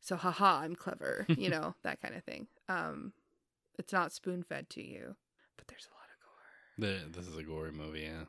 So 0.01 0.17
haha, 0.17 0.61
I'm 0.61 0.77
clever, 0.77 1.27
you 1.29 1.49
know, 1.51 1.75
that 1.83 2.01
kind 2.01 2.15
of 2.15 2.25
thing. 2.25 2.49
Um 2.69 3.13
it's 3.79 3.93
not 3.93 4.13
spoon 4.13 4.43
fed 4.43 4.71
to 4.71 4.83
you, 4.83 5.17
but 5.57 5.67
there's 5.67 5.89
a 5.91 5.95
lot 5.95 6.09
of 6.09 6.21
gore. 6.23 7.11
The, 7.11 7.19
this 7.19 7.27
is 7.27 7.37
a 7.37 7.43
gory 7.43 7.73
movie, 7.73 8.03
yeah. 8.03 8.25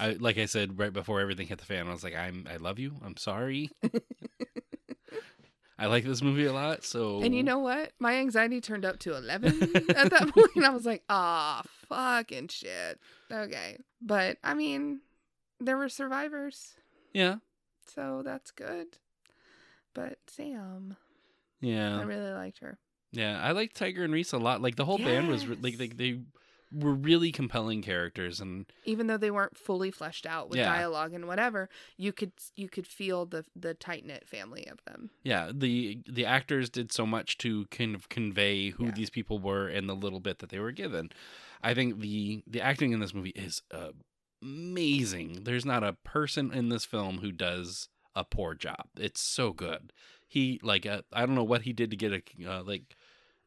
I 0.00 0.12
like 0.12 0.38
I 0.38 0.46
said 0.46 0.78
right 0.78 0.92
before 0.92 1.20
everything 1.20 1.46
hit 1.46 1.58
the 1.58 1.64
fan, 1.64 1.88
I 1.88 1.92
was 1.92 2.04
like, 2.04 2.16
I'm 2.16 2.46
I 2.50 2.56
love 2.56 2.78
you. 2.78 2.96
I'm 3.04 3.16
sorry. 3.16 3.70
I 5.78 5.86
like 5.86 6.04
this 6.04 6.22
movie 6.22 6.44
a 6.46 6.52
lot, 6.52 6.82
so 6.84 7.22
And 7.22 7.34
you 7.34 7.42
know 7.44 7.60
what? 7.60 7.92
My 8.00 8.14
anxiety 8.16 8.60
turned 8.60 8.84
up 8.84 8.98
to 9.00 9.14
11 9.16 9.62
at 9.90 10.10
that 10.10 10.28
point. 10.34 10.64
I 10.64 10.70
was 10.70 10.84
like, 10.84 11.04
ah, 11.08 11.62
fucking 11.88 12.48
shit. 12.48 12.98
Okay. 13.30 13.78
But 14.02 14.38
I 14.42 14.54
mean, 14.54 15.00
there 15.60 15.76
were 15.76 15.88
survivors, 15.88 16.74
Yeah. 17.12 17.36
so 17.94 18.22
that's 18.24 18.50
good. 18.50 18.98
But 19.94 20.18
Sam, 20.26 20.96
Yeah. 21.60 21.98
I 21.98 22.02
really 22.02 22.30
liked 22.32 22.58
her. 22.58 22.78
Yeah. 23.12 23.40
I 23.40 23.52
like 23.52 23.72
Tiger 23.72 24.04
and 24.04 24.12
Reece 24.12 24.32
a 24.32 24.38
lot. 24.38 24.60
Like 24.60 24.76
the 24.76 24.84
whole 24.84 24.98
band 24.98 25.28
was 25.28 25.46
like 25.46 25.78
they, 25.78 25.88
they 25.88 26.20
were 26.72 26.92
really 26.94 27.32
compelling 27.32 27.80
characters 27.82 28.40
and 28.40 28.66
Even 28.84 29.06
though 29.06 29.16
they 29.16 29.30
weren't 29.30 29.56
fully 29.56 29.90
fleshed 29.90 30.26
out 30.26 30.50
with 30.50 30.58
Yeah. 30.58 30.66
dialogue 30.66 31.14
and 31.14 31.26
whatever, 31.26 31.68
you 31.96 32.12
could 32.12 32.32
you 32.56 32.68
could 32.68 32.86
feel 32.86 33.24
the 33.26 33.44
the 33.56 33.74
tight 33.74 34.04
knit 34.04 34.26
family 34.28 34.66
of 34.66 34.84
them. 34.84 35.10
yeah, 35.22 35.50
the 35.54 36.00
the 36.06 36.26
actors 36.26 36.68
did 36.68 36.92
so 36.92 37.06
much 37.06 37.38
to 37.38 37.66
kind 37.66 37.94
of 37.94 38.08
convey 38.08 38.70
who 38.70 38.86
Yeah. 38.86 38.92
these 38.92 39.10
people 39.10 39.38
were 39.38 39.68
and 39.68 39.88
the 39.88 39.94
little 39.96 40.20
bit 40.20 40.38
that 40.40 40.50
they 40.50 40.58
were 40.58 40.72
given. 40.72 41.10
I 41.62 41.74
think 41.74 42.00
the 42.00 42.42
the 42.46 42.60
acting 42.60 42.92
in 42.92 43.00
this 43.00 43.14
movie 43.14 43.30
is 43.34 43.62
amazing. 44.42 45.44
There's 45.44 45.64
not 45.64 45.82
a 45.82 45.94
person 46.04 46.52
in 46.52 46.68
this 46.68 46.84
film 46.84 47.18
who 47.18 47.32
does 47.32 47.88
a 48.14 48.24
poor 48.24 48.54
job. 48.54 48.86
It's 48.96 49.20
so 49.20 49.52
good. 49.52 49.92
He 50.26 50.60
like 50.62 50.86
uh, 50.86 51.02
I 51.12 51.24
don't 51.26 51.34
know 51.34 51.44
what 51.44 51.62
he 51.62 51.72
did 51.72 51.90
to 51.90 51.96
get 51.96 52.12
a 52.12 52.22
uh, 52.50 52.62
like 52.62 52.96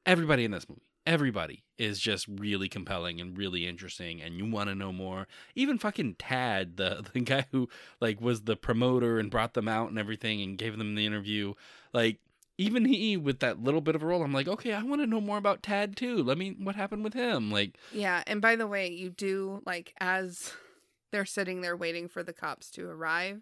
everybody 0.05 0.45
in 0.45 0.51
this 0.51 0.67
movie. 0.67 0.81
Everybody 1.05 1.63
is 1.77 1.99
just 1.99 2.27
really 2.27 2.69
compelling 2.69 3.19
and 3.19 3.37
really 3.37 3.67
interesting, 3.67 4.21
and 4.21 4.35
you 4.35 4.45
want 4.45 4.69
to 4.69 4.75
know 4.75 4.91
more. 4.91 5.27
Even 5.55 5.79
fucking 5.79 6.15
Tad, 6.19 6.77
the 6.77 7.05
the 7.13 7.21
guy 7.21 7.45
who 7.51 7.69
like 7.99 8.21
was 8.21 8.41
the 8.41 8.55
promoter 8.55 9.19
and 9.19 9.31
brought 9.31 9.53
them 9.53 9.67
out 9.67 9.89
and 9.89 9.97
everything 9.97 10.41
and 10.41 10.57
gave 10.57 10.77
them 10.77 10.95
the 10.95 11.05
interview, 11.05 11.53
like 11.93 12.19
even 12.57 12.85
he 12.85 13.17
with 13.17 13.39
that 13.39 13.63
little 13.63 13.81
bit 13.81 13.95
of 13.95 14.03
a 14.03 14.05
role, 14.05 14.23
I'm 14.23 14.33
like, 14.33 14.47
okay, 14.47 14.73
I 14.73 14.83
want 14.83 15.01
to 15.01 15.07
know 15.07 15.21
more 15.21 15.37
about 15.37 15.63
Tad 15.63 15.95
too. 15.95 16.23
Let 16.23 16.37
me 16.37 16.55
what 16.59 16.75
happened 16.75 17.03
with 17.03 17.13
him. 17.13 17.51
Like, 17.51 17.77
Yeah, 17.91 18.23
and 18.27 18.41
by 18.41 18.55
the 18.55 18.67
way, 18.67 18.89
you 18.89 19.09
do 19.09 19.61
like 19.65 19.93
as 19.99 20.53
they're 21.11 21.25
sitting 21.25 21.61
there 21.61 21.75
waiting 21.75 22.07
for 22.07 22.23
the 22.23 22.33
cops 22.33 22.69
to 22.71 22.87
arrive, 22.87 23.41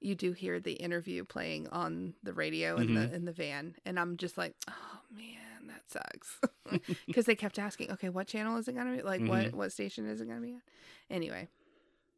you 0.00 0.14
do 0.14 0.32
hear 0.32 0.60
the 0.60 0.74
interview 0.74 1.24
playing 1.24 1.66
on 1.68 2.14
the 2.22 2.32
radio 2.32 2.76
in 2.76 2.94
the 2.94 3.00
mm-hmm. 3.00 3.14
in 3.14 3.24
the 3.24 3.32
van, 3.32 3.74
and 3.84 3.98
I'm 3.98 4.16
just 4.16 4.38
like, 4.38 4.54
oh 4.68 5.00
man, 5.14 5.53
sucks, 5.88 6.40
because 7.06 7.26
they 7.26 7.34
kept 7.34 7.58
asking, 7.58 7.90
okay, 7.92 8.08
what 8.08 8.26
channel 8.26 8.56
is 8.56 8.68
it 8.68 8.74
gonna 8.74 8.96
be? 8.96 9.02
Like, 9.02 9.20
what 9.26 9.52
what 9.54 9.72
station 9.72 10.06
is 10.06 10.20
it 10.20 10.28
gonna 10.28 10.40
be 10.40 10.52
on? 10.52 10.62
Anyway, 11.10 11.48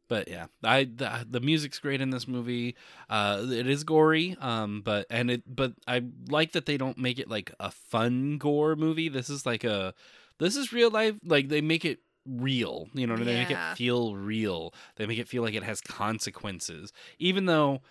But 0.07 0.27
yeah, 0.29 0.45
I 0.63 0.85
the, 0.85 1.25
the 1.29 1.39
music's 1.41 1.79
great 1.79 1.99
in 2.01 2.09
this 2.11 2.27
movie. 2.27 2.75
Uh, 3.09 3.45
it 3.49 3.67
is 3.67 3.83
gory, 3.83 4.37
um, 4.39 4.81
but 4.83 5.05
and 5.09 5.29
it 5.29 5.43
but 5.45 5.73
I 5.87 6.03
like 6.29 6.53
that 6.53 6.65
they 6.65 6.77
don't 6.77 6.97
make 6.97 7.19
it 7.19 7.29
like 7.29 7.51
a 7.59 7.71
fun 7.71 8.37
gore 8.37 8.75
movie. 8.75 9.09
This 9.09 9.29
is 9.29 9.45
like 9.45 9.63
a 9.63 9.93
this 10.39 10.55
is 10.55 10.71
real 10.71 10.89
life. 10.89 11.15
Like 11.23 11.49
they 11.49 11.61
make 11.61 11.83
it 11.83 11.99
real. 12.25 12.87
You 12.93 13.05
know, 13.07 13.17
they 13.17 13.25
make 13.37 13.49
Yeah. 13.49 13.71
it 13.73 13.77
feel 13.77 14.15
real. 14.15 14.73
They 14.95 15.05
make 15.05 15.19
it 15.19 15.27
feel 15.27 15.43
like 15.43 15.55
it 15.55 15.63
has 15.63 15.81
consequences, 15.81 16.91
even 17.19 17.45
though. 17.45 17.81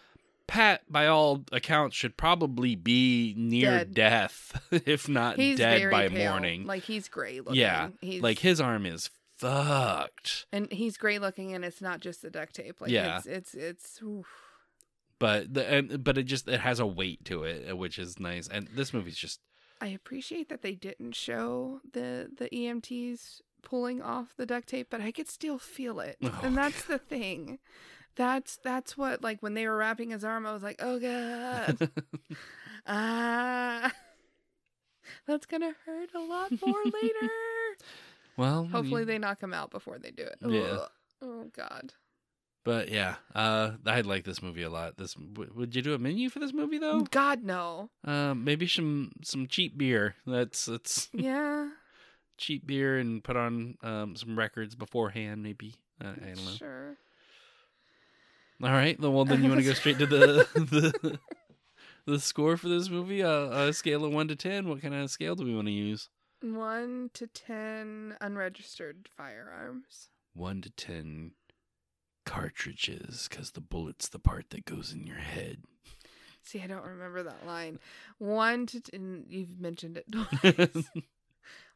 Pat, 0.47 0.83
by 0.89 1.07
all 1.07 1.45
accounts, 1.53 1.97
should 1.97 2.17
probably 2.17 2.75
be 2.77 3.35
near 3.37 3.79
Dead. 3.79 3.95
death, 3.95 4.61
if 4.87 5.09
not 5.09 5.37
he's 5.37 5.59
dead 5.59 5.91
by 5.91 6.09
pale. 6.09 6.31
morning. 6.31 6.67
Like 6.67 6.85
he's 6.85 7.09
gray 7.09 7.39
looking. 7.41 7.57
Yeah, 7.57 7.89
he's 8.01 8.23
like 8.23 8.39
his 8.39 8.61
arm 8.61 8.87
is 8.87 9.11
fucked. 9.39 10.47
and 10.53 10.71
he's 10.73 10.97
gray 10.97 11.19
looking, 11.19 11.55
and 11.55 11.65
it's 11.65 11.81
not 11.81 12.01
just 12.01 12.23
the 12.23 12.31
duct 12.31 12.55
tape. 12.55 12.81
Like 12.81 12.91
Yeah. 12.91 13.19
it's 13.19 13.27
it's 13.27 13.55
it's. 13.55 14.03
oof. 14.03 14.27
but 15.19 15.53
the 15.53 15.67
and, 15.67 16.05
but 16.05 16.19
it 16.19 16.25
just 16.25 16.49
it 16.49 16.61
has 16.61 16.79
a 16.81 16.87
weight 16.87 17.25
to 17.25 17.43
it 17.45 17.71
uh, 17.71 17.77
which 17.77 17.99
is 17.99 18.21
nice 18.21 18.47
and 18.49 18.69
this 18.75 18.93
movie's 18.93 19.17
just 19.17 19.41
I 19.81 19.89
appreciate 19.89 20.49
that 20.51 20.63
they 20.63 20.75
didn't 20.75 21.15
show 21.15 21.81
the 21.93 22.31
the 22.37 22.49
EMTs 22.51 23.41
pulling 23.63 24.01
off 24.01 24.33
the 24.37 24.47
duct 24.47 24.69
tape, 24.69 24.87
but 24.91 25.01
I 25.01 25.11
could 25.11 25.29
still 25.29 25.59
feel 25.59 25.99
it. 26.01 26.17
Oh, 26.23 26.41
and 26.45 26.57
that's 26.57 26.85
the 26.85 26.99
thing. 26.99 27.59
That's 28.17 28.57
that's 28.59 28.97
what 28.97 29.23
like 29.23 29.43
when 29.43 29.55
they 29.55 29.67
were 29.69 29.77
wrapping 29.77 30.11
his 30.11 30.25
arm, 30.25 30.47
I 30.47 30.53
was 30.53 30.63
like, 30.63 30.77
"Oh 30.81 30.99
god." 30.99 31.91
Ah. 32.87 33.93
that's 35.27 35.47
going 35.47 35.61
to 35.63 35.75
hurt 35.85 36.11
a 36.15 36.21
lot 36.21 36.53
more 36.65 36.85
later. 36.85 37.31
well 38.37 38.67
Hopefully 38.67 39.03
you- 39.03 39.07
they 39.07 39.19
knock 39.19 39.43
him 39.43 39.53
out 39.53 39.71
before 39.71 39.99
they 39.99 40.11
do 40.11 40.23
it. 40.23 40.37
Yeah. 40.47 40.61
Ugh. 40.61 40.89
Oh 41.23 41.45
god. 41.57 41.95
but 42.63 42.91
yeah 42.91 43.15
uh 43.35 43.71
i 43.87 44.03
like 44.03 44.25
this 44.25 44.43
movie 44.43 44.63
a 44.63 44.69
lot 44.71 44.99
this 44.99 45.15
w- 45.15 45.51
would 45.55 45.75
you 45.75 45.81
do 45.81 45.95
a 45.95 45.99
menu 45.99 46.29
for 46.29 46.41
this 46.41 46.53
movie 46.53 46.77
though 46.79 47.01
God 47.11 47.43
no. 47.43 47.89
uh 48.05 48.35
maybe 48.35 48.67
some 48.67 49.13
some 49.25 49.47
cheap 49.47 49.79
beer 49.79 50.15
that's 50.27 50.67
that's 50.67 51.09
Yeah. 51.15 51.71
cheap 52.37 52.67
beer 52.67 52.99
and 52.99 53.25
put 53.25 53.37
on 53.37 53.79
um 53.83 54.15
some 54.15 54.39
records 54.39 54.75
beforehand 54.75 55.43
maybe 55.43 55.75
uh, 56.05 56.09
i 56.23 56.27
don't 56.35 56.45
know 56.45 56.51
Sure. 56.53 56.97
All 58.63 58.71
right 58.71 58.99
well 59.01 59.25
then 59.25 59.43
you 59.43 59.49
want 59.49 59.61
to 59.61 59.67
go 59.67 59.73
straight 59.75 59.99
to 59.99 60.07
the 60.07 60.49
the 60.55 61.19
the 62.07 62.19
score 62.21 62.57
for 62.57 62.69
this 62.69 62.89
movie 62.89 63.23
uh, 63.23 63.49
a 63.51 63.73
scale 63.73 64.05
of 64.05 64.13
1 64.13 64.29
to 64.29 64.37
10 64.37 64.69
what 64.69 64.81
kind 64.81 64.95
of 64.95 65.11
scale 65.11 65.35
do 65.35 65.45
we 65.45 65.55
want 65.55 65.67
to 65.69 65.73
use 65.73 66.09
1 66.43 67.11
to 67.15 67.27
10 67.27 68.17
unregistered 68.21 69.09
firearms. 69.17 70.11
1 70.35 70.61
to 70.63 70.71
10 70.71 71.33
cartridges 72.25 73.27
because 73.31 73.53
the 73.53 73.61
bullet's 73.61 74.09
the 74.09 74.19
part 74.19 74.51
that 74.51 74.65
goes 74.65 74.93
in 74.93 75.07
your 75.07 75.17
head 75.17 75.59
See, 76.43 76.63
I 76.63 76.69
don't 76.69 76.87
remember 76.87 77.25
that 77.25 77.45
line. 77.45 77.81
One 78.19 78.67
to 78.67 78.81
ten, 78.81 79.25
you've 79.29 79.59
mentioned 79.59 79.97
it 79.97 80.05
twice. 80.13 80.85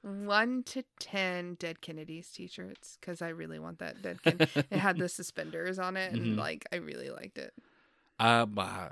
One 0.03 0.63
to 0.65 0.83
ten 0.99 1.55
Dead 1.55 1.81
Kennedys 1.81 2.31
t-shirts 2.31 2.97
because 3.01 3.21
I 3.21 3.29
really 3.29 3.59
want 3.59 3.79
that 3.81 4.01
Dead 4.03 4.23
Ken. 4.23 4.39
it 4.41 4.73
had 4.79 4.99
the 4.99 5.09
suspenders 5.11 5.79
on 5.79 5.97
it, 5.97 6.13
and 6.13 6.37
Mhm. 6.37 6.39
like 6.39 6.65
I 6.73 6.77
really 6.77 7.11
liked 7.11 7.37
it. 7.39 7.53
Uh, 8.19 8.45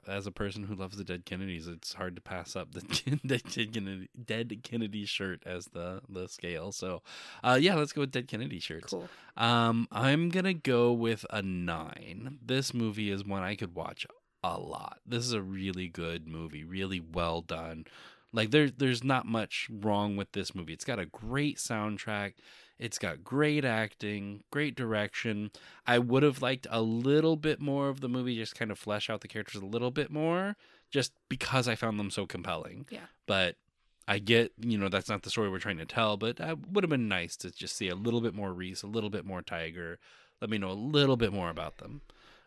as 0.07 0.27
a 0.27 0.31
person 0.33 0.63
who 0.65 0.75
loves 0.75 0.97
the 0.97 1.05
Dead 1.05 1.27
Kennedys, 1.27 1.69
it's 1.69 1.93
hard 1.93 2.15
to 2.17 2.23
pass 2.23 2.57
up 2.57 2.73
the 2.73 2.81
Dead 3.27 3.45
Kennedy, 3.45 4.09
Dead 4.25 4.61
Kennedy 4.63 5.05
shirt 5.05 5.43
as 5.45 5.67
the 5.67 6.01
the 6.09 6.29
scale. 6.29 6.73
So, 6.73 7.03
uh, 7.45 7.59
yeah, 7.61 7.75
let's 7.75 7.93
go 7.93 8.03
with 8.03 8.11
Dead 8.11 8.27
Kennedy 8.27 8.59
shirts. 8.59 8.91
Cool. 8.91 9.09
Um, 9.37 9.87
I'm 9.93 10.31
gonna 10.31 10.55
go 10.55 10.93
with 10.93 11.27
a 11.31 11.43
nine. 11.43 12.39
This 12.45 12.73
movie 12.73 13.11
is 13.11 13.25
one 13.25 13.43
I 13.43 13.55
could 13.55 13.75
watch 13.75 14.07
a 14.43 14.59
lot. 14.59 15.01
This 15.05 15.25
is 15.25 15.33
a 15.33 15.43
really 15.43 15.89
good 15.89 16.27
movie, 16.27 16.65
really 16.65 17.01
well 17.01 17.43
done. 17.43 17.85
Like 18.33 18.51
there, 18.51 18.71
there's 18.71 19.03
not 19.03 19.27
much 19.27 19.69
wrong 19.71 20.17
with 20.17 20.33
this 20.33 20.55
movie. 20.55 20.73
It's 20.73 20.85
got 20.85 20.99
a 20.99 21.07
great 21.07 21.57
soundtrack. 21.57 22.35
It's 22.79 22.99
got 22.99 23.25
great 23.25 23.65
acting, 23.65 24.45
great 24.51 24.77
direction. 24.77 25.51
I 25.87 25.99
would 25.99 26.23
have 26.23 26.43
liked 26.43 26.67
a 26.71 26.81
little 26.81 27.37
bit 27.37 27.61
more 27.61 27.89
of 27.89 28.01
the 28.01 28.09
movie, 28.09 28.37
just 28.37 28.55
kind 28.55 28.71
of 28.71 28.79
flesh 28.79 29.11
out 29.11 29.21
the 29.21 29.29
characters 29.29 29.63
a 29.63 29.67
little 29.67 29.91
bit 29.91 30.11
more, 30.11 30.57
just 30.91 31.13
because 31.29 31.67
I 31.67 31.75
found 31.75 31.99
them 31.99 32.11
so 32.11 32.25
compelling. 32.25 32.87
Yeah. 32.91 33.07
But 33.27 33.57
I 34.07 34.21
get, 34.21 34.53
you 34.61 34.79
know, 34.79 34.89
that's 34.89 35.09
not 35.09 35.23
the 35.23 35.31
story 35.31 35.51
we're 35.51 35.59
trying 35.59 35.79
to 35.79 35.87
tell, 35.87 36.17
but 36.17 36.39
it 36.39 36.59
would 36.71 36.85
have 36.85 36.91
been 36.91 37.09
nice 37.09 37.37
to 37.39 37.51
just 37.51 37.77
see 37.77 37.89
a 37.89 37.97
little 37.97 38.21
bit 38.21 38.35
more 38.35 38.53
Reece, 38.53 38.83
a 38.83 38.87
little 38.87 39.11
bit 39.11 39.25
more 39.27 39.43
Tiger. 39.43 39.99
Let 40.41 40.49
me 40.49 40.59
know 40.59 40.71
a 40.71 40.73
little 40.73 41.17
bit 41.17 41.33
more 41.33 41.51
about 41.51 41.79
them. 41.79 42.03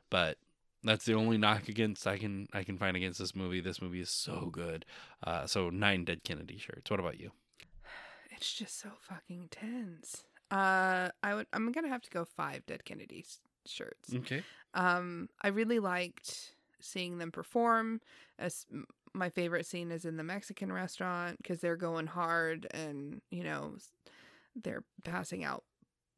But 0.09 0.37
that's 0.83 1.05
the 1.05 1.13
only 1.13 1.37
knock 1.37 1.67
against 1.69 2.07
I 2.07 2.17
can 2.17 2.47
I 2.53 2.63
can 2.63 2.77
find 2.77 2.95
against 2.97 3.19
this 3.19 3.35
movie. 3.35 3.61
This 3.61 3.81
movie 3.81 4.01
is 4.01 4.09
so 4.09 4.49
good. 4.51 4.85
Uh, 5.23 5.45
so 5.45 5.69
nine 5.69 6.05
Dead 6.05 6.23
Kennedy 6.23 6.57
shirts. 6.57 6.89
What 6.89 6.99
about 6.99 7.19
you? 7.19 7.31
It's 8.35 8.53
just 8.53 8.79
so 8.79 8.89
fucking 9.01 9.49
tense. 9.51 10.23
Uh, 10.49 11.09
I 11.21 11.35
would. 11.35 11.45
I'm 11.53 11.71
gonna 11.71 11.89
have 11.89 12.01
to 12.01 12.09
go 12.09 12.25
five 12.25 12.65
Dead 12.65 12.83
Kennedy 12.85 13.23
shirts. 13.67 14.13
Okay. 14.15 14.41
Um, 14.73 15.29
I 15.43 15.49
really 15.49 15.77
liked 15.77 16.55
seeing 16.79 17.19
them 17.19 17.31
perform. 17.31 18.01
As 18.39 18.65
my 19.13 19.29
favorite 19.29 19.67
scene 19.67 19.91
is 19.91 20.05
in 20.05 20.17
the 20.17 20.23
Mexican 20.23 20.71
restaurant 20.73 21.37
because 21.37 21.59
they're 21.59 21.75
going 21.75 22.07
hard 22.07 22.65
and 22.71 23.21
you 23.29 23.43
know 23.43 23.75
they're 24.55 24.83
passing 25.03 25.43
out 25.43 25.63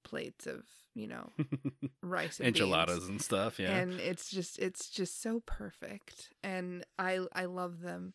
plates 0.04 0.46
of 0.48 0.64
you 0.96 1.08
know 1.08 1.32
rice 2.04 2.40
and 2.40 2.46
beans. 2.54 2.60
Enchiladas 2.62 3.08
and 3.08 3.22
stuff. 3.22 3.60
Yeah. 3.60 3.76
and 3.76 3.94
it's 4.00 4.30
just 4.30 4.60
it's 4.60 4.90
just 4.90 5.22
so 5.22 5.42
perfect 5.46 6.30
and 6.44 6.86
i 7.00 7.20
i 7.34 7.46
love 7.46 7.82
them 7.82 8.14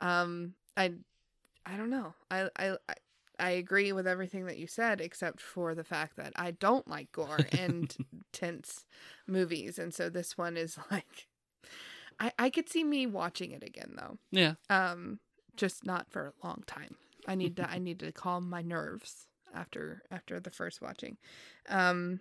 um 0.00 0.54
i 0.76 0.92
i 1.66 1.76
don't 1.76 1.90
know 1.90 2.14
i 2.30 2.48
i 2.56 2.70
I- 2.88 2.94
I 3.38 3.50
agree 3.52 3.92
with 3.92 4.06
everything 4.06 4.44
that 4.46 4.58
you 4.58 4.68
said, 4.68 5.00
except 5.00 5.40
for 5.40 5.74
the 5.74 5.82
fact 5.82 6.16
that 6.16 6.32
I 6.36 6.52
don't 6.52 6.86
like 6.86 7.10
gore 7.10 7.38
and 7.50 7.92
tense 8.32 8.84
movies, 9.26 9.80
and 9.80 9.92
so 9.92 10.08
this 10.10 10.38
one 10.38 10.56
is 10.56 10.78
like, 10.92 11.26
I 12.20 12.30
I 12.38 12.50
could 12.50 12.68
see 12.68 12.84
me 12.84 13.06
watching 13.06 13.50
it 13.50 13.64
again 13.64 13.96
though, 13.96 14.18
yeah. 14.30 14.54
um, 14.70 15.18
just 15.56 15.84
not 15.84 16.08
for 16.10 16.26
a 16.40 16.46
long 16.46 16.62
time. 16.68 16.94
I 17.26 17.34
need 17.34 17.56
to 17.56 17.68
I 17.68 17.78
need 17.78 17.98
to 18.00 18.12
calm 18.12 18.48
my 18.48 18.62
nerves 18.62 19.26
after 19.54 20.02
after 20.10 20.40
the 20.40 20.50
first 20.50 20.80
watching, 20.82 21.16
um, 21.68 22.20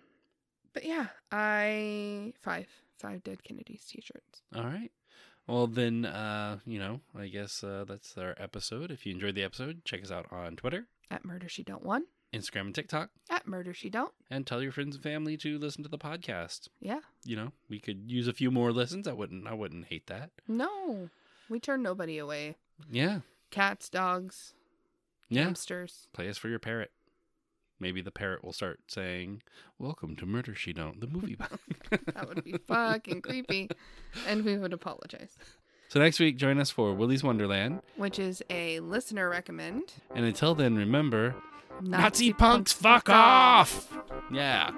but 0.73 0.83
yeah, 0.85 1.07
I 1.31 2.33
five 2.41 2.67
five 2.97 3.23
dead 3.23 3.43
Kennedys 3.43 3.85
t-shirts. 3.85 4.41
All 4.55 4.63
right. 4.63 4.91
Well, 5.47 5.65
then, 5.67 6.05
uh, 6.05 6.59
you 6.65 6.77
know, 6.77 7.01
I 7.17 7.27
guess 7.27 7.63
uh, 7.63 7.83
that's 7.87 8.15
our 8.17 8.35
episode. 8.37 8.91
If 8.91 9.05
you 9.05 9.13
enjoyed 9.13 9.33
the 9.35 9.43
episode, 9.43 9.83
check 9.83 10.01
us 10.03 10.11
out 10.11 10.27
on 10.31 10.55
Twitter, 10.55 10.85
At 11.09 11.25
Murder 11.25 11.49
She 11.49 11.63
Don't 11.63 11.83
One. 11.83 12.03
Instagram, 12.31 12.61
and 12.67 12.75
TikTok, 12.75 13.09
At 13.29 13.47
Murder 13.47 13.73
She 13.73 13.89
Don't. 13.89 14.13
and 14.29 14.45
tell 14.47 14.61
your 14.61 14.71
friends 14.71 14.95
and 14.95 15.03
family 15.03 15.35
to 15.37 15.57
listen 15.57 15.81
to 15.83 15.89
the 15.89 15.97
podcast. 15.97 16.67
Yeah. 16.79 16.99
You 17.25 17.35
know, 17.35 17.51
we 17.69 17.79
could 17.79 18.09
use 18.09 18.27
a 18.27 18.33
few 18.33 18.51
more 18.51 18.71
listens. 18.71 19.07
I 19.07 19.13
wouldn't. 19.13 19.47
I 19.47 19.53
wouldn't 19.53 19.87
hate 19.87 20.07
that. 20.07 20.29
No, 20.47 21.09
we 21.49 21.59
turn 21.59 21.81
nobody 21.81 22.17
away. 22.19 22.55
Yeah. 22.89 23.19
Cats, 23.49 23.89
dogs, 23.89 24.53
Yeah. 25.27 25.43
hamsters. 25.45 26.07
Play 26.13 26.29
us 26.29 26.37
for 26.37 26.47
your 26.49 26.59
parrot. 26.59 26.91
Maybe 27.81 27.99
the 28.01 28.11
parrot 28.11 28.43
will 28.43 28.53
start 28.53 28.79
saying, 28.87 29.41
"Welcome 29.79 30.15
to 30.17 30.25
Murder 30.27 30.53
She 30.53 30.71
Don't," 30.71 31.01
the 31.01 31.07
movie. 31.07 31.35
That 32.13 32.29
would 32.29 32.43
be 32.43 32.53
fucking 32.67 33.21
creepy, 33.23 33.69
and 34.27 34.45
we 34.45 34.55
would 34.57 34.71
apologize. 34.71 35.35
so 35.89 35.99
next 35.99 36.19
week, 36.19 36.37
join 36.37 36.59
us 36.59 36.69
for 36.69 36.93
Willy's 36.93 37.23
Wonderland. 37.23 37.81
Which 37.97 38.19
is 38.19 38.43
a 38.51 38.79
listener 38.81 39.27
recommend. 39.29 39.91
And 40.15 40.23
until 40.23 40.53
then, 40.55 40.75
remember, 40.75 41.35
Nazi 41.81 42.31
punks, 42.33 42.71
fuck 42.71 43.09
off! 43.09 43.91
Yeah. 44.31 44.71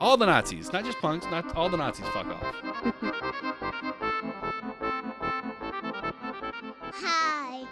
All 0.00 0.16
the 0.18 0.26
Nazis, 0.26 0.70
not 0.72 0.84
just 0.84 0.98
punks, 0.98 1.24
not 1.26 1.56
all 1.56 1.68
the 1.70 1.78
Nazis, 1.78 2.06
fuck 2.08 2.26
off. 2.26 3.62
Hi. 6.94 7.64